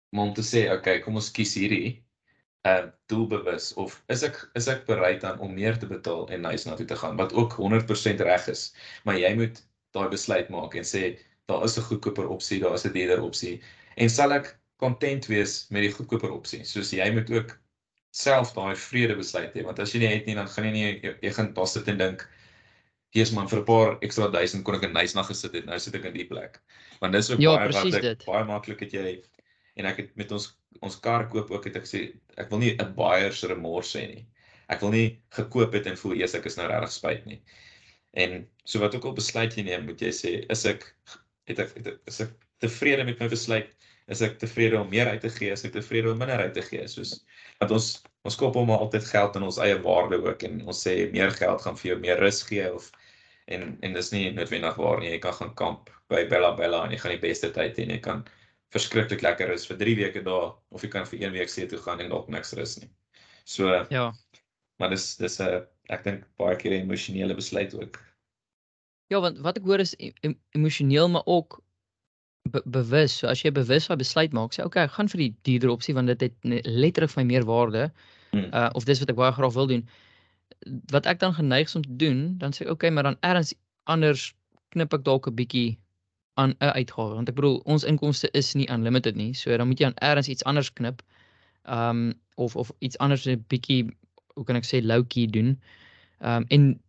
maar 0.09 0.29
om 0.29 0.33
te 0.33 0.41
sê, 0.45 0.67
okay, 0.73 0.99
kom 0.99 1.15
ons 1.15 1.31
kies 1.31 1.53
hierdie 1.59 2.03
ehm 2.67 2.87
uh, 2.87 2.91
doelbewus 3.11 3.73
of 3.79 3.93
is 4.13 4.23
ek 4.27 4.37
is 4.59 4.67
ek 4.67 4.81
bereid 4.87 5.21
dan 5.23 5.39
om 5.39 5.53
meer 5.55 5.77
te 5.79 5.87
betaal 5.87 6.25
en 6.35 6.41
nice 6.43 6.67
na 6.67 6.75
toe 6.75 6.85
te 6.89 6.97
gaan 7.01 7.15
wat 7.19 7.33
ook 7.33 7.55
100% 7.55 8.23
reg 8.27 8.47
is. 8.51 8.63
Maar 9.07 9.19
jy 9.19 9.31
moet 9.39 9.61
daai 9.95 10.09
besluit 10.11 10.49
maak 10.51 10.75
en 10.75 10.83
sê 10.83 11.03
daar 11.47 11.63
is 11.63 11.77
'n 11.77 11.87
goedkoper 11.87 12.27
opsie, 12.27 12.59
daar 12.59 12.75
is 12.75 12.85
'n 12.85 12.93
duurder 12.93 13.23
opsie 13.23 13.61
en 13.97 14.09
sal 14.09 14.33
ek 14.33 14.57
content 14.77 15.25
wees 15.27 15.67
met 15.69 15.81
die 15.87 15.91
goedkoper 15.91 16.31
opsie. 16.31 16.63
Soos 16.65 16.91
jy 16.91 17.09
moet 17.13 17.31
ook 17.31 17.55
self 18.11 18.53
daai 18.53 18.75
vrede 18.75 19.15
besluit 19.15 19.53
hê 19.55 19.63
want 19.63 19.79
as 19.79 19.93
jy 19.93 19.99
nie 19.99 20.11
het 20.13 20.25
nie 20.25 20.35
dan 20.35 20.47
gaan 20.47 20.65
jy 20.65 20.71
nie 20.71 20.83
jy, 21.01 21.15
jy 21.21 21.31
gaan 21.31 21.53
daar 21.53 21.67
sit 21.67 21.87
en 21.87 21.97
dink 21.97 22.27
Hier's 23.15 23.31
man 23.33 23.47
vir 23.49 23.59
'n 23.59 23.65
paar 23.65 23.97
ekstra 24.05 24.27
duisend 24.29 24.63
kon 24.65 24.75
ek 24.75 24.83
'n 24.83 24.93
nice 24.93 25.15
nag 25.15 25.27
gesit 25.27 25.53
het. 25.53 25.65
Nou 25.65 25.79
sit 25.79 25.95
ek 25.95 26.05
in 26.05 26.13
die 26.13 26.27
plek. 26.27 26.61
Want 27.01 27.13
dis 27.13 27.31
ook 27.31 27.39
Ja, 27.39 27.55
baie 27.57 27.71
wat 27.71 27.93
ek 27.95 28.01
dit. 28.01 28.25
baie 28.25 28.45
maklik 28.45 28.79
het 28.79 28.91
jy 28.91 29.23
en 29.79 29.87
ek 29.89 30.03
het 30.03 30.11
met 30.19 30.31
ons 30.35 30.51
ons 30.85 30.99
kar 31.03 31.25
koop 31.31 31.49
ook 31.51 31.65
het 31.67 31.79
ek 31.79 31.87
gesê 31.87 32.01
ek 32.37 32.51
wil 32.51 32.61
nie 32.61 32.75
'n 32.75 32.93
buyer 32.95 33.33
se 33.33 33.47
remors 33.47 33.95
hê 33.95 34.05
nie. 34.07 34.25
Ek 34.69 34.81
wil 34.81 34.91
nie 34.93 35.07
gekoop 35.37 35.73
het 35.73 35.87
en 35.87 35.97
voel 35.97 36.19
eers 36.19 36.35
ek 36.35 36.45
is 36.45 36.57
nou 36.57 36.67
regtig 36.67 36.91
spyt 36.93 37.25
nie. 37.25 37.41
En 38.13 38.47
so 38.65 38.79
wat 38.79 38.95
ook 38.95 39.05
al 39.05 39.17
besluit 39.17 39.55
jy 39.57 39.63
neem, 39.63 39.85
moet 39.85 40.01
jy 40.01 40.11
sê 40.13 40.31
is 40.49 40.65
ek 40.65 40.85
het 41.49 41.59
ek, 41.59 41.73
het 41.77 41.99
is 42.07 42.21
ek 42.21 42.31
tevrede 42.61 43.05
met 43.05 43.19
my 43.19 43.27
besluit? 43.31 43.69
Is 44.09 44.21
ek 44.25 44.39
tevrede 44.41 44.79
om 44.79 44.89
meer 44.89 45.07
uit 45.07 45.21
te 45.21 45.29
gee? 45.29 45.51
Is 45.53 45.65
ek 45.65 45.73
tevrede 45.73 46.11
om 46.11 46.17
minder 46.17 46.41
uit 46.41 46.53
te 46.53 46.61
gee? 46.65 46.87
Soos 46.87 47.19
want 47.59 47.71
ons 47.71 47.89
ons 48.27 48.35
koop 48.35 48.55
hom 48.55 48.71
altyd 48.75 49.05
geld 49.07 49.35
in 49.39 49.45
ons 49.47 49.59
eie 49.63 49.77
waarde 49.83 50.19
ook 50.21 50.43
en 50.43 50.61
ons 50.67 50.81
sê 50.85 51.11
meer 51.13 51.31
geld 51.31 51.61
gaan 51.61 51.77
vir 51.77 51.91
jou 51.91 51.99
meer 51.99 52.19
rus 52.19 52.41
gee 52.43 52.65
of 52.73 52.91
en 53.47 53.77
en 53.81 53.93
dis 53.93 54.11
nie 54.11 54.25
noodwendig 54.33 54.75
waar 54.81 54.99
nie. 54.99 55.13
Jy 55.15 55.21
kan 55.25 55.37
gaan 55.39 55.55
kamp 55.55 55.89
by 56.09 56.25
Bella 56.29 56.51
Bella 56.57 56.83
en 56.85 56.93
jy 56.93 56.99
gaan 57.01 57.15
die 57.15 57.23
beste 57.27 57.51
tyd 57.55 57.77
hê 57.77 57.87
en 57.87 57.95
jy 57.95 58.01
kan 58.05 58.25
verskriklik 58.73 59.21
lekker 59.25 59.51
is 59.53 59.65
vir 59.69 59.77
3 59.77 59.95
weke 59.97 60.21
daar 60.25 60.53
of 60.69 60.83
jy 60.83 60.89
kan 60.89 61.05
vir 61.05 61.19
1 61.27 61.33
week 61.33 61.49
see 61.49 61.65
toe 61.67 61.79
gaan 61.81 62.01
en 62.03 62.09
dalk 62.09 62.29
niks 62.29 62.53
rus 62.53 62.77
nie. 62.79 62.89
So 63.45 63.85
Ja. 63.89 64.11
maar 64.79 64.89
dis 64.89 65.15
dis 65.17 65.39
'n 65.39 65.65
ek 65.89 66.03
dink 66.03 66.23
baie 66.37 66.55
keer 66.55 66.71
'n 66.71 66.85
emosionele 66.85 67.35
besluit 67.35 67.73
ook. 67.73 67.99
Ja, 69.09 69.19
want 69.19 69.39
wat 69.39 69.57
ek 69.57 69.63
hoor 69.63 69.79
is 69.79 69.95
e 69.99 70.11
em 70.21 70.35
emosioneel 70.51 71.09
maar 71.09 71.25
ook 71.25 71.61
be 72.51 72.61
bewus. 72.65 73.17
So 73.17 73.27
as 73.27 73.41
jy 73.41 73.51
bewus 73.51 73.87
daai 73.87 73.97
besluit 73.97 74.33
maak, 74.33 74.53
sê 74.53 74.63
okay, 74.65 74.83
ek 74.83 74.91
gaan 74.91 75.09
vir 75.09 75.17
die 75.17 75.33
duurder 75.43 75.69
opsie 75.69 75.93
want 75.93 76.07
dit 76.07 76.21
het 76.21 76.33
letterlik 76.65 77.09
vir 77.09 77.23
my 77.23 77.27
meer 77.33 77.45
waarde. 77.45 77.91
Hmm. 78.31 78.49
Uh 78.53 78.69
of 78.73 78.85
dis 78.85 78.99
wat 78.99 79.09
ek 79.09 79.15
baie 79.15 79.31
graag 79.33 79.53
wil 79.53 79.67
doen. 79.67 79.87
Wat 80.91 81.05
ek 81.05 81.19
dan 81.19 81.33
geneig 81.33 81.67
is 81.67 81.75
om 81.75 81.81
te 81.81 81.95
doen, 81.97 82.37
dan 82.37 82.51
sê 82.51 82.65
ek 82.65 82.71
okay, 82.71 82.89
maar 82.89 83.03
dan 83.03 83.17
ergens 83.21 83.53
anders 83.85 84.33
knip 84.69 84.93
ek 84.93 85.03
dalk 85.03 85.27
'n 85.27 85.35
bietjie 85.35 85.77
aan 86.41 86.53
'n 86.59 86.73
uitgawe 86.79 87.15
want 87.19 87.29
ek 87.29 87.35
bedoel 87.39 87.57
ons 87.73 87.83
inkomste 87.91 88.29
is 88.41 88.53
nie 88.55 88.67
unlimited 88.75 89.15
nie. 89.15 89.33
So 89.33 89.55
dan 89.57 89.67
moet 89.67 89.79
jy 89.79 89.85
aan 89.89 89.99
ergens 90.09 90.29
iets 90.31 90.43
anders 90.43 90.73
knip. 90.73 91.01
Um 91.77 92.13
of 92.35 92.55
of 92.55 92.71
iets 92.79 92.97
anders 92.97 93.25
'n 93.27 93.43
bietjie 93.53 93.81
hoe 94.35 94.45
kan 94.45 94.55
ek 94.55 94.67
sê 94.67 94.81
low 94.83 95.03
key 95.07 95.27
doen. 95.27 95.57
Um 96.19 96.45
en 96.49 96.79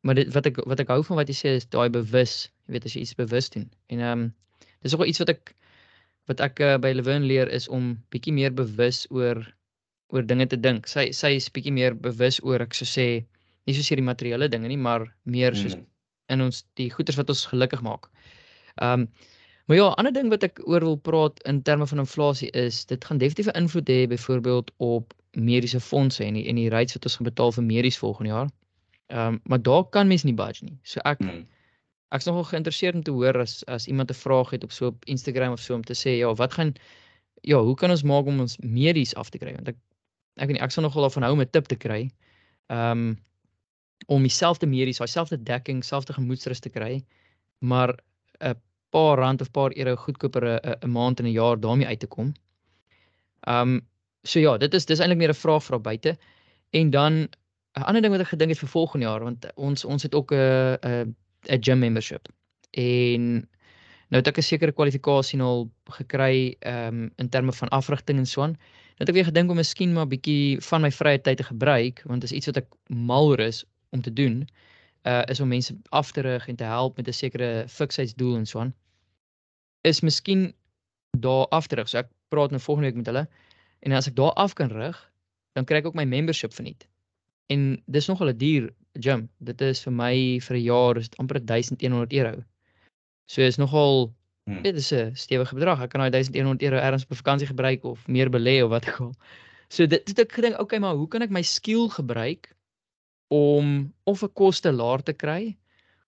maar 0.00 0.14
dit 0.14 0.32
wat 0.34 0.46
ek 0.46 0.56
wat 0.66 0.80
ek 0.80 0.88
hou 0.88 1.02
van 1.04 1.16
wat 1.16 1.28
jy 1.28 1.34
sê 1.34 1.56
is 1.60 1.66
daai 1.68 1.90
bewus, 1.90 2.48
jy 2.66 2.72
weet 2.72 2.84
as 2.84 2.94
jy 2.94 3.00
iets 3.00 3.14
bewus 3.14 3.50
doen. 3.50 3.70
En 3.88 4.00
um 4.00 4.34
dis 4.82 4.94
ook 4.94 5.06
iets 5.06 5.18
wat 5.18 5.28
ek 5.28 5.54
wat 6.28 6.40
ek 6.40 6.60
uh, 6.60 6.76
by 6.78 6.92
Lewin 6.94 7.26
leer 7.26 7.48
is 7.48 7.68
om 7.68 7.98
bietjie 8.14 8.32
meer 8.32 8.52
bewus 8.54 9.06
oor 9.10 9.42
oor 10.12 10.26
dinge 10.26 10.46
te 10.46 10.56
dink. 10.56 10.86
Sy 10.86 11.10
sy 11.12 11.34
is 11.36 11.50
bietjie 11.50 11.72
meer 11.72 11.94
bewus 11.94 12.40
oor 12.42 12.62
ek 12.62 12.74
sou 12.74 12.86
sê 12.86 13.24
nie 13.66 13.74
soseer 13.74 13.96
die 14.00 14.06
materiële 14.06 14.48
dinge 14.48 14.68
nie, 14.68 14.76
maar 14.76 15.14
meer 15.24 15.54
soos 15.54 15.76
Mm. 15.76 15.86
in 16.28 16.40
ons 16.40 16.64
die 16.74 16.90
goeders 16.90 17.16
wat 17.16 17.28
ons 17.28 17.46
gelukkig 17.46 17.82
maak. 17.82 18.06
Ehm 18.06 18.39
um, 18.76 19.08
maar 19.66 19.76
ja, 19.76 19.88
'n 19.88 19.94
ander 19.94 20.12
ding 20.12 20.28
wat 20.28 20.42
ek 20.42 20.60
oor 20.66 20.80
wil 20.80 20.96
praat 20.96 21.42
in 21.42 21.62
terme 21.62 21.86
van 21.86 21.98
inflasie 21.98 22.50
is 22.50 22.84
dit 22.86 23.04
gaan 23.04 23.18
definitief 23.18 23.46
'n 23.52 23.58
invloed 23.62 23.88
hê 23.88 24.06
byvoorbeeld 24.06 24.70
op 24.76 25.14
mediese 25.30 25.80
fondse 25.80 26.24
en 26.24 26.34
die, 26.34 26.46
en 26.46 26.56
die 26.56 26.68
rates 26.68 26.94
wat 26.94 27.04
ons 27.04 27.16
gaan 27.16 27.28
betaal 27.30 27.52
vir 27.52 27.64
medies 27.64 27.98
volgende 27.98 28.30
jaar. 28.30 28.48
Ehm 29.06 29.26
um, 29.26 29.40
maar 29.44 29.62
daar 29.62 29.84
kan 29.84 30.06
mens 30.06 30.22
nie 30.22 30.34
budge 30.34 30.64
nie. 30.64 30.78
So 30.82 31.00
ek 31.04 31.20
Mm. 31.20 31.46
ek's 32.10 32.24
nogal 32.24 32.44
geïnteresseerd 32.44 32.94
om 32.94 33.02
te 33.02 33.10
hoor 33.10 33.38
as 33.38 33.64
as 33.66 33.86
iemand 33.86 34.10
'n 34.10 34.14
vraag 34.14 34.50
het 34.50 34.64
op 34.64 34.72
so 34.72 34.86
op 34.86 35.04
Instagram 35.04 35.52
of 35.52 35.60
so 35.60 35.74
om 35.74 35.82
te 35.82 35.94
sê 35.94 36.18
ja, 36.18 36.34
wat 36.34 36.52
gaan 36.52 36.74
ja, 37.42 37.62
hoe 37.62 37.74
kan 37.74 37.90
ons 37.90 38.02
maak 38.02 38.26
om 38.26 38.40
ons 38.40 38.58
medies 38.58 39.14
af 39.14 39.30
te 39.30 39.38
kry? 39.38 39.54
Want 39.54 39.68
ek 39.68 39.76
ek 40.36 40.46
weet 40.46 40.56
nie, 40.56 40.62
ek 40.64 40.70
sal 40.70 40.82
nogal 40.82 41.02
daarvan 41.02 41.22
hou 41.22 41.32
om 41.32 41.40
'n 41.40 41.50
tip 41.50 41.66
te 41.66 41.76
kry. 41.76 42.10
Ehm 42.66 42.90
um, 42.90 43.18
om 44.06 44.22
dieselfde 44.22 44.66
medies, 44.66 44.98
daai 44.98 45.08
selfde 45.08 45.42
dekking, 45.42 45.84
selfde 45.84 46.12
gemoedsrus 46.12 46.60
te 46.60 46.70
kry, 46.70 47.04
maar 47.58 47.94
'n 48.40 48.54
paar 48.90 49.18
rand 49.18 49.40
of 49.40 49.50
paar 49.50 49.76
euro 49.76 49.96
goedkoper 49.96 50.44
'n 50.44 50.76
'n 50.84 50.90
maand 50.90 51.20
en 51.20 51.26
'n 51.26 51.32
jaar 51.32 51.60
daarmee 51.60 51.86
uit 51.86 52.00
te 52.00 52.06
kom. 52.06 52.34
Um, 53.48 53.80
so 54.22 54.38
ja, 54.38 54.56
dit 54.58 54.74
is 54.74 54.84
dis 54.86 54.98
eintlik 54.98 55.18
meer 55.18 55.32
'n 55.32 55.42
vraag 55.42 55.64
vir 55.64 55.80
buite. 55.80 56.18
En 56.70 56.90
dan 56.90 57.12
'n 57.78 57.82
ander 57.82 58.02
ding 58.02 58.12
wat 58.12 58.20
ek 58.20 58.34
gedink 58.34 58.50
het 58.50 58.58
vir 58.58 58.68
volgende 58.68 59.06
jaar 59.06 59.22
want 59.22 59.46
ons 59.54 59.84
ons 59.84 60.02
het 60.02 60.14
ook 60.14 60.32
'n 60.32 60.76
'n 60.82 61.16
'n 61.48 61.62
gym 61.62 61.78
membership. 61.78 62.28
En 62.70 63.48
nou 64.10 64.18
het 64.20 64.26
ek 64.26 64.38
'n 64.38 64.42
sekere 64.42 64.72
kwalifikasie 64.72 65.38
nou 65.38 65.68
gekry 65.84 66.56
um, 66.66 67.10
in 67.16 67.28
terme 67.28 67.52
van 67.52 67.68
afrigting 67.68 68.18
en 68.18 68.26
so 68.26 68.42
aan. 68.42 68.50
Nou 68.50 68.98
het 68.98 69.08
ek 69.08 69.14
weer 69.14 69.24
gedink 69.24 69.50
om 69.50 69.56
miskien 69.56 69.92
maar 69.92 70.06
bietjie 70.06 70.60
van 70.60 70.80
my 70.80 70.90
vrye 70.90 71.20
tyd 71.20 71.36
te 71.36 71.44
gebruik 71.44 72.02
want 72.04 72.20
dit 72.20 72.30
is 72.30 72.36
iets 72.36 72.46
wat 72.46 72.56
ek 72.56 72.68
mal 72.88 73.26
oor 73.26 73.40
is 73.40 73.64
om 73.90 74.02
te 74.02 74.12
doen. 74.12 74.46
Uh 75.02 75.22
is 75.32 75.40
om 75.40 75.48
mense 75.48 75.76
af 75.88 76.12
te 76.12 76.20
rig 76.20 76.48
en 76.48 76.56
te 76.56 76.64
help 76.64 76.96
met 76.96 77.08
'n 77.08 77.12
sekere 77.12 77.68
fiksheidsdoel 77.68 78.36
en 78.36 78.46
so 78.46 78.60
aan. 78.60 78.74
Is 79.80 80.00
miskien 80.00 80.54
daar 81.18 81.48
af 81.48 81.66
te 81.66 81.74
rig. 81.74 81.88
So 81.88 81.98
ek 81.98 82.08
praat 82.28 82.50
nou 82.50 82.60
volgende 82.60 82.88
week 82.88 82.96
met 82.96 83.06
hulle 83.06 83.28
en 83.80 83.92
as 83.92 84.06
ek 84.06 84.16
daar 84.16 84.32
af 84.32 84.54
kan 84.54 84.68
rig, 84.68 85.12
dan 85.52 85.64
kry 85.64 85.76
ek 85.76 85.86
ook 85.86 85.94
my 85.94 86.04
membership 86.04 86.52
verniet. 86.52 86.88
En 87.46 87.82
dis 87.86 88.06
nogal 88.06 88.28
'n 88.28 88.36
duur 88.36 88.70
gym. 88.92 89.28
Dit 89.38 89.60
is 89.60 89.82
vir 89.82 89.92
my 89.92 90.40
vir 90.40 90.56
'n 90.56 90.62
jaar 90.62 90.96
is 90.96 91.08
dit 91.08 91.18
amper 91.18 91.44
1100 91.44 92.12
euro. 92.12 92.44
So 93.26 93.42
is 93.42 93.56
nogal 93.56 94.14
Hmm. 94.50 94.62
dit 94.62 94.74
is 94.74 94.90
'n 94.92 95.10
stewige 95.14 95.54
bedrag. 95.54 95.82
Ek 95.82 95.90
kan 95.90 96.00
daai 96.00 96.10
1100 96.10 96.62
euro 96.62 96.76
ergens 96.76 97.02
op 97.02 97.16
vakansie 97.16 97.46
gebruik 97.46 97.84
of 97.84 98.06
meer 98.08 98.30
belê 98.30 98.62
of 98.64 98.70
wat 98.70 98.88
ook 98.88 99.00
al. 99.00 99.14
So 99.68 99.86
dit 99.86 100.08
het 100.08 100.18
ek 100.18 100.32
gedink, 100.32 100.58
okay, 100.58 100.78
maar 100.78 100.94
hoe 100.94 101.08
kan 101.08 101.22
ek 101.22 101.30
my 101.30 101.42
skill 101.42 101.88
gebruik 101.88 102.54
om 103.30 103.92
of 104.04 104.22
'n 104.22 104.32
koste 104.34 104.72
laer 104.72 105.02
te 105.02 105.12
kry 105.12 105.56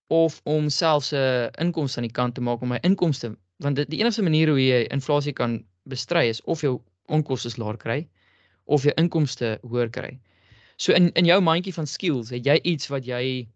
of 0.07 0.41
om 0.43 0.69
selfs 0.69 1.13
'n 1.13 1.49
inkomste 1.65 1.99
aan 1.99 2.07
die 2.07 2.17
kant 2.19 2.35
te 2.35 2.41
maak 2.41 2.61
om 2.61 2.69
my 2.69 2.79
inkomste 2.83 3.35
want 3.63 3.75
dit 3.75 3.89
die 3.89 3.99
enigste 3.99 4.23
manier 4.23 4.49
hoe 4.49 4.59
jy 4.59 4.83
inflasie 4.91 5.33
kan 5.33 5.63
bestry 5.89 6.27
is 6.29 6.41
of 6.41 6.61
jou 6.61 6.81
onkoste 7.07 7.51
laer 7.57 7.77
kry 7.77 8.07
of 8.65 8.83
jou 8.83 8.93
inkomste 8.97 9.57
hoër 9.61 9.89
kry. 9.89 10.19
So 10.77 10.93
in 10.93 11.11
in 11.19 11.25
jou 11.25 11.39
mandjie 11.41 11.73
van 11.73 11.87
skills, 11.87 12.29
het 12.29 12.45
jy 12.45 12.59
iets 12.63 12.87
wat 12.87 13.05
jy 13.05 13.47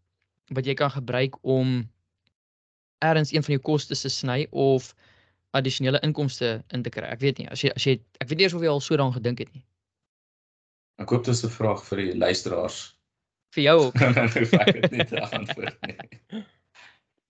wat 0.55 0.65
jy 0.65 0.73
kan 0.73 0.91
gebruik 0.91 1.35
om 1.41 1.89
ergens 3.03 3.33
een 3.33 3.43
van 3.43 3.57
jou 3.57 3.61
kostes 3.61 4.01
te 4.01 4.09
sny 4.09 4.47
of 4.51 4.93
addisionele 5.51 5.99
inkomste 6.03 6.63
in 6.73 6.83
te 6.83 6.89
kry. 6.89 7.07
Ek 7.07 7.23
weet 7.23 7.39
nie 7.39 7.49
as 7.51 7.63
jy 7.63 7.71
as 7.75 7.85
jy 7.85 7.97
ek 8.21 8.29
weet 8.29 8.39
nie 8.39 8.51
of 8.51 8.61
jy 8.61 8.71
al 8.71 8.83
so 8.83 8.95
daaraan 8.95 9.15
gedink 9.15 9.39
het 9.39 9.53
nie. 9.53 9.63
Ek 10.97 11.09
hoop 11.09 11.25
dit 11.25 11.33
is 11.33 11.43
'n 11.43 11.49
vraag 11.49 11.83
vir 11.85 11.97
die 11.97 12.17
luisteraars. 12.17 12.96
Vir 13.55 13.63
jou 13.63 13.77
ook. 13.87 14.01
Ek 14.01 14.73
dit 14.81 14.91
nie 14.91 15.05
te 15.05 15.21
antwoord 15.21 15.77
nie. 15.87 16.43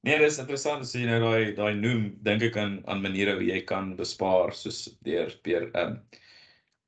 Nee, 0.08 0.20
dis 0.22 0.38
interessant 0.40 0.82
as 0.86 0.94
jy 0.96 1.04
nou 1.06 1.20
daai 1.20 1.54
daai 1.58 1.74
noem, 1.76 2.04
dink 2.24 2.42
ek 2.48 2.58
aan 2.62 2.78
aan 2.88 3.02
maniere 3.04 3.34
hoe 3.36 3.44
jy 3.48 3.62
kan 3.68 3.96
bespaar 4.00 4.54
soos 4.56 4.86
deur 5.04 5.34
deur 5.44 5.68
ehm 5.74 5.98
um, 5.98 5.98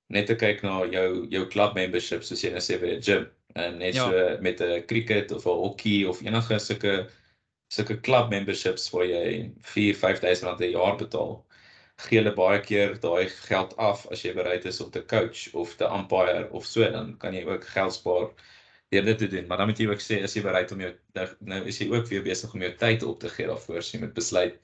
net 0.10 0.26
te 0.26 0.36
kyk 0.36 0.64
na 0.64 0.80
jou 0.90 1.26
jou 1.30 1.44
club 1.54 1.76
membership 1.78 2.24
soos 2.26 2.42
jy 2.44 2.50
nou 2.54 2.62
sê 2.64 2.80
by 2.82 2.96
'n 2.96 3.02
gym 3.06 3.26
en 3.56 3.78
net 3.80 3.96
Ja. 3.96 4.06
so 4.10 4.38
met 4.42 4.62
'n 4.62 4.86
cricket 4.88 5.32
of 5.32 5.46
'n 5.46 5.60
hokkie 5.64 6.08
of 6.10 6.22
enige 6.22 6.60
sulke 6.60 7.10
sulke 7.70 7.98
club 8.02 8.30
memberships 8.32 8.90
waar 8.94 9.06
jy 9.06 9.52
4 9.62 9.94
5000 9.96 10.48
rand 10.48 10.62
'n 10.62 10.72
jaar 10.72 10.98
betaal 10.98 11.46
gee 12.08 12.20
hulle 12.22 12.34
baie 12.36 12.60
keer 12.62 12.96
daai 13.04 13.28
geld 13.50 13.76
af 13.78 14.08
as 14.12 14.24
jy 14.24 14.34
bereid 14.34 14.66
is 14.66 14.82
om 14.82 14.90
te 14.92 15.02
coach 15.02 15.50
of 15.54 15.76
te 15.76 15.86
umpire 15.86 16.48
of 16.52 16.66
so 16.66 16.90
dan 16.92 17.18
kan 17.18 17.34
jy 17.34 17.44
ook 17.46 17.68
geld 17.68 17.94
spaar 17.94 18.32
deur 18.94 19.06
dit 19.06 19.18
te 19.18 19.28
doen. 19.28 19.48
Maar 19.48 19.62
dan 19.62 19.70
moet 19.70 19.80
jy 19.82 19.88
ook 19.90 20.04
sê 20.04 20.22
as 20.26 20.36
jy 20.36 20.44
bereid 20.46 20.72
om 20.74 20.82
jou 20.84 20.94
nou 21.46 21.60
is 21.70 21.78
jy 21.82 21.90
ook 21.92 22.08
weer 22.10 22.24
besig 22.26 22.54
om 22.54 22.64
jou 22.66 22.72
tyd 22.82 23.04
op 23.06 23.20
te 23.22 23.30
gee 23.34 23.50
daarvoor. 23.50 23.84
So 23.84 23.98
jy 23.98 24.04
moet 24.06 24.16
besluit 24.18 24.58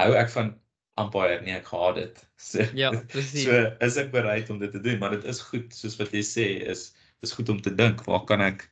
hou 0.00 0.12
ek 0.18 0.30
van 0.34 0.52
umpire 1.00 1.40
nie 1.42 1.56
ek 1.56 1.70
haat 1.72 1.98
dit. 2.02 2.22
So, 2.44 2.60
ja, 2.76 2.90
presies. 3.08 3.46
So 3.46 3.60
is 3.86 3.96
ek 4.00 4.10
bereid 4.12 4.50
om 4.52 4.58
dit 4.60 4.72
te 4.74 4.82
doen, 4.82 4.98
maar 5.00 5.14
dit 5.16 5.24
is 5.30 5.40
goed 5.40 5.72
soos 5.74 5.96
wat 6.00 6.12
jy 6.14 6.22
sê 6.26 6.46
is 6.70 6.92
is 7.24 7.32
goed 7.32 7.48
om 7.48 7.60
te 7.64 7.72
dink 7.72 8.02
waar 8.04 8.26
kan 8.28 8.42
ek 8.44 8.66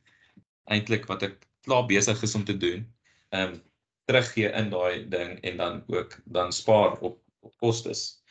eintlik 0.71 1.07
wat 1.09 1.25
ek 1.25 1.39
klaar 1.65 1.87
besig 1.89 2.21
is 2.23 2.35
om 2.37 2.43
te 2.45 2.55
doen, 2.57 2.83
ehm 3.33 3.55
um, 3.55 3.61
teruggee 4.05 4.49
in 4.59 4.67
daai 4.69 5.07
ding 5.09 5.37
en 5.47 5.57
dan 5.57 5.77
ook 5.87 6.17
dan 6.35 6.51
spaar 6.51 6.99
op 6.99 7.17
op 7.43 7.53
kostes 7.63 8.22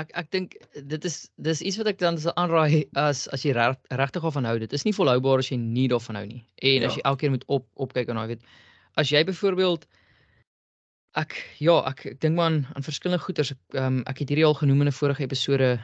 ek 0.00 0.10
ek 0.20 0.30
dink 0.34 0.56
dit 0.92 1.04
is 1.08 1.16
dis 1.36 1.62
iets 1.62 1.78
wat 1.80 1.90
ek 1.92 2.00
dan 2.02 2.18
sal 2.22 2.34
aanraai 2.40 2.86
as 2.94 3.26
as 3.34 3.44
jy 3.46 3.54
reg, 3.56 3.76
regtig 3.90 4.24
daarvan 4.24 4.48
hou. 4.48 4.56
Dit 4.62 4.72
is 4.76 4.84
nie 4.86 4.94
volhoubaar 4.96 5.42
as 5.42 5.50
jy 5.52 5.58
nie 5.60 5.88
daarvan 5.92 6.20
hou 6.20 6.26
nie. 6.26 6.42
En 6.62 6.82
ja. 6.82 6.90
as 6.90 6.98
jy 6.98 7.04
elke 7.04 7.24
keer 7.24 7.34
moet 7.34 7.46
op 7.48 7.66
opkyk 7.86 8.12
en 8.12 8.20
daai 8.20 8.34
weet 8.34 8.44
as 8.98 9.12
jy 9.12 9.22
byvoorbeeld 9.24 9.86
ek 11.18 11.34
ja, 11.58 11.78
ek, 11.90 12.04
ek 12.12 12.18
dink 12.22 12.36
maar 12.36 12.50
aan, 12.50 12.58
aan 12.74 12.86
verskillende 12.86 13.22
goeders. 13.24 13.54
Ek 13.54 13.78
um, 13.82 14.02
ek 14.10 14.22
het 14.22 14.32
hierdie 14.32 14.46
al 14.46 14.58
genoem 14.58 14.84
in 14.86 14.90
'n 14.92 14.98
vorige 15.00 15.24
episode 15.26 15.78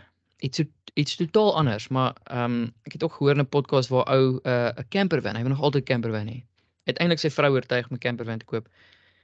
iets 0.44 0.62
iets 0.94 1.16
totaal 1.16 1.54
anders, 1.56 1.88
maar 1.88 2.14
ehm 2.30 2.44
um, 2.44 2.74
ek 2.86 2.98
het 2.98 3.04
ook 3.04 3.16
gehoor 3.18 3.34
in 3.34 3.44
'n 3.44 3.54
podcast 3.56 3.90
waar 3.90 4.06
ou 4.06 4.36
'n 4.36 4.40
uh, 4.44 4.70
'n 4.78 4.88
camper 4.88 5.22
van, 5.22 5.36
hy 5.36 5.42
wil 5.42 5.54
nog 5.56 5.62
altyd 5.62 5.84
camper 5.84 6.10
van 6.10 6.28
hê. 6.28 6.44
Uiteindelik 6.86 7.20
sy 7.20 7.30
vrou 7.30 7.52
oortuig 7.54 7.88
om 7.88 7.96
'n 7.96 8.04
camper 8.06 8.26
van 8.26 8.38
te 8.38 8.44
koop. 8.44 8.68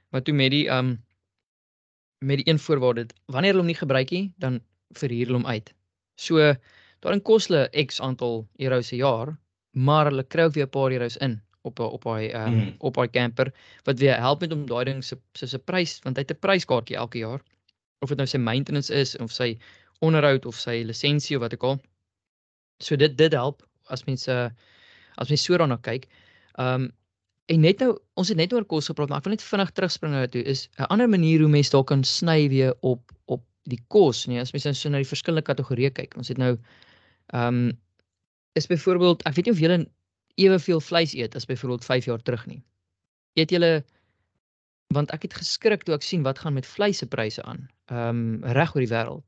Maar 0.09 0.21
toe 0.21 0.33
met 0.33 0.51
die 0.51 0.67
ehm 0.67 0.85
um, 0.85 0.99
met 2.21 2.37
die 2.37 2.49
een 2.49 2.59
voorwaarde, 2.59 3.07
wanneer 3.25 3.51
hulle 3.51 3.63
hom 3.63 3.71
nie 3.71 3.81
gebruik 3.81 4.09
nie, 4.09 4.33
dan 4.37 4.61
verhuur 4.93 5.25
hulle 5.25 5.39
hom 5.41 5.45
uit. 5.45 5.73
So 6.15 6.53
daarin 7.01 7.21
kos 7.21 7.47
hulle 7.47 7.69
X 7.85 8.01
aantal 8.01 8.45
euros 8.59 8.87
se 8.87 8.95
jaar, 8.95 9.37
maar 9.71 10.05
hulle 10.09 10.23
kry 10.23 10.43
ook 10.49 10.53
weer 10.53 10.65
'n 10.67 10.69
paar 10.69 10.91
euros 10.91 11.17
in 11.17 11.41
op 11.61 11.79
op 11.79 12.03
daai 12.03 12.29
ehm 12.29 12.59
um, 12.59 12.75
op 12.79 12.93
daai 12.93 13.09
camper 13.09 13.53
wat 13.83 13.99
weer 13.99 14.17
help 14.17 14.41
met 14.41 14.53
om 14.53 14.65
daai 14.65 14.83
ding 14.85 15.03
se 15.03 15.17
se 15.33 15.47
se 15.47 15.59
prys 15.59 15.99
want 16.03 16.17
hy 16.17 16.21
het 16.21 16.31
'n 16.31 16.39
pryskaartjie 16.39 16.97
elke 16.97 17.17
jaar 17.17 17.41
of 18.01 18.09
dit 18.09 18.17
nou 18.17 18.27
sy 18.27 18.37
maintenance 18.37 18.93
is 18.93 19.15
of 19.17 19.31
sy 19.31 19.57
onderhoud 19.99 20.45
of 20.45 20.55
sy 20.55 20.81
lisensie 20.85 21.35
of 21.37 21.41
wat 21.41 21.53
ook 21.53 21.63
al. 21.63 21.77
So 22.81 22.95
dit 22.95 23.17
dit 23.17 23.33
help 23.33 23.61
as 23.85 24.05
mense 24.05 24.51
as 25.17 25.29
mens 25.29 25.43
so 25.43 25.57
daarna 25.57 25.77
kyk. 25.77 26.07
Um, 26.59 26.89
en 27.45 27.59
net 27.61 27.79
nou 27.83 27.93
ons 28.19 28.29
het 28.31 28.37
net 28.37 28.53
oor 28.53 28.65
kos 28.65 28.89
gepraat 28.91 29.09
maar 29.09 29.21
ek 29.21 29.27
wil 29.27 29.35
net 29.35 29.45
vinnig 29.45 29.71
terugspring 29.77 30.13
na 30.15 30.27
toe 30.27 30.43
is 30.53 30.67
'n 30.79 30.89
ander 30.89 31.09
manier 31.09 31.39
hoe 31.39 31.49
mense 31.49 31.71
dalk 31.71 31.87
kan 31.87 32.03
sny 32.03 32.49
weer 32.49 32.73
op 32.81 33.11
op 33.25 33.43
die 33.69 33.79
kos 33.93 34.25
nie 34.27 34.39
as 34.41 34.53
mens 34.55 34.65
nou 34.65 34.73
so 34.77 34.89
na 34.89 35.01
die 35.01 35.09
verskillende 35.09 35.45
kategorieë 35.45 35.93
kyk. 35.97 36.17
Ons 36.17 36.31
het 36.33 36.41
nou 36.41 36.55
ehm 37.33 37.47
um, 37.47 37.71
is 38.59 38.67
byvoorbeeld 38.67 39.21
ek 39.29 39.37
weet 39.37 39.47
nie 39.47 39.53
of 39.55 39.61
julle 39.63 39.77
eweveel 40.41 40.81
vleis 40.83 41.13
eet 41.15 41.35
as 41.35 41.45
byvoorbeeld 41.47 41.85
5 41.85 42.05
jaar 42.09 42.23
terug 42.27 42.45
nie. 42.49 42.59
Eet 43.39 43.51
julle 43.55 43.83
want 44.91 45.11
ek 45.15 45.23
het 45.27 45.37
geskrik 45.39 45.85
toe 45.87 45.95
ek 45.95 46.03
sien 46.03 46.25
wat 46.27 46.41
gaan 46.43 46.57
met 46.57 46.67
vleis 46.67 46.99
se 46.99 47.07
pryse 47.07 47.43
aan. 47.43 47.67
Ehm 47.91 48.09
um, 48.09 48.51
reg 48.57 48.75
oor 48.75 48.83
die 48.83 48.91
wêreld. 48.91 49.27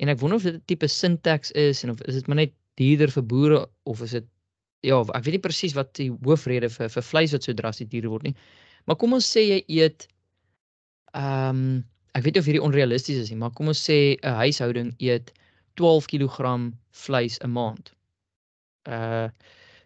En 0.00 0.08
ek 0.08 0.18
wonder 0.18 0.40
of 0.40 0.48
dit 0.48 0.54
'n 0.54 0.66
tipe 0.66 0.88
syntax 0.88 1.50
is 1.52 1.84
en 1.84 1.90
of 1.90 2.02
is 2.02 2.14
dit 2.14 2.26
maar 2.26 2.42
net 2.42 2.54
duurder 2.80 3.10
vir 3.10 3.22
boere 3.22 3.68
of 3.84 4.02
is 4.02 4.10
dit 4.10 4.26
ja, 4.80 5.00
ek 5.00 5.24
weet 5.24 5.36
nie 5.36 5.44
presies 5.44 5.76
wat 5.76 5.92
die 5.94 6.10
hoofrede 6.24 6.70
vir 6.72 6.88
vir 6.88 7.04
vleis 7.04 7.32
wat 7.32 7.44
so 7.44 7.52
drastiek 7.52 7.90
duurder 7.90 8.10
word 8.10 8.22
nie. 8.22 8.34
Maar 8.86 8.96
kom 8.96 9.12
ons 9.12 9.28
sê 9.36 9.44
jy 9.44 9.64
eet 9.68 10.08
ehm 11.12 11.56
um, 11.56 11.84
ek 12.14 12.24
weet 12.24 12.34
nie 12.34 12.42
of 12.42 12.48
hierdie 12.48 12.64
onrealisties 12.64 13.18
is 13.22 13.30
nie, 13.30 13.38
maar 13.38 13.52
kom 13.54 13.70
ons 13.72 13.82
sê 13.88 14.16
'n 14.22 14.36
huishouding 14.42 14.94
eet 14.98 15.32
12 15.76 16.06
kg 16.12 16.72
vleis 17.06 17.38
'n 17.40 17.50
maand. 17.50 17.92
Uh 18.86 19.28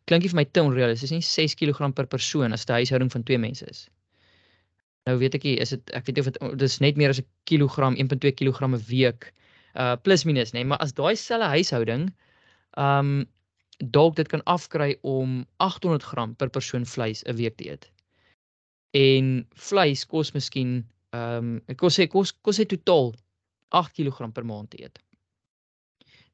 klinkie 0.05 0.29
vir 0.29 0.37
my 0.37 0.45
te 0.45 0.61
onrealisties, 0.61 1.12
nie 1.12 1.25
6 1.25 1.55
kg 1.57 1.93
per 1.95 2.07
persoon 2.07 2.53
as 2.53 2.64
'n 2.68 2.81
huishouding 2.81 3.12
van 3.12 3.22
twee 3.22 3.39
mense 3.39 3.66
is. 3.66 3.89
Nou 5.07 5.18
weet 5.18 5.35
ek 5.35 5.45
nie, 5.45 5.57
is 5.61 5.70
dit 5.70 5.91
ek 5.93 6.07
weet 6.07 6.16
nie 6.16 6.25
of 6.25 6.33
dit 6.33 6.59
dis 6.59 6.81
net 6.81 6.97
meer 6.97 7.11
as 7.11 7.20
'n 7.20 7.27
kilogram, 7.45 7.97
1.2 7.97 8.33
kg 8.33 8.68
'n 8.68 8.79
week 8.89 9.33
uh 9.75 9.97
plus 9.97 10.25
minus 10.25 10.53
nê, 10.53 10.61
nee, 10.61 10.64
maar 10.64 10.79
as 10.79 10.93
daai 10.93 11.16
selfe 11.16 11.49
huishouding 11.57 12.12
um 12.79 13.27
dalk 13.79 14.16
dit 14.16 14.29
kan 14.29 14.43
afkry 14.47 14.97
om 15.03 15.47
800 15.59 16.03
gram 16.03 16.35
per 16.35 16.49
persoon 16.49 16.87
vleis 16.87 17.25
'n 17.27 17.37
week 17.37 17.57
te 17.57 17.68
eet. 17.70 17.91
En 18.95 19.47
vleis 19.55 20.05
kos 20.07 20.33
miskien 20.33 20.85
Ehm 21.14 21.54
um, 21.54 21.56
ek 21.70 21.78
kos 21.82 21.98
sê 21.98 22.08
kos 22.10 22.32
kos 22.42 22.60
hy 22.60 22.66
totaal 22.70 23.12
8 23.80 23.96
kg 23.96 24.30
per 24.34 24.46
maand 24.48 24.70
te 24.72 24.82
eet. 24.82 25.00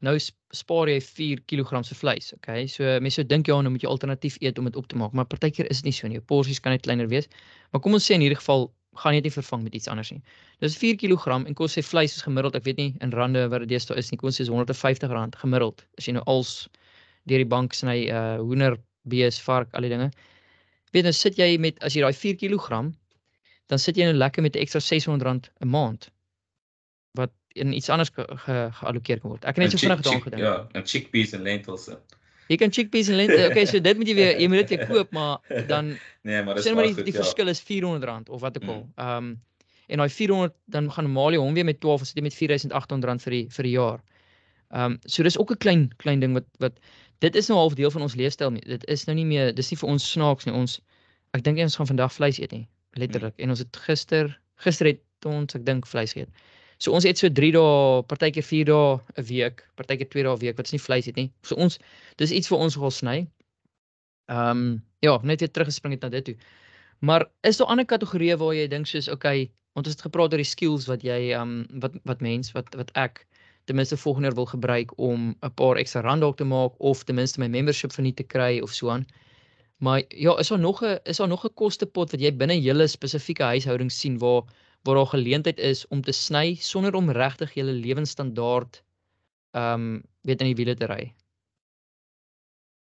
Nou 0.07 0.15
spaar 0.57 0.89
jy 0.89 1.01
4 1.05 1.41
kg 1.51 1.83
se 1.85 1.95
vleis, 1.99 2.31
okay? 2.37 2.67
So 2.73 2.89
mense 3.05 3.21
sou 3.21 3.27
dink 3.29 3.51
ja, 3.51 3.59
nou 3.61 3.73
moet 3.75 3.83
jy 3.85 3.91
alternatief 3.91 4.39
eet 4.41 4.59
om 4.59 4.69
dit 4.69 4.77
op 4.81 4.87
te 4.89 4.97
maak, 4.97 5.13
maar 5.13 5.29
partykeer 5.29 5.69
is 5.71 5.83
dit 5.83 5.91
nie 5.91 5.97
so 5.97 6.09
nie. 6.09 6.17
Jou 6.17 6.27
porsies 6.33 6.61
kan 6.65 6.73
net 6.73 6.87
kleiner 6.87 7.11
wees. 7.11 7.29
Maar 7.73 7.83
kom 7.85 7.97
ons 7.99 8.07
sê 8.09 8.17
in 8.17 8.25
hierdie 8.25 8.41
geval 8.41 8.71
gaan 9.03 9.15
jy 9.15 9.21
dit 9.27 9.35
vervang 9.35 9.67
met 9.67 9.77
iets 9.77 9.91
anders 9.93 10.11
nie. 10.15 10.23
Dis 10.65 10.77
4 10.81 10.97
kg 11.03 11.37
en 11.45 11.57
kos 11.59 11.77
sê 11.77 11.85
vleis 11.85 12.17
is 12.17 12.25
gemiddeld, 12.25 12.57
ek 12.57 12.65
weet 12.65 12.81
nie 12.81 12.91
in 13.05 13.13
rande 13.13 13.45
wat 13.53 13.65
dit 13.65 13.75
deesdae 13.75 13.99
is 14.01 14.11
nie, 14.11 14.19
kom 14.21 14.33
ons 14.33 14.41
sê 14.41 14.47
is 14.47 14.53
R150 14.53 15.37
gemiddeld. 15.43 15.85
As 16.01 16.09
jy 16.09 16.17
nou 16.17 16.25
als 16.33 16.55
deur 17.29 17.45
die 17.45 17.53
bank 17.53 17.77
sny 17.77 17.99
uh 18.09 18.41
hoender, 18.41 18.79
bees, 19.09 19.39
vark, 19.45 19.69
al 19.77 19.85
die 19.85 19.93
dinge. 19.93 20.11
Weet 20.97 21.07
nou 21.07 21.15
sit 21.15 21.39
jy 21.39 21.53
met 21.61 21.79
as 21.85 21.95
jy 21.95 22.03
daai 22.03 22.17
4 22.17 22.41
kg 22.41 22.89
dan 23.71 23.79
sit 23.79 23.99
jy 23.99 24.09
nou 24.09 24.17
lekker 24.19 24.43
met 24.43 24.57
'n 24.57 24.65
ekstra 24.65 24.81
R600 24.83 25.51
'n 25.63 25.69
maand 25.69 26.11
wat 27.19 27.31
in 27.49 27.73
iets 27.73 27.89
anders 27.89 28.11
geallokeer 28.15 29.19
ge, 29.19 29.21
ge 29.21 29.21
kan 29.21 29.31
word. 29.31 29.45
Ek 29.45 29.57
het 29.57 29.65
net 29.65 29.71
so 29.71 29.79
vinnig 29.79 30.01
daaraan 30.01 30.23
gedink. 30.23 30.43
Ja, 30.43 30.67
en 30.73 30.87
chickpeas 30.87 31.33
en 31.33 31.43
lentils. 31.43 31.91
Jy 32.47 32.57
kan 32.57 32.73
chickpeas 32.73 33.09
en 33.09 33.15
lentils. 33.15 33.47
Okay, 33.51 33.67
so 33.67 33.81
dit 33.81 33.97
moet 33.97 34.09
jy 34.09 34.15
weer 34.15 34.41
jy 34.41 34.49
moet 34.49 34.67
dit 34.69 34.79
weer 34.79 34.87
koop, 34.87 35.13
maar 35.19 35.39
dan 35.67 35.99
Nee, 36.23 36.43
maar 36.43 36.55
dis 36.55 36.73
maar 36.73 36.87
die, 36.87 36.95
die 37.03 37.15
ja. 37.15 37.23
verskil 37.23 37.49
is 37.49 37.63
R400 37.63 38.31
of 38.31 38.41
wat 38.41 38.57
ek 38.57 38.67
al. 38.67 38.83
Mm. 38.83 38.93
Ehm 38.97 39.17
um, 39.17 39.39
en 39.91 39.99
daai 39.99 40.11
400 40.11 40.55
dan 40.71 40.87
gaan 40.93 41.05
normaal 41.05 41.35
jy 41.35 41.39
hom 41.43 41.55
weer 41.55 41.67
met 41.67 41.81
12 41.81 42.07
sit 42.07 42.19
jy 42.19 42.23
met 42.23 42.35
R4800 42.35 43.23
vir 43.27 43.35
die 43.35 43.47
vir 43.51 43.67
die 43.67 43.75
jaar. 43.75 44.03
Ehm 44.71 44.93
um, 44.93 44.99
so 45.07 45.23
dis 45.23 45.39
ook 45.39 45.51
'n 45.51 45.63
klein 45.67 45.89
klein 45.97 46.21
ding 46.21 46.35
wat 46.35 46.47
wat 46.59 46.79
dit 47.19 47.35
is 47.37 47.49
nou 47.49 47.59
half 47.59 47.75
deel 47.75 47.91
van 47.91 48.03
ons 48.03 48.15
leefstyl. 48.15 48.51
Dit 48.67 48.87
is 48.87 49.07
nou 49.07 49.15
nie 49.15 49.27
meer 49.27 49.55
dis 49.55 49.71
nie 49.71 49.79
vir 49.79 49.89
ons 49.89 50.11
snaaks 50.11 50.47
nie. 50.47 50.55
Ons 50.55 50.81
ek 51.35 51.43
dink 51.43 51.59
ons 51.59 51.77
gaan 51.77 51.87
vandag 51.87 52.13
vleis 52.13 52.39
eet 52.39 52.53
nie 52.53 52.67
letterlik 52.99 53.37
mm. 53.37 53.43
en 53.45 53.51
ons 53.55 53.59
het 53.59 53.77
gister 53.87 54.41
gister 54.65 54.87
het 54.87 55.29
ons 55.29 55.55
ek 55.55 55.65
dink 55.67 55.87
vleis 55.87 56.13
geëet. 56.17 56.31
So 56.81 56.95
ons 56.97 57.05
eet 57.05 57.21
so 57.21 57.29
3 57.29 57.53
dae, 57.53 58.03
partykeer 58.09 58.45
4 58.45 58.69
dae 58.71 59.01
'n 59.21 59.25
week, 59.29 59.65
partykeer 59.77 60.09
2 60.09 60.25
dae 60.25 60.35
'n 60.35 60.41
week 60.41 60.57
wat 60.57 60.67
is 60.67 60.73
nie 60.73 60.81
vleis 60.87 61.07
eet 61.07 61.17
nie. 61.17 61.31
So 61.43 61.55
ons 61.57 61.79
dis 62.17 62.33
iets 62.33 62.49
vir 62.49 62.59
ons 62.59 62.77
wil 62.77 62.91
sny. 62.91 63.19
Ehm 64.29 64.51
um, 64.51 64.83
ja, 65.05 65.19
net 65.23 65.41
weer 65.41 65.51
teruggespring 65.51 65.95
het 65.95 66.03
na 66.03 66.09
dit 66.09 66.25
toe. 66.25 66.37
Maar 67.01 67.27
is 67.43 67.57
daar 67.57 67.69
ander 67.69 67.85
kategorieë 67.85 68.37
waar 68.37 68.55
jy 68.55 68.67
dink 68.69 68.87
soos 68.87 69.09
okay, 69.09 69.51
ons 69.77 69.89
het 69.89 70.01
gepraat 70.01 70.33
oor 70.33 70.43
die 70.43 70.53
skills 70.55 70.87
wat 70.89 71.05
jy 71.05 71.33
ehm 71.33 71.61
um, 71.61 71.81
wat 71.85 71.93
wat 72.05 72.21
mens 72.21 72.53
wat 72.57 72.75
wat 72.75 72.91
ek 72.97 73.27
ten 73.65 73.77
minste 73.77 73.97
volgende 73.97 74.33
wil 74.35 74.47
gebruik 74.47 74.93
om 74.99 75.37
'n 75.43 75.55
paar 75.55 75.77
ekstra 75.77 76.01
rand 76.01 76.21
dalk 76.21 76.37
te 76.37 76.45
maak 76.45 76.73
of 76.79 77.05
ten 77.05 77.15
minste 77.15 77.41
my 77.41 77.49
membership 77.49 77.93
verniet 77.93 78.17
te 78.17 78.25
kry 78.25 78.61
of 78.61 78.73
so 78.73 78.91
aan. 78.91 79.07
Maar 79.81 80.03
ja, 80.09 80.39
is 80.39 80.49
daar 80.49 80.59
nog 80.59 80.83
'n 80.85 80.99
is 81.03 81.17
daar 81.17 81.29
nog 81.29 81.45
'n 81.45 81.55
kostepot 81.55 82.11
wat 82.11 82.21
jy 82.21 82.37
binne 82.37 82.61
julle 82.61 82.87
spesifieke 82.87 83.43
huishouding 83.43 83.93
sien 83.93 84.19
waar 84.19 84.43
waar 84.83 84.95
daar 84.95 85.07
geleentheid 85.07 85.59
is 85.59 85.87
om 85.89 86.03
te 86.03 86.13
sny 86.13 86.55
sonder 86.55 86.95
om 86.95 87.11
regtig 87.11 87.55
julle 87.55 87.73
lewensstandaard 87.73 88.83
ehm 89.51 89.73
um, 89.75 90.03
weet 90.21 90.41
in 90.41 90.47
die 90.47 90.55
wiele 90.55 90.75
te 90.75 90.87
ry. 90.87 91.15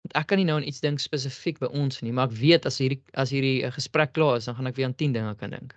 Want 0.01 0.13
ek 0.13 0.27
kan 0.27 0.37
nie 0.37 0.45
nou 0.45 0.57
aan 0.59 0.67
iets 0.67 0.79
dink 0.79 0.99
spesifiek 0.99 1.59
by 1.59 1.65
ons 1.65 2.01
nie, 2.01 2.11
maar 2.11 2.27
ek 2.27 2.37
weet 2.39 2.65
as 2.65 2.77
hierdie 2.77 3.01
as 3.13 3.29
hierdie 3.29 3.63
uh, 3.65 3.71
gesprek 3.71 4.13
klaar 4.13 4.37
is, 4.37 4.45
dan 4.45 4.55
gaan 4.55 4.67
ek 4.67 4.75
weer 4.75 4.85
aan 4.85 4.95
10 4.95 5.13
dinge 5.13 5.35
kan 5.35 5.55
dink. 5.55 5.75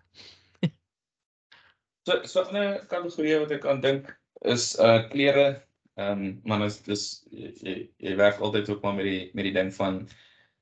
so 2.07 2.19
so 2.25 2.45
'n 2.51 2.87
kategorie 2.87 3.39
wat 3.39 3.51
ek 3.51 3.67
aan 3.67 3.81
dink 3.81 4.19
is 4.55 4.75
uh 4.79 5.09
klere. 5.09 5.63
Ehm 5.97 6.13
um, 6.27 6.41
man 6.45 6.63
is 6.63 6.83
dis 6.83 7.25
jy, 7.31 7.91
jy 7.99 8.17
werk 8.17 8.41
altyd 8.41 8.69
ook 8.69 8.83
maar 8.83 8.95
met 8.95 9.05
die 9.05 9.31
met 9.35 9.45
die 9.45 9.55
ding 9.55 9.75
van 9.75 10.09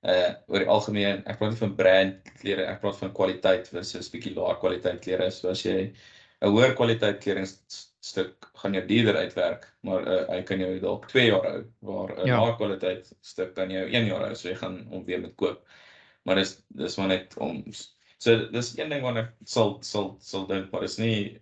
uh 0.08 0.30
oor 0.48 0.62
die 0.64 0.72
algemeen 0.72 1.18
ek 1.28 1.38
praat 1.38 1.52
nie 1.52 1.60
van 1.60 1.76
brand 1.76 2.30
klere 2.40 2.64
ek 2.70 2.80
praat 2.80 2.96
van 3.02 3.12
kwaliteit 3.16 3.66
versus 3.68 4.08
bietjie 4.12 4.32
laer 4.36 4.56
kwaliteit 4.62 5.02
klere 5.04 5.28
so 5.30 5.50
as 5.52 5.64
jy 5.66 5.92
'n 6.40 6.52
hoër 6.54 6.72
kwaliteit 6.78 7.20
kledingstuk 7.20 8.48
gaan 8.62 8.74
jou 8.78 8.84
duurder 8.88 9.18
uitwerk 9.20 9.66
maar 9.84 10.08
uh, 10.08 10.22
hy 10.30 10.40
kan 10.48 10.62
jou 10.64 10.72
dalk 10.80 11.04
2 11.12 11.26
jaar 11.26 11.48
hou 11.50 11.60
waar 11.90 12.14
'n 12.16 12.32
ja. 12.32 12.40
laer 12.40 12.56
kwaliteit 12.56 13.12
stuk 13.20 13.54
kan 13.54 13.70
jou 13.70 13.84
1 13.84 14.08
jaar 14.08 14.24
hou 14.24 14.34
so 14.34 14.48
jy 14.48 14.56
gaan 14.62 14.80
hom 14.94 15.04
weer 15.04 15.20
moet 15.20 15.36
koop 15.36 15.60
maar 16.24 16.40
dis 16.40 16.56
dis 16.80 16.96
maar 16.96 17.12
net 17.12 17.36
om 17.36 17.60
so 18.18 18.36
dis 18.56 18.72
een 18.78 18.88
ding 18.88 19.04
wat 19.04 19.20
ek 19.24 19.30
sal 19.44 19.78
sal 19.84 20.16
sal 20.20 20.46
dink 20.48 20.72
maar 20.72 20.88
is 20.88 20.96
nie 20.98 21.40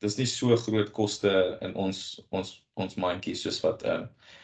dis 0.00 0.16
nie 0.16 0.26
so 0.26 0.56
groot 0.56 0.92
koste 0.96 1.32
in 1.60 1.76
ons 1.76 2.20
ons 2.30 2.56
ons 2.80 2.96
mandjies 2.96 3.44
soos 3.44 3.60
wat 3.66 3.84
ehm 3.84 4.08
uh, 4.08 4.38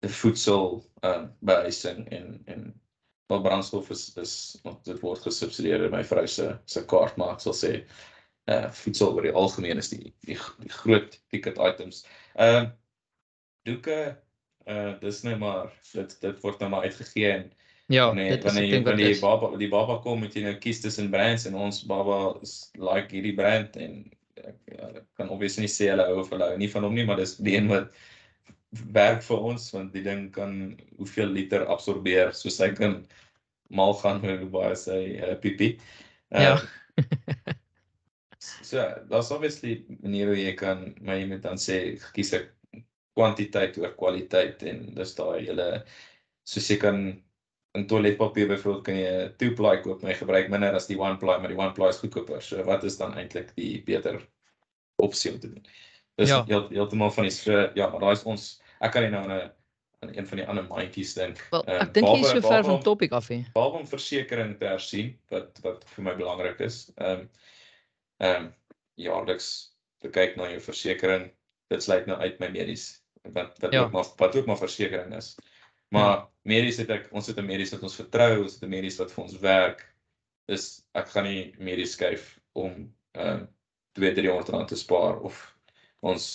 voedsel 0.00 0.84
ehm 1.00 1.22
uh, 1.22 1.28
behuising 1.40 2.08
en 2.08 2.42
en 2.44 2.66
maar 3.26 3.40
brandstof 3.40 3.90
is 3.90 4.14
is 4.16 4.34
dit 4.84 5.00
word 5.00 5.22
gesubsidieer 5.22 5.84
in 5.84 5.90
my 5.90 6.04
vrou 6.04 6.26
se 6.26 6.58
se 6.64 6.84
kaart 6.84 7.16
maar 7.16 7.34
ek 7.34 7.40
sal 7.46 7.56
sê 7.56 7.72
uh 8.52 8.70
voedsel 8.82 9.14
oor 9.14 9.26
die 9.26 9.34
algemeen 9.34 9.82
is 9.82 9.88
die 9.90 10.12
die, 10.28 10.38
die 10.62 10.74
groot 10.80 11.18
ticket 11.30 11.58
items. 11.58 12.04
Ehm 12.34 12.62
uh, 12.62 12.70
doeke 13.66 14.00
uh 14.70 14.92
dis 15.00 15.22
net 15.22 15.38
maar 15.38 15.72
dit 15.92 16.20
dit 16.20 16.42
word 16.42 16.60
nou 16.60 16.70
maar 16.70 16.86
uitgegee 16.86 17.32
en 17.32 17.50
Ja, 17.88 18.06
wanneer 18.06 18.30
dit 18.30 18.44
wanneer 18.44 18.74
wat 18.74 18.84
wanneer 18.84 19.12
die 19.12 19.20
baba 19.20 19.56
die 19.56 19.68
baba 19.70 19.96
kom 20.02 20.20
met 20.20 20.34
jy 20.34 20.42
nou 20.42 20.54
kies 20.58 20.80
tussen 20.82 21.10
brands 21.10 21.46
en 21.46 21.54
ons 21.54 21.84
baba 21.86 22.38
is 22.42 22.54
like 22.74 23.14
hierdie 23.14 23.34
brand 23.34 23.76
en 23.78 24.00
ek, 24.42 24.56
ja, 24.74 24.88
kan 25.14 25.30
obviously 25.30 25.62
nie 25.66 25.70
sê 25.70 25.92
hulle 25.92 26.06
hou 26.08 26.16
of 26.22 26.32
hulle 26.34 26.48
hou 26.50 26.56
nie 26.58 26.70
van 26.72 26.86
hom 26.86 26.96
nie, 26.98 27.04
maar 27.06 27.20
dis 27.22 27.36
die 27.38 27.54
een 27.54 27.70
wat 27.70 27.94
werk 28.70 29.22
vir 29.22 29.44
ons 29.50 29.68
want 29.74 29.92
die 29.94 30.02
ding 30.04 30.30
kan 30.34 30.76
hoeveel 30.98 31.30
liter 31.32 31.66
absorbeer 31.72 32.32
soos 32.34 32.58
hy 32.60 32.72
kan 32.76 32.98
mal 33.70 33.94
gaan 34.00 34.20
hoe 34.24 34.50
baie 34.50 34.74
sy 34.78 35.00
uh, 35.22 35.34
pipi. 35.42 35.76
Ja. 36.30 36.58
so 38.70 38.82
daar's 39.10 39.30
obviously 39.34 39.84
maniere 40.02 40.34
hoe 40.34 40.42
jy 40.42 40.54
kan 40.58 40.84
maar 41.00 41.18
jy 41.20 41.28
moet 41.30 41.42
dan 41.46 41.58
sê 41.60 41.96
kies 42.14 42.32
ek 42.36 42.52
kwantiteit 43.16 43.78
oor 43.80 43.94
kwaliteit 43.96 44.62
en 44.68 44.82
dis 44.96 45.14
daai 45.16 45.46
hele 45.46 45.68
soos 46.46 46.68
jy 46.70 46.76
kan 46.82 47.00
in 47.76 47.86
toiletpapier 47.90 48.48
byvoorbeeld 48.50 48.84
kan 48.84 48.98
jy 48.98 49.10
'n 49.24 49.34
two 49.40 49.54
ply 49.58 49.76
koop 49.84 50.02
maar 50.02 50.12
jy 50.12 50.20
gebruik 50.20 50.50
minder 50.52 50.74
as 50.74 50.88
die 50.90 50.98
one 51.00 51.18
ply 51.22 51.38
maar 51.40 51.52
die 51.52 51.58
one 51.58 51.74
ply 51.76 51.90
is 51.92 52.00
goedkoper. 52.02 52.40
So 52.42 52.64
wat 52.64 52.84
is 52.84 52.98
dan 53.00 53.16
eintlik 53.18 53.54
die 53.56 53.82
beter 53.86 54.20
opsie 55.02 55.32
om 55.32 55.40
te 55.40 55.52
doen? 55.52 55.66
Dis 56.16 56.28
Ja. 56.28 56.44
heel 56.46 56.68
heeltemal 56.68 57.10
van 57.10 57.24
die 57.24 57.30
so 57.30 57.70
ja, 57.74 57.88
maar 57.90 58.00
daai 58.00 58.12
is 58.12 58.22
ons 58.24 58.60
ek 58.80 58.92
kan 58.92 59.02
nie 59.02 59.10
nou 59.10 59.22
aan 59.24 59.38
'n 59.38 59.50
aan 60.00 60.16
een 60.16 60.26
van 60.26 60.36
die 60.38 60.46
ander 60.46 60.64
mandjies 60.64 61.14
dink. 61.14 61.40
Wel, 61.50 61.64
Ehm, 61.64 61.80
ek 61.82 61.94
dink 61.94 62.06
jy 62.08 62.20
is 62.20 62.30
so 62.30 62.40
ver 62.40 62.64
van 62.64 62.82
topic 62.82 63.12
af 63.12 63.28
hè. 63.28 63.42
behalwe 63.54 63.78
om 63.78 63.86
versekerings 63.86 64.58
te 64.58 64.64
hersien 64.66 65.18
wat 65.30 65.58
wat 65.62 65.84
vir 65.88 66.04
my 66.04 66.14
belangrik 66.14 66.60
is. 66.60 66.92
Ehm 66.96 67.10
um, 67.20 67.30
ehm 68.20 68.44
um, 68.44 68.54
jaarliks 68.96 69.72
te 70.00 70.08
kyk 70.08 70.36
na 70.36 70.48
jou 70.50 70.60
versekerings. 70.60 71.32
Dit 71.68 71.82
sluit 71.82 72.06
nou 72.06 72.18
uit 72.20 72.38
my 72.40 72.48
medies 72.48 73.02
wat 73.32 73.58
wat 73.60 73.72
Ja. 73.72 73.82
ook 73.84 73.92
maar 73.92 74.04
wat 74.16 74.36
ook 74.36 74.46
maar 74.46 74.58
versekerings 74.58 75.16
is. 75.16 75.36
Maar 75.88 76.26
medies 76.42 76.76
het 76.76 76.90
ek 76.90 77.08
ons 77.12 77.26
het 77.26 77.38
'n 77.38 77.46
medies 77.46 77.70
wat 77.72 77.82
ons 77.82 77.94
vertrou, 77.96 78.42
ons 78.42 78.52
het 78.54 78.62
'n 78.62 78.68
medies 78.68 78.96
wat 78.98 79.12
vir 79.12 79.24
ons 79.24 79.38
werk. 79.40 79.94
Dis 80.46 80.82
ek 80.94 81.08
gaan 81.08 81.24
nie 81.24 81.54
medies 81.58 81.92
skuif 81.92 82.38
om 82.54 82.92
ehm 83.12 83.28
um, 83.28 83.48
2-300 83.98 84.48
rand 84.48 84.68
te 84.68 84.76
spaar 84.76 85.20
of 85.20 85.55
ons 86.12 86.28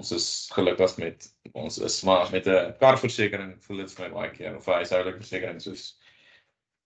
ons 0.00 0.10
is 0.16 0.28
gelukkig 0.54 0.96
met 1.02 1.28
ons 1.52 1.78
is 1.88 2.00
maar 2.08 2.30
met 2.34 2.48
'n 2.50 2.74
karversekering 2.80 3.52
voel 3.66 3.84
dit 3.84 3.92
vir 3.92 4.04
my 4.04 4.14
baie 4.14 4.30
keer 4.38 4.56
of 4.56 4.68
'n 4.68 4.78
huishoudelike 4.80 5.22
versekering 5.22 5.60
soos 5.62 5.84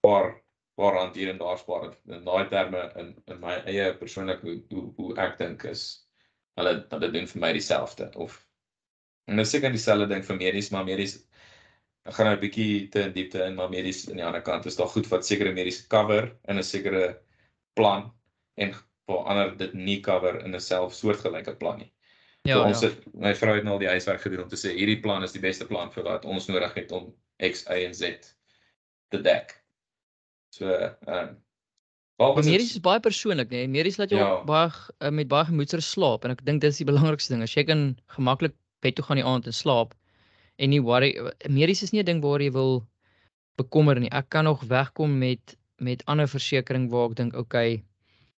paar 0.05 0.35
paar 0.79 0.93
rand 0.95 1.15
hier 1.15 1.29
en 1.29 1.41
daar 1.41 1.57
spaar 1.57 1.89
in 2.17 2.25
daai 2.25 2.49
terme 2.49 2.83
in 3.01 3.15
in 3.27 3.39
my 3.39 3.55
eie 3.65 3.87
persoonlik 4.03 4.41
hoe 4.45 4.61
hoe, 4.69 4.85
hoe 4.97 5.15
ek 5.25 5.37
dink 5.37 5.65
is 5.71 5.87
hulle 6.59 6.75
hulle 6.93 7.11
doen 7.15 7.27
vir 7.33 7.41
my 7.45 7.51
dieselfde 7.57 8.11
of 8.25 8.37
en 9.27 9.41
dis 9.41 9.51
seker 9.55 9.73
dieselfde 9.75 10.07
ding 10.13 10.23
vir 10.29 10.39
medies 10.43 10.71
maar 10.75 10.85
medies 10.91 11.17
ek 12.09 12.15
gaan 12.17 12.29
nou 12.29 12.35
'n 12.37 12.43
bietjie 12.45 12.89
te 12.93 13.03
in 13.07 13.15
diepte 13.17 13.41
in 13.45 13.55
maar 13.55 13.73
medies 13.73 14.05
aan 14.09 14.21
die 14.21 14.27
ander 14.29 14.45
kant 14.51 14.65
is 14.65 14.77
daar 14.79 14.93
goed 14.93 15.09
wat 15.13 15.25
sekere 15.25 15.53
mediese 15.57 15.87
cover 15.95 16.31
in 16.47 16.57
'n 16.57 16.69
sekere 16.71 17.03
plan 17.79 18.11
en 18.57 18.73
waar 19.09 19.25
ander 19.33 19.55
dit 19.57 19.73
nie 19.73 19.99
cover 20.05 20.39
in 20.45 20.55
'n 20.55 20.61
self 20.61 20.93
soortgelyke 20.93 21.55
plan 21.61 21.81
nie. 21.83 21.91
Ja, 22.47 22.55
so 22.55 22.63
ons 22.63 22.81
ja. 22.81 22.87
het 22.87 23.13
my 23.13 23.33
vrou 23.35 23.55
het 23.55 23.65
nou 23.67 23.73
al 23.75 23.83
die 23.83 23.91
huiswerk 23.91 24.21
gedoen 24.21 24.43
om 24.45 24.49
te 24.51 24.59
sê 24.59 24.71
hierdie 24.75 25.01
plan 25.03 25.23
is 25.23 25.35
die 25.35 25.43
beste 25.43 25.65
plan 25.67 25.91
vir 25.91 26.05
wat 26.07 26.25
ons 26.25 26.47
nodig 26.47 26.73
het 26.73 26.91
om 26.95 27.13
X, 27.43 27.65
Y 27.67 27.85
en 27.89 27.95
Z 27.95 28.33
te 29.09 29.21
dek. 29.21 29.55
So 30.55 30.71
ehm 30.71 31.13
um, 31.17 31.37
Maar 32.19 32.43
medies 32.43 32.73
is 32.75 32.81
baie 32.83 32.99
persoonlik, 32.99 33.47
nee. 33.49 33.67
Medies 33.67 33.95
laat 33.97 34.11
jou 34.11 34.19
Ja. 34.19 34.43
baie 34.43 34.71
uh, 34.99 35.09
met 35.09 35.27
baie 35.31 35.45
gemoedsrus 35.47 35.87
slaap 35.89 36.25
en 36.25 36.31
ek 36.31 36.43
dink 36.43 36.61
dit 36.61 36.71
is 36.71 36.81
die 36.81 36.87
belangrikste 36.87 37.31
ding. 37.31 37.43
As 37.43 37.53
jy 37.55 37.63
kan 37.63 37.95
gemaklik 38.11 38.55
bed 38.83 38.95
toe 38.95 39.05
gaan 39.05 39.21
die 39.21 39.25
aand 39.25 39.47
en 39.47 39.55
slaap 39.55 39.95
en 40.59 40.69
nie 40.69 40.81
worry 40.83 41.13
medies 41.47 41.83
is 41.83 41.93
nie 41.93 42.01
'n 42.01 42.05
ding 42.05 42.21
waar 42.21 42.43
jy 42.43 42.51
wil 42.51 42.83
bekommer 43.55 43.99
nie. 43.99 44.11
Ek 44.11 44.29
kan 44.29 44.43
nog 44.43 44.63
wegkom 44.67 45.17
met 45.19 45.55
met 45.79 46.03
ander 46.11 46.27
versekerings 46.27 46.91
waar 46.91 47.09
ek 47.09 47.15
dink 47.15 47.35
okay, 47.35 47.83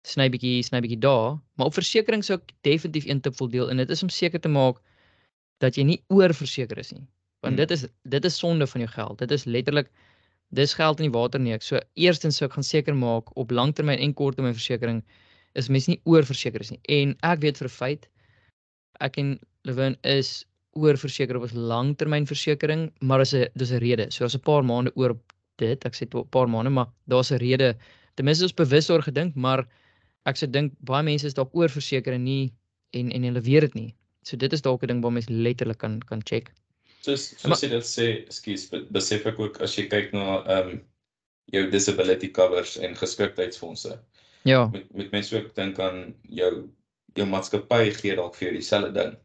sny 0.07 0.29
bietjie 0.29 0.55
hier, 0.57 0.63
sny 0.63 0.81
bietjie 0.81 0.99
daar, 0.99 1.39
maar 1.55 1.67
op 1.67 1.73
versekerings 1.73 2.25
sou 2.27 2.37
ek 2.39 2.53
definitief 2.63 3.05
een 3.05 3.21
tip 3.21 3.37
wil 3.39 3.47
deel 3.49 3.69
en 3.69 3.77
dit 3.77 3.89
is 3.89 4.03
om 4.03 4.09
seker 4.09 4.39
te 4.41 4.49
maak 4.49 4.81
dat 5.61 5.77
jy 5.77 5.83
nie 5.83 6.03
oorverseker 6.09 6.77
is 6.77 6.91
nie. 6.91 7.05
Want 7.41 7.53
Hmm. 7.53 7.61
dit 7.61 7.71
is 7.71 7.85
dit 8.09 8.25
is 8.25 8.37
sonde 8.37 8.67
van 8.67 8.81
jou 8.81 8.89
geld. 8.91 9.17
Dit 9.17 9.31
is 9.31 9.45
letterlik 9.45 9.89
dis 10.51 10.73
geld 10.73 10.99
in 10.99 11.11
die 11.11 11.17
water 11.19 11.39
nie. 11.39 11.53
Ek 11.53 11.61
so 11.61 11.79
eerstens 11.95 12.37
sou 12.37 12.45
ek 12.47 12.53
gaan 12.53 12.63
seker 12.63 12.95
maak 12.95 13.37
op 13.37 13.51
langtermyn 13.51 13.99
en 13.99 14.13
korttermynversekering 14.13 15.03
is 15.55 15.69
mens 15.69 15.87
nie 15.87 15.99
oorverseker 16.05 16.61
is 16.61 16.71
nie. 16.71 16.79
En 16.89 17.15
ek 17.23 17.39
weet 17.41 17.57
vir 17.57 17.69
feit 17.69 18.07
ek 18.99 19.17
en 19.17 19.39
Lewin 19.63 19.95
is 20.03 20.45
oorverseker 20.73 21.35
op 21.35 21.43
ons 21.43 21.53
langtermynversekering, 21.53 22.91
maar 23.01 23.21
is 23.21 23.33
'n 23.33 23.47
dis 23.55 23.71
'n 23.71 23.79
rede. 23.79 24.11
So 24.11 24.23
daar's 24.23 24.35
'n 24.35 24.39
paar 24.39 24.63
maande 24.63 24.91
oor 24.95 25.11
op 25.11 25.33
dit. 25.57 25.85
Ek 25.85 25.93
sê 25.93 26.05
'n 26.05 26.25
paar 26.29 26.47
maande, 26.47 26.69
maar 26.69 26.87
daar's 27.07 27.31
'n 27.31 27.37
rede. 27.37 27.75
Ten 28.15 28.25
minste 28.25 28.43
ons 28.43 28.53
bewus 28.53 28.89
oor 28.89 29.01
gedink, 29.01 29.35
maar 29.35 29.67
ek 30.25 30.37
sou 30.37 30.47
dink 30.47 30.73
baie 30.81 31.03
mense 31.03 31.25
is 31.27 31.33
dalk 31.33 31.53
oorverseker 31.55 32.13
en 32.13 32.23
nie 32.23 32.53
en 32.93 33.11
en 33.11 33.23
hulle 33.23 33.41
weet 33.41 33.61
dit 33.61 33.75
nie. 33.75 33.95
So 34.23 34.37
dit 34.37 34.53
is 34.53 34.61
dalk 34.61 34.83
'n 34.83 34.87
ding 34.87 35.01
waar 35.03 35.11
mens 35.11 35.29
letterlik 35.29 35.77
kan 35.79 35.99
kan 35.99 36.21
check. 36.21 36.51
soos 37.01 37.33
soos 37.41 37.61
jy 37.63 37.69
dit 37.69 37.83
sê, 37.83 38.05
ekskuus, 38.27 38.69
be- 38.69 38.85
besef 38.91 39.25
ek 39.25 39.39
ook 39.39 39.61
as 39.61 39.75
jy 39.77 39.87
kyk 39.89 40.13
na 40.13 40.43
ehm 40.45 40.69
um, 40.69 40.81
jou 41.51 41.69
disability 41.71 42.27
covers 42.31 42.77
en 42.77 42.95
geskiktheidsfondse. 42.95 43.99
Ja, 44.45 44.67
Moet 44.67 44.93
moet 44.93 45.11
mense 45.11 45.35
ook 45.37 45.55
dink 45.55 45.79
aan 45.79 46.13
jou 46.29 46.69
jou 47.15 47.25
maatskappy 47.27 47.91
gee 47.91 48.15
dalk 48.15 48.35
vir 48.35 48.47
jou 48.49 48.53
dieselfde 48.57 48.93
ding. 48.93 49.17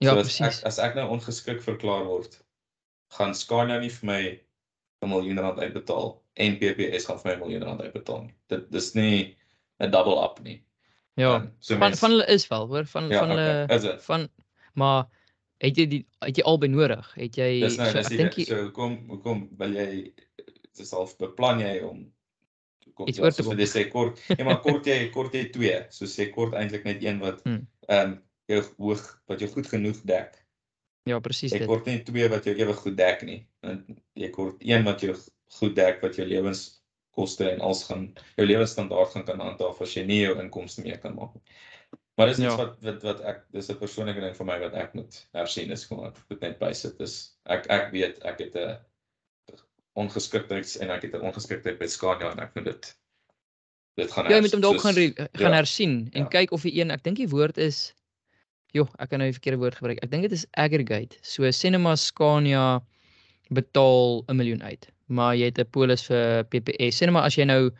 ja 0.00 0.12
so 0.12 0.18
as 0.20 0.26
presies. 0.26 0.60
ek 0.60 0.66
as 0.66 0.78
ek 0.78 0.94
nou 0.94 1.08
ongeskik 1.10 1.60
verklaar 1.62 2.04
word, 2.06 2.38
gaan 3.10 3.34
Scania 3.34 3.80
nie 3.80 3.88
vir 3.90 4.06
my 4.06 4.40
'n 5.02 5.08
miljoen 5.08 5.38
rand 5.38 5.58
uitbetaal 5.58 6.22
en 6.36 6.58
PPS 6.58 7.06
gaan 7.06 7.18
vir 7.18 7.30
my 7.30 7.34
'n 7.34 7.40
miljoen 7.40 7.62
rand 7.64 7.80
uitbetaal 7.80 8.22
nie. 8.22 8.34
Dit 8.48 8.70
dis 8.70 8.94
nie 8.94 9.36
'n 9.80 9.90
double 9.90 10.22
up 10.24 10.40
nie. 10.42 10.62
Ja. 11.16 11.50
So 11.60 11.74
Van 11.74 11.88
mens- 11.88 11.98
van 11.98 12.10
hulle 12.10 12.26
is 12.26 12.48
wel, 12.48 12.66
hoor, 12.66 12.84
van 12.86 13.08
Ja, 13.10 13.18
van 13.18 13.30
okay, 13.32 13.66
hulle 13.66 13.80
dit? 13.80 14.02
van 14.04 14.28
maar 14.74 15.04
het 15.60 15.76
jy 15.76 15.86
die 15.88 16.06
het 16.20 16.36
jy 16.36 16.42
albei 16.44 16.68
nodig? 16.70 17.14
Het 17.14 17.36
jy 17.36 17.60
Dis 17.60 17.76
nou 17.76 17.88
so 17.90 17.98
dis 17.98 18.10
ek 18.10 18.16
dink 18.18 18.32
jy 18.38 18.44
so 18.44 18.62
hoekom 18.62 19.08
hoekom 19.08 19.48
wil 19.58 19.72
jy 19.74 20.12
dis 20.76 20.90
half 20.90 21.16
beplan 21.18 21.58
jy 21.60 21.80
om 21.82 22.12
kom 22.94 23.08
Iets 23.08 23.18
ja, 23.18 23.24
oor 23.24 23.32
te 23.32 23.42
kom. 23.42 23.58
jy 23.58 23.66
sê 23.66 23.88
kort 23.90 24.20
ja 24.38 24.44
maar 24.44 24.60
kort 24.60 24.86
jy 24.86 25.08
kort 25.10 25.32
jy 25.34 25.48
twee 25.52 25.86
so 25.90 26.04
sê 26.06 26.30
kort 26.30 26.54
eintlik 26.54 26.84
net 26.84 27.02
een 27.02 27.18
wat 27.20 27.42
Hmm. 27.44 27.66
ehm 27.88 28.10
um, 28.12 28.22
jou 28.48 28.62
hoog 28.78 29.02
wat 29.26 29.40
jou 29.40 29.50
goed 29.50 29.66
genoeg 29.66 29.98
dek 30.04 30.44
ja, 31.06 31.18
presies 31.20 31.52
jy 31.52 31.58
dit. 31.58 31.66
kort 31.68 31.86
nie 31.86 32.02
twee 32.04 32.28
wat 32.28 32.44
jou 32.44 32.54
ewig 32.56 32.76
goed 32.76 32.96
dek 32.96 33.22
nie 33.22 33.46
Want 33.62 33.86
jy 34.14 34.30
kort 34.30 34.56
een 34.62 34.84
wat 34.84 35.00
jou 35.00 35.16
goed 35.58 35.74
dek 35.76 36.00
wat 36.02 36.14
jou 36.16 36.26
lewenskoste 37.18 37.50
en 37.50 37.60
als 37.60 37.84
gaan 37.84 38.12
jou 38.36 38.46
lewensstandaard 38.46 39.10
gaan 39.12 39.24
kan 39.24 39.40
handhaaf 39.40 39.80
as 39.82 39.94
jy 39.94 40.04
nie 40.06 40.22
jou 40.22 40.38
inkomste 40.40 40.82
meer 40.82 40.98
kan 40.98 41.14
maak 41.14 41.34
nie. 41.34 41.42
maar 42.16 42.26
dis 42.26 42.38
iets 42.38 42.46
Ja. 42.52 42.56
wat 42.56 42.76
wat 42.82 43.02
wat 43.02 43.20
ek 43.20 43.44
dis 43.52 43.70
'n 43.70 43.78
persoonlike 43.78 44.20
ding 44.20 44.34
vir 44.36 44.46
my 44.46 44.58
wat 44.58 44.74
ek 44.74 44.94
moet 44.94 45.26
hersien 45.34 45.70
is 45.70 45.86
kom 45.86 46.04
ek 46.04 46.16
moet 46.30 46.40
net 46.40 46.58
bysit 46.58 47.00
is 47.00 47.36
ek 47.46 47.66
ek 47.70 47.92
weet 47.92 48.18
ek 48.24 48.38
het 48.38 48.56
'n 48.56 48.78
ongeskiktheid 49.94 50.76
en 50.80 50.90
ek 50.90 51.02
het 51.02 51.14
'n 51.14 51.20
ongeskiktheid 51.26 51.78
by 51.78 51.86
Scania 51.86 52.30
en 52.32 52.40
ek 52.40 52.54
moet 52.54 52.64
dit 52.64 52.96
dit 53.96 54.10
gaan 54.12 54.24
Ja, 54.30 54.36
jy 54.36 54.40
moet 54.40 54.52
hom 54.52 54.60
dalk 54.60 54.80
gaan 54.80 54.94
re, 54.94 55.12
gaan 55.34 55.50
ja, 55.52 55.56
hersien 55.56 56.08
en 56.12 56.22
ja. 56.22 56.28
kyk 56.28 56.52
of 56.52 56.62
die 56.62 56.80
een, 56.80 56.90
ek 56.90 57.02
dink 57.02 57.16
die 57.16 57.28
woord 57.28 57.58
is 57.58 57.94
joh, 58.74 58.88
ek 58.98 59.08
kan 59.10 59.18
nou 59.18 59.28
die 59.28 59.38
verkeerde 59.40 59.58
woord 59.58 59.74
gebruik. 59.74 59.98
Ek 60.02 60.10
dink 60.10 60.22
dit 60.22 60.32
is 60.32 60.46
aggregate. 60.52 61.16
So 61.22 61.42
maar 61.78 61.96
Scania 61.96 62.82
betaal 63.50 64.24
'n 64.28 64.36
miljoen 64.36 64.62
uit, 64.62 64.88
maar 65.06 65.36
jy 65.36 65.46
het 65.50 65.58
'n 65.58 65.70
polis 65.70 66.02
vir 66.08 66.44
PPS. 66.50 66.96
Sê 66.98 67.06
net 67.06 67.12
maar 67.12 67.28
as 67.28 67.36
jy 67.36 67.44
nou 67.44 67.70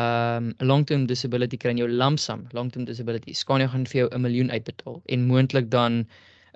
ehm 0.00 0.44
'n 0.58 0.66
long 0.66 0.84
term 0.86 1.06
disability 1.06 1.56
kry 1.56 1.70
in 1.70 1.76
jou 1.82 1.88
lump 1.88 2.18
sum, 2.18 2.46
long 2.52 2.70
term 2.72 2.84
disability. 2.84 3.32
Scania 3.32 3.68
gaan 3.68 3.86
vir 3.86 3.98
jou 4.00 4.08
'n 4.10 4.20
miljoen 4.20 4.50
uitbetaal 4.50 5.02
en 5.06 5.26
moontlik 5.26 5.70
dan 5.70 6.06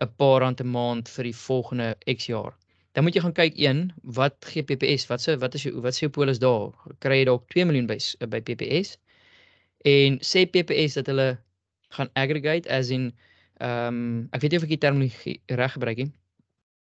'n 0.00 0.08
paar 0.16 0.40
rand 0.40 0.60
'n 0.60 0.70
maand 0.70 1.08
vir 1.08 1.24
die 1.24 1.36
volgende 1.36 1.96
X 2.16 2.26
jaar. 2.26 2.52
Dan 2.92 3.04
moet 3.04 3.14
jy 3.14 3.20
gaan 3.20 3.32
kyk 3.32 3.54
een, 3.56 3.92
wat 4.02 4.36
gee 4.40 4.62
PPS? 4.62 5.06
Wat 5.06 5.20
se 5.20 5.36
wat 5.38 5.54
is 5.54 5.62
jou 5.62 5.80
wat 5.80 5.94
sê 5.94 6.00
jou 6.06 6.10
polis 6.10 6.38
daar? 6.38 6.72
Kry 6.98 7.18
jy 7.18 7.24
dalk 7.24 7.48
2 7.48 7.64
miljoen 7.64 7.86
by 7.86 7.98
by 8.28 8.40
PPS? 8.40 8.96
En 9.84 10.18
sê 10.20 10.46
PPS 10.46 10.94
dat 10.94 11.06
hulle 11.06 11.38
gaan 11.88 12.08
aggregate 12.14 12.68
as 12.70 12.90
in 12.90 13.12
ehm 13.60 13.88
um, 13.88 14.28
ek 14.32 14.40
weet 14.40 14.50
nie 14.50 14.58
of 14.58 14.64
ek 14.64 14.74
die 14.74 14.78
terminologie 14.84 15.40
reg 15.60 15.72
gebruik 15.72 15.96
nie. 15.96 16.12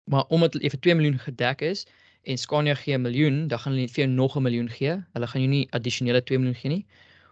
Maar 0.09 0.25
omdat 0.29 0.53
hulle 0.57 0.71
vir 0.71 0.81
2 0.81 0.95
miljoen 0.95 1.19
gedek 1.19 1.63
is 1.63 1.87
en 2.23 2.39
Scania 2.39 2.75
gee 2.75 2.97
'n 2.97 3.03
miljoen, 3.03 3.49
dan 3.49 3.59
gaan 3.59 3.73
hulle 3.73 3.85
net 3.87 3.95
vir 3.95 4.05
jou 4.05 4.13
nog 4.15 4.37
'n 4.37 4.43
miljoen 4.43 4.71
gee. 4.71 4.95
Hulle 5.13 5.27
gaan 5.27 5.43
jou 5.43 5.51
nie 5.51 5.69
addisionele 5.71 6.23
2 6.23 6.39
miljoen 6.39 6.61
gee 6.63 6.71
nie. 6.71 6.87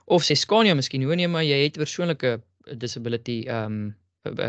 Of 0.05 0.23
sê 0.23 0.35
Scania 0.37 0.75
miskien, 0.75 1.03
hoor 1.03 1.17
nee, 1.17 1.29
maar 1.29 1.45
jy 1.45 1.63
het 1.63 1.77
persoonlike 1.77 2.41
disability 2.79 3.45
ehm 3.47 3.73
um, 3.73 3.95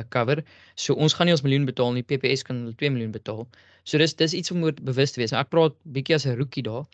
cover. 0.09 0.43
So 0.75 0.93
ons 0.93 1.13
gaan 1.13 1.25
nie 1.25 1.35
ons 1.35 1.43
miljoen 1.45 1.65
betaal 1.65 1.91
nie. 1.93 2.03
PPS 2.03 2.43
kan 2.43 2.55
hulle 2.63 2.75
2 2.75 2.89
miljoen 2.89 3.11
betaal. 3.11 3.47
So 3.83 3.97
dis 3.97 4.15
dis 4.15 4.33
iets 4.33 4.51
om 4.51 4.63
oor 4.63 4.73
bewus 4.73 5.11
te 5.11 5.21
wees. 5.21 5.31
Nou, 5.31 5.41
ek 5.41 5.49
praat 5.53 5.75
bietjie 5.83 6.15
as 6.15 6.25
'n 6.25 6.37
rookie 6.37 6.63
daar. 6.63 6.85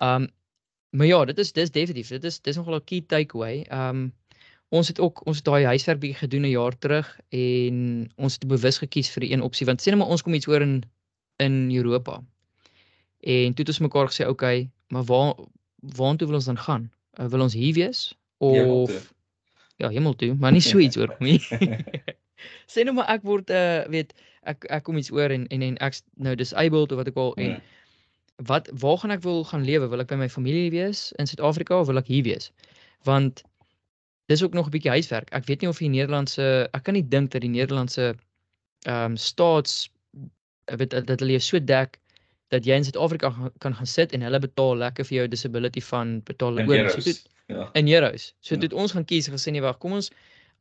Um 0.00 0.28
maar 0.90 1.06
ja, 1.06 1.24
dit 1.24 1.38
is 1.38 1.52
dis 1.52 1.70
definitief. 1.70 2.08
Dit 2.08 2.24
is 2.24 2.40
dis 2.40 2.56
nogal 2.56 2.76
'n 2.76 2.84
key 2.84 3.00
takeaway. 3.00 3.66
Um 3.70 4.12
ons 4.68 4.88
het 4.88 5.00
ook 5.00 5.22
ons 5.26 5.42
daai 5.42 5.64
huiswerk 5.64 6.00
bietjie 6.00 6.18
gedoen 6.24 6.44
'n 6.44 6.50
jaar 6.52 6.78
terug 6.78 7.08
en 7.28 8.08
ons 8.16 8.34
het 8.34 8.46
bewus 8.48 8.78
gekies 8.78 9.10
vir 9.10 9.20
die 9.20 9.32
een 9.32 9.42
opsie 9.42 9.66
want 9.66 9.80
sê 9.80 9.90
net 9.90 9.98
maar 9.98 10.12
ons 10.12 10.22
kom 10.22 10.34
iets 10.34 10.48
oor 10.48 10.62
in 10.62 10.82
in 11.38 11.70
Europa. 11.70 12.20
En 13.20 13.54
toe 13.54 13.64
het 13.64 13.68
ons 13.68 13.78
mekaar 13.78 14.08
gesê, 14.10 14.26
"Oké, 14.26 14.30
okay, 14.30 14.70
maar 14.88 15.04
waar 15.04 15.34
waartoe 15.78 16.26
wil 16.26 16.36
ons 16.36 16.44
dan 16.44 16.58
gaan? 16.58 16.90
Uh, 17.20 17.26
wil 17.26 17.40
ons 17.40 17.54
hier 17.54 17.74
wees 17.74 18.14
of 18.38 19.14
ja, 19.76 19.88
hemel 19.88 20.14
toe, 20.14 20.34
maar 20.34 20.52
nie 20.52 20.60
so 20.60 20.78
iets 20.78 20.96
oor 20.96 21.16
kom 21.16 21.26
nie. 21.26 21.40
Sê 22.72 22.84
nou 22.84 22.94
maar 22.94 23.08
ek 23.08 23.22
word 23.22 23.50
uh 23.50 23.86
weet 23.90 24.14
ek 24.42 24.64
ek 24.70 24.82
kom 24.86 24.96
iets 24.96 25.10
oor 25.10 25.30
en 25.30 25.46
en 25.46 25.62
en 25.62 25.76
ek 25.76 26.00
nou 26.14 26.34
disabled 26.34 26.92
of 26.92 26.98
wat 26.98 27.10
ek 27.10 27.16
al 27.16 27.34
en 27.36 27.50
Ja. 27.50 27.60
wat 28.46 28.70
waar 28.72 28.98
gaan 28.98 29.10
ek 29.10 29.22
wil 29.22 29.44
gaan 29.44 29.64
lewe? 29.64 29.88
Wil 29.88 30.00
ek 30.00 30.08
by 30.08 30.14
my 30.14 30.28
familie 30.28 30.70
wees 30.70 31.12
in 31.18 31.26
Suid-Afrika 31.26 31.80
of 31.80 31.86
wil 31.86 31.98
ek 31.98 32.06
hier 32.06 32.22
wees? 32.22 32.50
Want 33.02 33.42
dis 34.28 34.42
ook 34.44 34.52
nog 34.54 34.66
'n 34.66 34.70
bietjie 34.76 34.90
huiswerk. 34.90 35.30
Ek 35.32 35.46
weet 35.48 35.60
nie 35.60 35.68
of 35.70 35.78
die 35.78 35.88
Nederlandse 35.88 36.68
ek 36.72 36.82
kan 36.84 36.94
nie 36.94 37.08
dink 37.08 37.30
dat 37.30 37.40
die 37.40 37.50
Nederlandse 37.50 38.14
ehm 38.86 39.04
um, 39.12 39.16
staats 39.16 39.90
weet 40.68 40.90
dat 40.90 41.20
hulle 41.20 41.38
jou 41.38 41.40
so 41.40 41.58
dek 41.64 41.98
dat 42.48 42.64
jy 42.64 42.74
in 42.76 42.84
Suid-Afrika 42.84 43.30
kan 43.58 43.74
gaan 43.74 43.86
sit 43.86 44.12
en 44.12 44.20
hulle 44.22 44.38
betaal 44.40 44.76
lekker 44.76 45.04
vir 45.04 45.16
jou 45.18 45.28
disability 45.28 45.80
fund, 45.80 46.24
betaal 46.24 46.58
In 46.58 46.68
oor. 46.68 46.76
So 46.90 46.96
euros. 46.96 47.04
toe 47.04 47.14
Ja. 47.56 47.70
in 47.74 47.88
euros. 47.88 48.34
So 48.40 48.54
Ja. 48.54 48.60
het 48.60 48.72
ons 48.72 48.92
gaan 48.92 49.04
kies 49.04 49.28
gesê 49.28 49.50
nee 49.50 49.60
wag, 49.60 49.78
kom 49.78 49.92
ons 49.92 50.10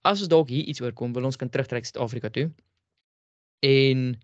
as 0.04 0.20
ons 0.20 0.28
dalk 0.28 0.50
hier 0.50 0.64
iets 0.66 0.82
oorkom, 0.82 1.14
wil 1.14 1.24
ons 1.26 1.36
kan 1.36 1.50
terugtrek 1.50 1.86
Suid-Afrika 1.86 2.30
toe. 2.30 2.52
En 3.60 4.20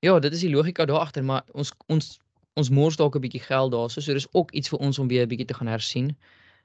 ja, 0.00 0.18
dit 0.18 0.32
is 0.32 0.40
die 0.40 0.50
logika 0.50 0.84
daar 0.84 0.98
agter, 1.00 1.24
maar 1.24 1.42
ons 1.52 1.72
ons 1.86 2.18
ons 2.54 2.70
mors 2.70 2.96
dalk 2.96 3.16
'n 3.16 3.20
bietjie 3.20 3.40
geld 3.40 3.72
daarso, 3.72 4.00
so 4.00 4.12
dis 4.12 4.28
ook 4.32 4.50
iets 4.52 4.68
vir 4.68 4.78
ons 4.78 4.98
om 4.98 5.08
weer 5.08 5.22
'n 5.24 5.28
bietjie 5.28 5.46
te 5.46 5.54
gaan 5.54 5.66
hersien. 5.68 6.16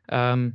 Ehm 0.07 0.51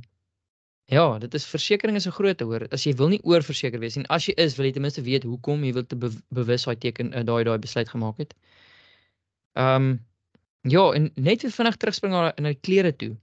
ja, 0.91 1.17
dit 1.19 1.33
is 1.33 1.45
versekerings 1.45 2.05
is 2.05 2.07
'n 2.07 2.15
groot 2.17 2.39
hoor. 2.39 2.67
As 2.71 2.83
jy 2.83 2.93
wil 2.95 3.07
nie 3.07 3.21
oorverseker 3.23 3.79
wees 3.79 3.97
en 3.97 4.05
as 4.07 4.25
jy 4.27 4.33
is, 4.37 4.55
wil 4.57 4.65
jy 4.65 4.71
ten 4.71 4.81
minste 4.81 5.01
weet 5.01 5.23
hoekom 5.23 5.63
jy 5.63 5.73
wil 5.73 5.85
te 5.85 5.95
be 5.95 6.09
bewus 6.29 6.65
daai 6.65 6.75
teken 6.75 7.13
uh, 7.13 7.23
daai 7.23 7.43
daai 7.43 7.57
besluit 7.57 7.89
gemaak 7.89 8.17
het. 8.17 8.33
Ehm 9.55 9.99
ja, 10.61 10.91
en 10.93 11.11
net 11.15 11.41
weer 11.41 11.51
vinnig 11.51 11.77
terugspring 11.77 12.13
na 12.13 12.31
die 12.35 12.59
klere 12.61 12.95
toe. 12.95 13.15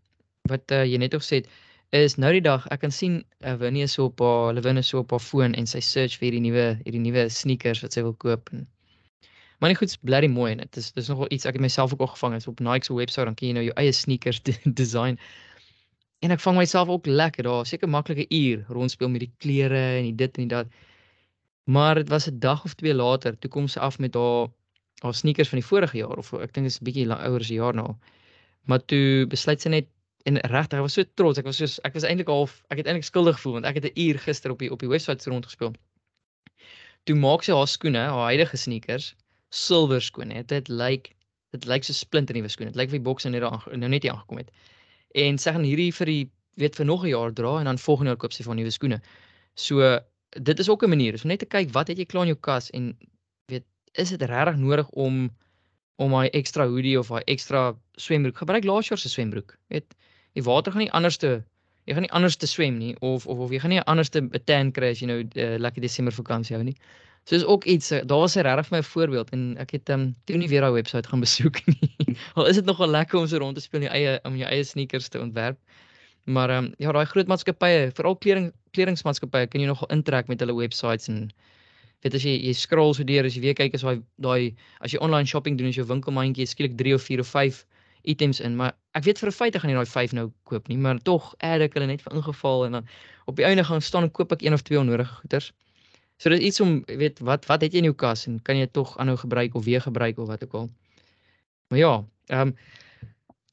Wat 0.49 0.71
uh, 0.71 0.85
jy 0.85 0.99
net 0.99 1.15
ook 1.15 1.23
gesê 1.23 1.37
het, 1.41 1.49
is 1.91 2.17
nou 2.17 2.33
die 2.33 2.43
dag 2.43 2.67
ek 2.71 2.81
kan 2.85 2.93
sien 2.95 3.25
uh, 3.45 3.55
Winnie 3.59 3.83
is 3.83 3.99
op 3.99 4.21
haar 4.23 4.55
Lewin 4.55 4.79
is 4.79 4.89
so 4.89 5.03
op 5.03 5.11
haar 5.11 5.23
foon 5.23 5.55
en 5.59 5.67
sy 5.67 5.81
search 5.81 6.19
vir 6.19 6.31
hierdie 6.31 6.45
nuwe 6.45 6.67
hierdie 6.85 7.03
nuwe 7.03 7.29
sneakers 7.29 7.83
wat 7.83 7.97
sy 7.97 8.05
wil 8.07 8.15
koop 8.15 8.51
en 8.55 8.69
maar 9.61 9.73
nie 9.73 9.77
goed, 9.77 9.93
blerry 10.07 10.29
mooi 10.31 10.53
en 10.53 10.63
dit 10.63 10.77
is 10.81 10.93
dis 10.97 11.09
nogal 11.11 11.29
iets 11.35 11.49
ek 11.51 11.59
het 11.59 11.65
myself 11.65 11.93
ook 11.93 12.05
al 12.07 12.13
gevang 12.15 12.37
is 12.39 12.47
op 12.49 12.63
Nike 12.65 12.87
se 12.87 12.95
webwerf 12.95 13.29
dan 13.29 13.35
kan 13.35 13.49
jy 13.49 13.55
nou 13.59 13.65
jou 13.67 13.75
eie 13.83 13.93
sneakers 13.93 14.41
de 14.47 14.55
design. 14.65 15.19
En 16.21 16.31
ek 16.31 16.41
vang 16.45 16.57
myself 16.57 16.89
ook 16.89 17.07
lekker 17.07 17.47
daar, 17.49 17.67
seker 17.67 17.89
maklike 17.89 18.27
uur 18.29 18.65
rondspeel 18.69 19.09
met 19.09 19.21
die 19.25 19.33
klere 19.39 19.81
en 19.99 20.09
die 20.11 20.15
dit 20.15 20.37
en 20.37 20.49
die 20.49 20.53
dat. 20.53 20.67
Maar 21.65 21.95
dit 21.95 22.09
was 22.09 22.29
'n 22.29 22.39
dag 22.39 22.65
of 22.65 22.75
twee 22.75 22.95
later, 22.95 23.39
toe 23.39 23.51
kom 23.51 23.69
sy 23.69 23.79
af 23.79 23.99
met 23.99 24.15
haar 24.15 24.49
haar 25.01 25.15
sneakers 25.15 25.49
van 25.49 25.59
die 25.59 25.67
vorige 25.67 25.97
jaar 25.97 26.19
of 26.19 26.33
ek 26.33 26.53
dink 26.53 26.67
dit 26.67 26.73
is 26.75 26.81
'n 26.81 26.85
bietjie 26.85 27.09
ouer 27.09 27.41
'n 27.41 27.55
jaar 27.55 27.75
nou. 27.75 27.95
Maar 28.69 28.85
toe 28.85 29.27
besluit 29.27 29.61
sy 29.61 29.69
net 29.69 29.87
en 30.27 30.37
regtig, 30.37 30.79
ek 30.79 30.85
was 30.85 30.93
so 30.93 31.05
trots. 31.15 31.39
Ek 31.39 31.45
was 31.45 31.57
so 31.57 31.81
ek 31.85 31.95
was 31.95 32.05
eintlik 32.05 32.29
half 32.29 32.63
ek 32.71 32.79
het 32.79 32.87
eintlik 32.87 33.05
skuldig 33.05 33.37
gevoel 33.37 33.53
want 33.53 33.65
ek 33.65 33.75
het 33.75 33.85
'n 33.85 34.01
uur 34.01 34.19
gister 34.19 34.51
op 34.51 34.59
die 34.59 34.71
op 34.71 34.81
die 34.81 34.89
webwerf 34.89 35.25
rondgespeel. 35.25 35.73
Toe 37.05 37.17
maak 37.17 37.43
sy 37.43 37.53
haar 37.53 37.69
skoene, 37.69 37.99
haar 37.99 38.29
huidige 38.29 38.57
sneakers, 38.57 39.15
silwer 39.51 40.01
skoene. 40.03 40.45
Dit 40.47 40.69
lyk 40.69 41.15
dit 41.53 41.65
lyk 41.65 41.85
so 41.85 41.93
splinter 41.93 42.35
nuwe 42.35 42.49
skoene. 42.49 42.71
Dit 42.73 42.77
lyk 42.79 42.87
of 42.87 42.93
die 42.93 43.01
boks 43.01 43.25
net 43.25 43.41
daar 43.41 43.51
aange- 43.51 43.77
nou 43.77 43.89
net 43.89 44.03
hier 44.03 44.13
aangekom 44.13 44.39
het. 44.39 44.51
En 45.15 45.39
sy 45.39 45.53
gaan 45.53 45.67
hierdie 45.67 45.93
vir 45.95 46.07
die 46.07 46.31
weet 46.61 46.77
vir 46.77 46.87
nog 46.87 47.05
'n 47.05 47.09
jaar 47.09 47.33
dra 47.33 47.59
en 47.59 47.65
dan 47.65 47.79
volgende 47.79 48.11
jaar 48.11 48.17
koop 48.17 48.33
sy 48.33 48.43
van 48.43 48.57
nuwe 48.57 48.71
skoene. 48.71 49.01
So 49.55 49.99
dit 50.31 50.59
is 50.59 50.69
ook 50.69 50.83
'n 50.83 50.89
manier. 50.89 51.19
So 51.19 51.29
net 51.29 51.39
te 51.39 51.47
kyk 51.47 51.73
wat 51.73 51.89
het 51.89 51.99
jy 51.99 52.05
klaar 52.05 52.23
in 52.23 52.35
jou 52.35 52.41
kas 52.41 52.71
en 52.71 52.97
weet 53.47 53.65
is 53.93 54.11
dit 54.11 54.23
regtig 54.23 54.57
nodig 54.57 54.89
om 54.91 55.31
om 55.97 56.11
daai 56.11 56.31
ekstra 56.31 56.67
hoodie 56.67 56.99
of 56.99 57.09
daai 57.09 57.23
ekstra 57.27 57.77
swembroek. 57.97 58.37
Gebruik 58.37 58.65
laas 58.65 58.89
jaar 58.89 58.99
se 58.99 59.09
swembroek. 59.09 59.57
Weet 59.69 59.95
die 60.33 60.43
water 60.43 60.73
gaan 60.73 60.83
nie 60.83 60.93
anderste 60.93 61.45
jy 61.85 61.95
gaan 61.95 62.03
nie 62.07 62.13
anders 62.17 62.37
te 62.37 62.47
swem 62.47 62.79
nie 62.79 62.95
of 63.01 63.27
of 63.27 63.39
of 63.39 63.51
jy 63.51 63.59
gaan 63.59 63.71
nie 63.71 63.81
'n 63.81 63.91
anderste 63.93 64.21
'n 64.21 64.45
tan 64.45 64.73
kry 64.73 64.91
as 64.91 65.01
jy 65.01 65.07
nou 65.07 65.21
uh, 65.21 65.57
lekker 65.59 65.83
Desember 65.83 66.13
vakansie 66.13 66.57
hou 66.57 66.65
nie. 66.65 66.77
So 67.31 67.37
is 67.37 67.45
ook 67.45 67.65
iets 67.65 67.91
eh, 67.91 68.03
daar 68.07 68.19
was 68.19 68.35
'n 68.35 68.43
regtig 68.43 68.67
vir 68.67 68.77
my 68.77 68.83
voorbeeld 68.83 69.29
en 69.31 69.57
ek 69.59 69.71
het 69.71 69.89
ehm 69.89 70.01
um, 70.01 70.15
toe 70.25 70.37
nie 70.37 70.49
weer 70.49 70.61
daai 70.61 70.73
webwerf 70.73 71.07
gaan 71.07 71.21
besoek 71.27 71.61
nie. 71.67 72.17
Al 72.35 72.47
is 72.47 72.57
dit 72.57 72.65
nogal 72.65 72.89
lekker 72.89 73.19
om 73.19 73.27
so 73.27 73.39
rond 73.39 73.55
te 73.55 73.63
speel 73.63 73.81
in 73.81 73.87
jou 73.87 73.95
eie 73.95 74.19
om 74.25 74.37
jou 74.37 74.51
eie 74.51 74.65
sneakers 74.65 75.09
te 75.09 75.21
ontwerp. 75.21 75.59
Maar 76.25 76.51
ehm 76.51 76.65
um, 76.65 76.75
ja, 76.79 76.93
daai 76.93 77.07
groot 77.07 77.27
maatskappye, 77.27 77.91
veral 77.95 78.17
kleding 78.17 78.51
kledingsmaatskappye 78.71 79.47
kan 79.47 79.61
jy 79.61 79.67
nogal 79.67 79.89
intrek 79.95 80.27
met 80.27 80.41
hulle 80.41 80.57
websites 80.59 81.09
en 81.09 81.31
weet 82.03 82.15
as 82.15 82.27
jy 82.27 82.35
jy 82.49 82.53
scroll 82.53 82.95
so 82.95 83.05
deur 83.05 83.25
as 83.25 83.39
jy 83.39 83.45
weer 83.47 83.55
kyk 83.55 83.79
as 83.79 83.87
daai 83.87 84.03
daai 84.17 84.57
as 84.81 84.91
jy 84.91 84.99
online 84.99 85.27
shopping 85.27 85.59
doen 85.59 85.71
as 85.71 85.79
jou 85.79 85.87
winkelmandjie 85.87 86.43
is 86.43 86.51
skielik 86.51 86.75
3 86.83 86.95
of 86.99 87.03
4 87.07 87.21
of 87.21 87.31
5 87.39 87.65
items 88.03 88.41
in, 88.41 88.57
maar 88.57 88.75
ek 88.99 89.05
weet 89.05 89.23
vir 89.23 89.31
'n 89.31 89.39
feit 89.39 89.55
ek 89.55 89.63
gaan 89.63 89.71
nie 89.71 89.79
daai 89.79 89.95
5 89.95 90.19
nou 90.19 90.33
koop 90.51 90.69
nie, 90.69 90.77
maar 90.77 90.99
tog 90.99 91.35
add 91.39 91.63
ek 91.63 91.75
hulle 91.79 91.87
net 91.87 92.03
vir 92.03 92.13
ingeval 92.13 92.67
en 92.67 92.73
dan 92.73 92.87
op 93.27 93.37
die 93.37 93.45
einde 93.45 93.65
gaan 93.65 93.83
staan 93.83 94.03
en 94.03 94.11
koop 94.11 94.33
ek 94.33 94.43
een 94.43 94.53
of 94.53 94.63
twee 94.63 94.79
onnodige 94.81 95.15
goeders. 95.23 95.53
So 96.21 96.29
dit 96.29 96.41
is 96.41 96.47
iets 96.47 96.61
om 96.61 96.83
weet 96.85 97.19
wat 97.25 97.47
wat 97.49 97.63
het 97.65 97.73
jy 97.73 97.81
in 97.81 97.89
jou 97.89 97.97
kas 97.97 98.27
en 98.29 98.41
kan 98.45 98.59
jy 98.59 98.67
dit 98.69 98.75
tog 98.77 98.93
aanhou 99.01 99.17
gebruik 99.23 99.55
of 99.57 99.65
weer 99.65 99.81
gebruik 99.81 100.19
of 100.21 100.29
wat 100.29 100.45
ook 100.45 100.55
al. 100.59 100.71
Maar 101.73 101.79
ja, 101.79 101.95
ehm 102.29 102.53
um, 102.53 102.57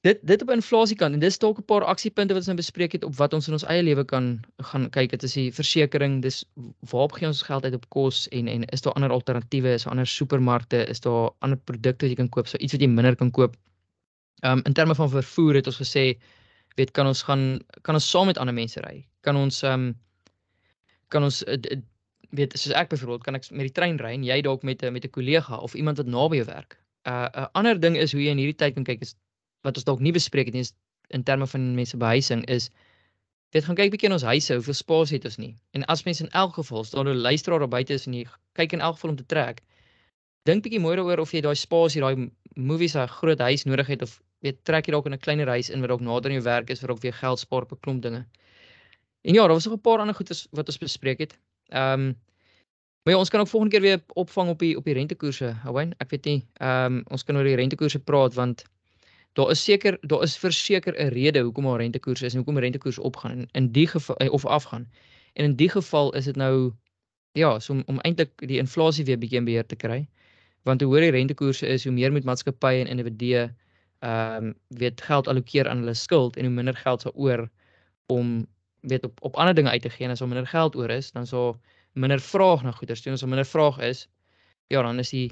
dit 0.05 0.20
dit 0.28 0.41
op 0.41 0.49
inflasiekant 0.53 1.13
en 1.13 1.20
dis 1.20 1.38
dalk 1.39 1.57
'n 1.59 1.65
paar 1.72 1.84
aksiepunte 1.84 2.34
wat 2.34 2.41
ons 2.43 2.49
nou 2.51 2.57
bespreek 2.57 2.91
het 2.91 3.03
op 3.03 3.15
wat 3.15 3.34
ons 3.34 3.47
in 3.47 3.53
ons 3.53 3.65
eie 3.72 3.84
lewe 3.84 4.03
kan 4.05 4.28
gaan 4.72 4.89
kyk. 4.89 5.09
Dit 5.15 5.24
is 5.24 5.34
die 5.34 5.51
versekerings, 5.51 6.22
dis 6.22 6.45
waarop 6.91 7.11
gee 7.11 7.28
ons 7.28 7.41
geld 7.41 7.63
uit 7.63 7.74
op 7.74 7.89
kos 7.89 8.28
en 8.28 8.47
en 8.47 8.65
is 8.65 8.82
daar 8.82 8.93
ander 8.93 9.09
alternatiewe, 9.11 9.74
is 9.74 9.88
ander 9.88 10.07
supermarkte, 10.07 10.86
is 10.88 10.99
daar 10.99 11.32
ander 11.39 11.57
produkte 11.57 12.05
wat 12.05 12.09
jy 12.09 12.15
kan 12.15 12.30
koop, 12.30 12.47
so 12.47 12.57
iets 12.57 12.74
wat 12.74 12.82
jy 12.82 12.88
minder 12.88 13.15
kan 13.15 13.32
koop. 13.32 13.55
Ehm 14.43 14.57
um, 14.57 14.61
in 14.65 14.74
terme 14.74 14.95
van 14.95 15.09
vervoer 15.09 15.55
het 15.55 15.68
ons 15.68 15.80
gesê 15.82 16.18
weet 16.76 16.91
kan 16.91 17.07
ons 17.07 17.24
gaan 17.24 17.59
kan 17.82 17.95
ons 17.95 18.09
saam 18.09 18.26
met 18.26 18.38
ander 18.38 18.53
mense 18.53 18.82
ry? 18.82 19.07
Kan 19.22 19.36
ons 19.36 19.63
ehm 19.63 19.74
um, 19.74 19.95
kan 21.07 21.24
ons 21.24 21.43
uh, 21.47 21.55
d- 21.55 21.82
weet 22.30 22.57
soos 22.59 22.73
ek 22.73 22.89
byvoorbeeld 22.89 23.23
kan 23.23 23.36
ek 23.36 23.51
met 23.51 23.67
die 23.69 23.75
trein 23.80 23.97
ry 23.97 24.13
en 24.13 24.23
jy 24.23 24.41
dalk 24.41 24.63
met 24.63 24.84
'n 24.84 24.93
met 24.93 25.05
'n 25.05 25.09
kollega 25.09 25.57
of 25.57 25.75
iemand 25.75 25.97
wat 25.97 26.07
naby 26.07 26.36
jou 26.36 26.45
werk. 26.45 26.78
'n 27.05 27.11
uh, 27.11 27.30
'n 27.43 27.49
ander 27.53 27.80
ding 27.80 27.97
is 27.97 28.11
hoe 28.11 28.21
jy 28.21 28.32
in 28.32 28.38
hierdie 28.38 28.57
tyd 28.57 28.73
kan 28.73 28.84
kyk 28.84 29.01
is 29.01 29.15
wat 29.63 29.78
ons 29.78 29.86
dalk 29.86 29.99
nie 29.99 30.11
bespreek 30.11 30.45
het 30.45 30.53
nie 30.53 30.65
is 30.67 30.73
in 31.09 31.23
terme 31.23 31.47
van 31.47 31.75
mense 31.75 31.97
behuising 31.97 32.43
is 32.45 32.69
weet 33.55 33.63
gaan 33.63 33.75
kyk 33.80 33.91
bietjie 33.91 34.09
in 34.09 34.15
ons 34.17 34.25
huise, 34.28 34.53
hoeveel 34.53 34.75
spasie 34.75 35.17
het 35.17 35.25
ons 35.30 35.38
nie. 35.39 35.53
En 35.71 35.86
as 35.93 36.03
mense 36.03 36.23
in 36.23 36.32
elk 36.36 36.53
geval 36.59 36.84
staan 36.84 37.07
'n 37.07 37.21
luisteraar 37.28 37.59
daar 37.59 37.75
buite 37.78 37.93
is 37.93 38.07
en 38.07 38.13
jy 38.13 38.25
kyk 38.53 38.73
in 38.73 38.82
elk 38.82 38.95
geval 38.95 39.11
om 39.11 39.15
te 39.15 39.25
trek. 39.25 39.63
Dink 40.43 40.63
bietjie 40.63 40.80
mooi 40.80 40.95
daaroor 40.95 41.19
of 41.19 41.32
jy 41.32 41.41
daai 41.41 41.55
spasie, 41.55 42.01
daai 42.01 42.30
movies, 42.55 42.95
'n 42.95 43.07
groot 43.07 43.39
huis 43.39 43.63
nodig 43.63 43.88
het 43.88 44.01
of 44.01 44.21
weet 44.41 44.63
trek 44.63 44.88
jy 44.88 44.91
dalk 44.91 45.05
in 45.05 45.13
'n 45.13 45.19
kleiner 45.19 45.47
huis 45.47 45.69
in 45.69 45.80
wat 45.82 45.89
dalk 45.89 46.01
nader 46.01 46.32
aan 46.32 46.39
jou 46.39 46.43
werk 46.43 46.69
is 46.69 46.80
vir 46.80 46.91
ook 46.91 47.01
weer 47.01 47.13
geld 47.13 47.39
spaar 47.39 47.63
op 47.63 47.71
'n 47.71 47.80
klomp 47.80 48.01
dinge. 48.01 48.25
En 49.23 49.34
ja, 49.34 49.41
daar 49.41 49.57
was 49.57 49.65
nog 49.65 49.75
'n 49.75 49.82
paar 49.82 49.99
ander 49.99 50.15
goedes 50.15 50.47
wat 50.51 50.67
ons 50.67 50.78
bespreek 50.78 51.19
het. 51.19 51.38
Ehm 51.68 51.99
um, 51.99 52.15
maar 53.03 53.15
ja, 53.15 53.22
ons 53.22 53.30
kan 53.30 53.39
ook 53.39 53.47
volgende 53.47 53.76
keer 53.76 53.82
weer 53.82 54.03
opvang 54.07 54.49
op 54.49 54.59
die 54.59 54.78
op 54.78 54.84
die 54.84 54.93
rentekoerse, 54.93 55.45
Houwyn. 55.63 55.93
Ek 56.03 56.09
weet 56.09 56.26
nie, 56.26 56.41
ehm 56.53 56.97
um, 56.97 57.03
ons 57.07 57.24
kan 57.24 57.38
oor 57.38 57.47
die 57.47 57.55
rentekoerse 57.55 57.99
praat 57.99 58.34
want 58.34 58.65
daar 59.34 59.51
is 59.53 59.63
seker 59.63 59.97
daar 60.01 60.24
is 60.24 60.38
verseker 60.38 60.93
'n 60.97 61.13
rede 61.13 61.39
hoekom 61.39 61.63
daar 61.63 61.80
rentekoerse 61.80 62.26
is 62.26 62.34
en 62.34 62.38
hoekom 62.38 62.57
rentekoerse 62.59 63.01
opgaan 63.01 63.32
in, 63.32 63.47
in 63.51 63.72
die 63.72 63.88
geval 63.88 64.18
eh, 64.18 64.32
of 64.32 64.45
afgaan. 64.45 64.89
En 65.34 65.43
in 65.43 65.55
die 65.55 65.70
geval 65.70 66.13
is 66.13 66.26
dit 66.26 66.36
nou 66.36 66.74
ja, 67.32 67.59
so 67.59 67.74
om, 67.74 67.84
om 67.86 67.99
eintlik 67.99 68.32
die 68.36 68.57
inflasie 68.57 69.05
weer 69.05 69.18
bietjie 69.18 69.38
in 69.38 69.45
beheer 69.45 69.65
te 69.65 69.76
kry. 69.76 70.07
Want 70.63 70.82
hoe 70.82 70.89
hoër 70.89 71.01
die 71.01 71.11
rentekoerse 71.11 71.68
is, 71.68 71.84
hoe 71.84 71.93
meer 71.93 72.11
moet 72.11 72.24
maatskappye 72.24 72.82
en 72.82 72.88
individue 72.88 73.47
ehm 73.99 74.45
um, 74.45 74.53
weet 74.68 75.01
geld 75.01 75.28
allokeer 75.28 75.68
aan 75.70 75.78
hulle 75.78 75.93
skuld 75.93 76.36
en 76.38 76.45
hoe 76.45 76.53
minder 76.53 76.76
geld 76.76 77.01
sal 77.01 77.13
oor 77.15 77.49
om 78.05 78.47
weet 78.90 79.06
op 79.06 79.20
op 79.22 79.36
ander 79.36 79.56
dinge 79.56 79.70
uit 79.70 79.82
te 79.82 79.90
gee 79.90 80.06
en 80.08 80.12
as 80.12 80.20
daar 80.20 80.28
minder 80.28 80.48
geld 80.48 80.76
oor 80.76 80.90
is, 80.90 81.12
dan 81.12 81.28
sal 81.28 81.58
minder 81.94 82.20
vraag 82.20 82.64
na 82.64 82.72
goeder 82.72 82.98
steun. 82.98 83.14
As 83.14 83.24
daar 83.26 83.30
minder 83.30 83.46
vraag 83.46 83.80
is, 83.80 84.08
ja, 84.68 84.82
dan 84.82 85.00
is 85.00 85.10
die 85.10 85.28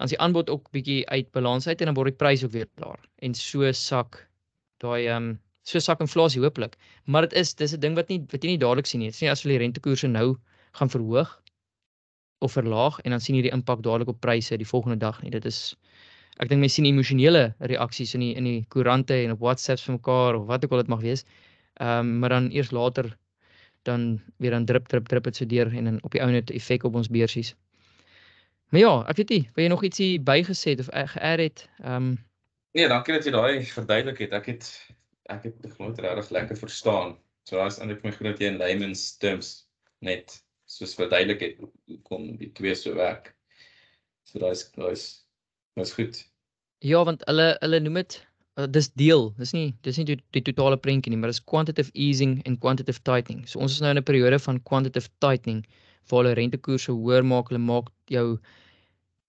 dan 0.00 0.08
is 0.08 0.14
die 0.16 0.20
aanbod 0.24 0.50
ook 0.50 0.70
bietjie 0.72 1.04
uit 1.08 1.30
balans 1.36 1.66
uit 1.68 1.80
en 1.80 1.90
dan 1.90 1.94
word 1.94 2.08
die 2.12 2.16
prys 2.16 2.44
ook 2.44 2.52
weer 2.52 2.68
laer. 2.80 3.00
En 3.20 3.34
so 3.34 3.72
sak 3.72 4.26
daai 4.80 5.06
ehm 5.06 5.16
um, 5.16 5.38
so 5.62 5.78
sak 5.78 6.00
inflasie 6.00 6.40
hopelik. 6.40 6.76
Maar 7.04 7.28
dit 7.28 7.32
is 7.42 7.54
dis 7.54 7.74
'n 7.76 7.80
ding 7.80 7.94
wat 7.94 8.08
nie 8.08 8.20
wat 8.32 8.42
jy 8.42 8.50
nie 8.50 8.58
dadelik 8.58 8.86
sien 8.86 9.00
nie. 9.00 9.08
Dit 9.08 9.14
is 9.14 9.20
nie 9.20 9.30
as 9.30 9.42
hulle 9.42 9.58
die 9.58 9.64
rentekoerse 9.64 10.08
nou 10.08 10.36
gaan 10.72 10.90
verhoog 10.90 11.40
of 12.40 12.52
verlaag 12.52 13.00
en 13.04 13.10
dan 13.10 13.20
sien 13.20 13.36
jy 13.36 13.42
die 13.42 13.52
impak 13.52 13.82
dadelik 13.82 14.08
op 14.08 14.20
pryse 14.20 14.56
die 14.56 14.66
volgende 14.66 14.96
dag 14.96 15.22
nie. 15.22 15.30
Dit 15.30 15.44
is 15.44 15.76
ek 16.40 16.48
dink 16.48 16.60
mense 16.60 16.74
sien 16.74 16.88
emosionele 16.88 17.54
reaksies 17.58 18.14
in 18.16 18.20
die 18.20 18.34
in 18.34 18.44
die 18.44 18.64
koerante 18.72 19.14
en 19.24 19.36
op 19.36 19.40
WhatsApps 19.44 19.84
vir 19.84 19.98
mekaar 19.98 20.40
of 20.40 20.46
wat 20.46 20.64
ook 20.64 20.72
al 20.72 20.82
dit 20.82 20.88
mag 20.88 21.00
wees. 21.04 21.24
Ehm 21.80 21.98
um, 21.98 22.18
maar 22.20 22.28
dan 22.28 22.50
eers 22.52 22.70
later 22.70 23.16
dan 23.88 24.20
weer 24.36 24.50
dan 24.50 24.64
drup 24.64 24.86
drup 24.88 25.08
drup 25.08 25.24
dit 25.24 25.36
so 25.36 25.46
deur 25.46 25.72
en 25.76 25.84
dan 25.84 26.02
op 26.02 26.12
die 26.12 26.20
ou 26.20 26.30
net 26.30 26.50
effek 26.50 26.84
op 26.84 26.94
ons 26.94 27.08
beursies. 27.08 27.54
Maar 28.68 28.80
ja, 28.80 28.92
ek 29.08 29.16
weet 29.16 29.32
nie, 29.32 29.44
wil 29.54 29.64
jy 29.64 29.70
nog 29.72 29.84
ietsie 29.86 30.10
bygesê 30.20 30.74
het 30.76 30.82
of 30.84 30.90
geadd 30.92 31.40
het? 31.40 31.68
Ehm 31.82 31.96
um, 31.96 32.18
Nee, 32.70 32.86
dankie 32.88 33.14
dat 33.16 33.24
jy 33.26 33.32
daai 33.34 33.64
verduidelik 33.66 34.20
het. 34.22 34.34
Ek 34.36 34.46
het 34.46 34.68
ek 35.30 35.48
het 35.48 35.56
dit 35.62 35.78
nooit 35.78 35.98
regtig 35.98 36.30
lekker 36.36 36.58
verstaan. 36.58 37.16
So 37.48 37.58
daai 37.58 37.70
is 37.72 37.80
eintlik 37.82 38.04
my 38.04 38.12
dat 38.28 38.42
jy 38.42 38.50
in 38.52 38.60
layman's 38.60 39.16
terms 39.18 39.50
net 40.06 40.36
soos 40.70 40.94
verduidelik 40.94 41.40
het 41.42 42.02
kom 42.06 42.36
die 42.38 42.52
twee 42.54 42.74
so 42.78 42.94
werk. 42.94 43.32
So 44.28 44.38
daai 44.38 44.52
is 44.54 44.68
daai 44.76 44.92
is 44.92 45.06
dis 45.80 45.94
goed. 45.96 46.20
Ja, 46.84 47.02
want 47.04 47.24
hulle 47.26 47.56
hulle 47.58 47.80
noem 47.80 47.98
dit 48.04 48.20
uh, 48.58 48.66
dis 48.66 48.90
deel. 48.92 49.30
Dis 49.38 49.52
nie 49.52 49.74
dis 49.86 49.98
nie 50.00 50.06
die, 50.12 50.18
die 50.36 50.42
totale 50.42 50.76
prentjie 50.76 51.12
nie, 51.12 51.18
maar 51.20 51.32
dis 51.32 51.42
quantitative 51.52 51.90
easing 51.94 52.40
en 52.46 52.58
quantitative 52.58 53.02
tightening. 53.06 53.46
So 53.48 53.60
ons 53.60 53.76
is 53.76 53.80
nou 53.80 53.90
in 53.94 53.98
'n 53.98 54.08
periode 54.10 54.38
van 54.38 54.62
quantitative 54.62 55.10
tightening 55.18 55.64
waar 56.10 56.24
hulle 56.24 56.34
rentekoerse 56.34 56.92
hoër 56.92 57.24
maak, 57.24 57.48
hulle 57.48 57.62
maak 57.62 57.90
jou 58.06 58.38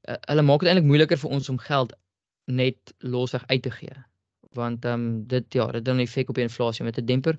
uh, 0.09 0.15
hulle 0.29 0.41
maak 0.41 0.61
dit 0.61 0.69
eintlik 0.69 0.87
moeiliker 0.87 1.17
vir 1.17 1.31
ons 1.37 1.49
om 1.49 1.57
geld 1.57 1.93
net 2.47 2.93
losweg 2.99 3.43
uit 3.47 3.61
te 3.61 3.71
gee. 3.71 3.95
Want 4.57 4.85
ehm 4.85 4.93
um, 4.93 5.27
dit 5.27 5.53
ja, 5.53 5.67
dit 5.71 5.85
dan 5.85 5.97
'n 5.97 6.07
effek 6.07 6.29
op 6.29 6.35
die 6.35 6.47
inflasie 6.47 6.85
met 6.85 6.97
'n 6.97 7.05
demper. 7.05 7.37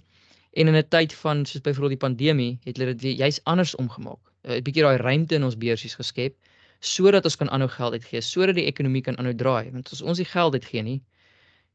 En 0.52 0.68
in 0.68 0.76
'n 0.76 0.88
tyd 0.88 1.12
van 1.12 1.44
soos 1.46 1.60
byvoorbeeld 1.60 1.98
die 1.98 2.06
pandemie, 2.08 2.58
het 2.64 2.76
hulle 2.76 2.94
dit 2.94 3.16
juis 3.16 3.40
anders 3.44 3.74
omgemaak. 3.74 4.22
'n 4.44 4.50
uh, 4.50 4.60
Bietjie 4.62 4.82
daai 4.82 4.96
ruimte 4.96 5.34
in 5.34 5.44
ons 5.44 5.56
beursies 5.56 5.94
geskep 5.94 6.36
sodat 6.82 7.24
ons 7.24 7.36
kan 7.36 7.50
aanhou 7.50 7.70
geld 7.70 7.92
uitgee, 7.92 8.20
sodat 8.20 8.54
die 8.54 8.66
ekonomie 8.66 9.02
kan 9.02 9.16
aanhou 9.18 9.34
draai. 9.34 9.70
Want 9.70 9.92
as 9.92 10.02
ons 10.02 10.18
nie 10.18 10.26
geld 10.26 10.52
uitgee 10.52 10.82
nie, 10.82 11.00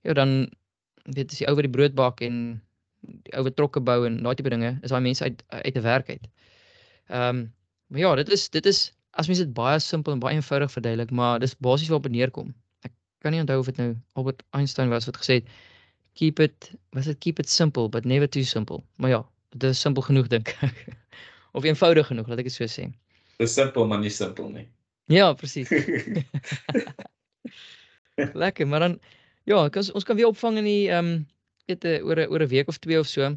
ja 0.02 0.14
dan 0.14 0.50
weet 1.04 1.32
as 1.32 1.42
jy 1.42 1.48
ou 1.48 1.56
wat 1.56 1.68
die 1.68 1.76
brood 1.78 1.96
bak 1.96 2.22
en 2.22 2.62
die 3.02 3.34
ou 3.38 3.44
wat 3.48 3.56
trokke 3.56 3.80
bou 3.80 4.06
en 4.06 4.22
daai 4.24 4.36
tipe 4.36 4.52
dinge, 4.52 4.78
is 4.84 4.92
daai 4.92 5.02
mense 5.02 5.24
uit 5.24 5.44
uit 5.48 5.76
'n 5.76 5.82
werk 5.82 6.10
uit. 6.10 6.28
Ehm 7.10 7.30
um, 7.30 7.54
maar 7.88 8.00
ja, 8.00 8.16
dit 8.16 8.30
is 8.30 8.50
dit 8.50 8.66
is 8.66 8.92
as 9.12 9.28
mens 9.28 9.40
dit 9.40 9.54
baie 9.54 9.80
simpel 9.80 10.14
en 10.14 10.20
baie 10.20 10.36
eenvoudig 10.36 10.72
verduidelik, 10.72 11.12
maar 11.12 11.40
dis 11.40 11.58
basies 11.58 11.88
waarop 11.88 12.04
dit 12.04 12.20
neerkom 12.20 12.54
kan 13.28 13.34
nie 13.34 13.42
onthou 13.42 13.60
of 13.60 13.66
dit 13.66 13.80
nou 13.82 13.96
Albert 14.14 14.44
Einstein 14.56 14.92
was 14.94 15.08
wat 15.10 15.18
gesê 15.20 15.42
het 15.42 15.50
keep 16.18 16.40
it 16.40 16.72
was 16.96 17.10
dit 17.10 17.20
keep 17.24 17.40
it 17.40 17.50
simple 17.50 17.90
but 17.90 18.06
never 18.06 18.30
too 18.30 18.44
simple. 18.44 18.84
Maar 18.96 19.10
ja, 19.10 19.22
dit 19.50 19.70
is 19.70 19.82
simpel 19.82 20.04
genoeg 20.04 20.28
dink 20.28 20.56
ek. 20.62 20.86
of 21.58 21.64
eenvoudig 21.64 22.08
genoeg, 22.08 22.30
laat 22.30 22.44
ek 22.44 22.50
dit 22.50 22.56
so 22.56 22.70
sê. 22.70 22.88
Dis 23.42 23.54
simpel 23.54 23.88
maar 23.90 24.02
nie 24.02 24.14
simpel 24.14 24.50
nie. 24.54 24.66
Ja, 25.14 25.32
presies. 25.38 25.72
Lekker, 28.44 28.68
maar 28.68 28.86
dan 28.86 28.98
ja, 29.48 29.64
ons 29.68 29.92
ons 29.96 30.08
kan 30.08 30.18
weer 30.20 30.30
opvang 30.30 30.62
in 30.62 30.68
die 30.68 30.86
ehm 30.92 31.14
um, 31.14 31.26
weet 31.68 31.86
oor 32.04 32.20
'n 32.24 32.32
oor 32.32 32.44
'n 32.44 32.52
week 32.52 32.68
of 32.68 32.80
twee 32.80 33.00
of 33.00 33.08
so. 33.08 33.36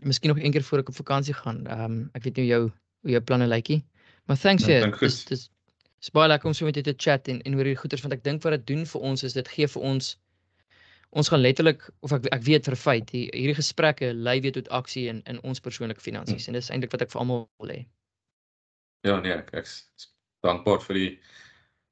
Miskien 0.00 0.30
nog 0.32 0.42
een 0.42 0.52
keer 0.52 0.62
voor 0.62 0.78
ek 0.78 0.88
op 0.88 0.94
vakansie 0.94 1.34
gaan. 1.34 1.66
Ehm 1.66 1.84
um, 1.84 2.10
ek 2.14 2.24
weet 2.24 2.36
nie 2.36 2.46
jou 2.46 2.62
hoe 3.02 3.10
jou 3.10 3.20
planne 3.20 3.46
lykie. 3.46 3.84
Maar 4.26 4.36
thanks 4.36 4.64
vir 4.64 4.90
dis 4.90 4.98
goed. 4.98 5.28
dis 5.28 5.50
dis 6.00 6.10
baie 6.10 6.28
lekker 6.28 6.48
om 6.48 6.54
so 6.54 6.64
met 6.64 6.74
jou 6.74 6.84
te 6.84 6.94
chat 6.96 7.28
en 7.28 7.40
en 7.42 7.54
oor 7.54 7.64
hierdie 7.64 7.80
goeters 7.80 8.02
want 8.02 8.14
ek 8.14 8.24
dink 8.24 8.42
wat 8.42 8.52
dit 8.52 8.66
doen 8.66 8.86
vir 8.86 9.00
ons 9.00 9.24
is 9.24 9.32
dit 9.32 9.48
gee 9.48 9.66
vir 9.66 9.82
ons 9.82 10.16
ons 11.10 11.28
gaan 11.28 11.40
letterlik 11.40 11.90
of 12.00 12.12
ek 12.12 12.28
ek 12.32 12.42
weet 12.46 12.64
vir 12.70 12.76
feit 12.76 13.10
hier, 13.10 13.28
hierdie 13.34 13.58
gesprekke 13.58 14.12
lei 14.14 14.40
weer 14.40 14.52
tot 14.52 14.68
aksie 14.68 15.08
in 15.08 15.22
in 15.26 15.40
ons 15.42 15.60
persoonlike 15.60 16.00
finansies 16.00 16.48
en 16.48 16.54
dis 16.54 16.70
eintlik 16.70 16.92
wat 16.92 17.02
ek 17.02 17.12
vir 17.12 17.20
almal 17.20 17.48
wil 17.58 17.74
hê. 17.74 17.84
Ja 19.04 19.20
nee, 19.20 19.32
ek 19.32 19.52
ek's 19.52 19.84
dankbaar 20.46 20.80
vir 20.86 20.94
die 20.94 21.10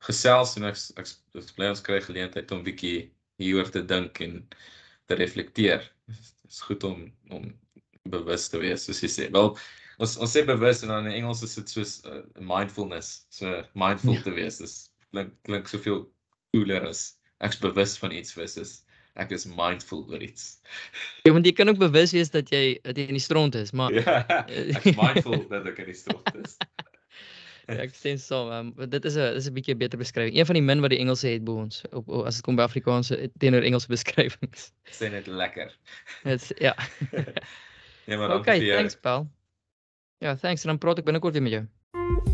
gesels 0.06 0.56
en 0.56 0.64
ek's 0.64 0.92
ek's 0.96 1.18
ek's 1.34 1.52
bly 1.56 1.72
ons 1.74 1.84
kry 1.84 2.00
geleentheid 2.00 2.52
om 2.52 2.64
bietjie 2.64 3.10
hieroor 3.38 3.70
te 3.70 3.82
dink 3.86 4.20
en 4.24 4.40
te 5.08 5.14
reflekteer. 5.18 5.84
Dit 6.08 6.50
is 6.50 6.60
goed 6.66 6.84
om 6.84 7.06
om 7.34 7.48
bewus 8.08 8.48
te 8.48 8.58
wees 8.62 8.86
soos 8.88 9.02
jy 9.04 9.10
sê. 9.12 9.28
Wel 9.34 9.52
ons 9.98 10.16
ons 10.22 10.32
sê 10.32 10.44
bewus 10.46 10.82
en 10.82 10.92
dan 10.94 11.06
in 11.10 11.18
Engels 11.22 11.42
is 11.44 11.54
dit 11.58 11.70
soos 11.76 11.98
uh, 12.08 12.22
mindfulness. 12.40 13.26
So 13.34 13.62
mindful 13.78 14.14
Ja. 14.18 14.22
te 14.26 14.34
wees. 14.36 14.58
Dis 14.62 14.76
klink 15.12 15.32
klink 15.48 15.68
soveel 15.68 16.06
cooler 16.54 16.86
as 16.88 17.16
ek's 17.44 17.58
bewus 17.62 17.96
van 18.00 18.12
iets 18.12 18.32
versus 18.34 18.82
ek 19.18 19.32
is 19.34 19.46
mindful 19.50 20.04
oor 20.08 20.22
iets. 20.22 20.58
Ja, 21.26 21.32
want 21.34 21.46
jy 21.46 21.52
kan 21.52 21.68
ook 21.68 21.78
bewus 21.80 22.12
wees 22.14 22.30
dat 22.30 22.50
jy 22.54 22.78
dat 22.86 22.96
jy 22.98 23.08
in 23.10 23.16
die 23.18 23.22
stront 23.22 23.54
is, 23.58 23.72
maar 23.74 23.92
Ja, 23.94 24.22
ek's 24.48 24.94
mindful 24.98 25.44
dat 25.50 25.66
ek 25.66 25.78
in 25.84 25.90
die 25.92 25.98
strot 25.98 26.28
is. 26.44 26.56
Ja, 27.68 27.74
ek 27.84 27.92
stem 27.94 28.16
saam. 28.16 28.48
Um, 28.78 28.88
dit 28.88 29.04
is 29.04 29.16
'n 29.16 29.34
dis 29.36 29.46
'n 29.48 29.52
bietjie 29.54 29.76
beter 29.76 29.98
beskrywing. 30.00 30.34
Een 30.36 30.46
van 30.46 30.54
die 30.56 30.62
min 30.64 30.80
wat 30.80 30.90
die 30.90 30.98
Engelse 30.98 31.28
het 31.28 31.44
by 31.44 31.52
ons 31.52 31.82
op, 31.92 32.08
op 32.08 32.24
as 32.26 32.34
dit 32.40 32.44
kom 32.44 32.56
by 32.56 32.62
Afrikaanse 32.64 33.30
teenoor 33.38 33.62
Engelse 33.62 33.88
beskrywings. 33.88 34.70
Sê 34.90 35.10
net 35.10 35.26
lekker. 35.26 35.72
Dit's 36.24 36.52
ja. 36.58 36.74
Nee, 38.06 38.16
maar 38.18 38.28
dankie 38.28 38.40
Okay, 38.40 38.58
vir 38.58 38.66
jou. 38.66 38.76
thanks 38.78 38.96
pal. 38.96 39.28
Ja, 40.24 40.34
thanks 40.36 40.64
en 40.64 40.68
dan 40.68 40.78
praat 40.78 40.98
ek 40.98 41.04
binnekort 41.04 41.32
weer 41.36 41.42
met 41.42 41.52
jou. 41.52 42.27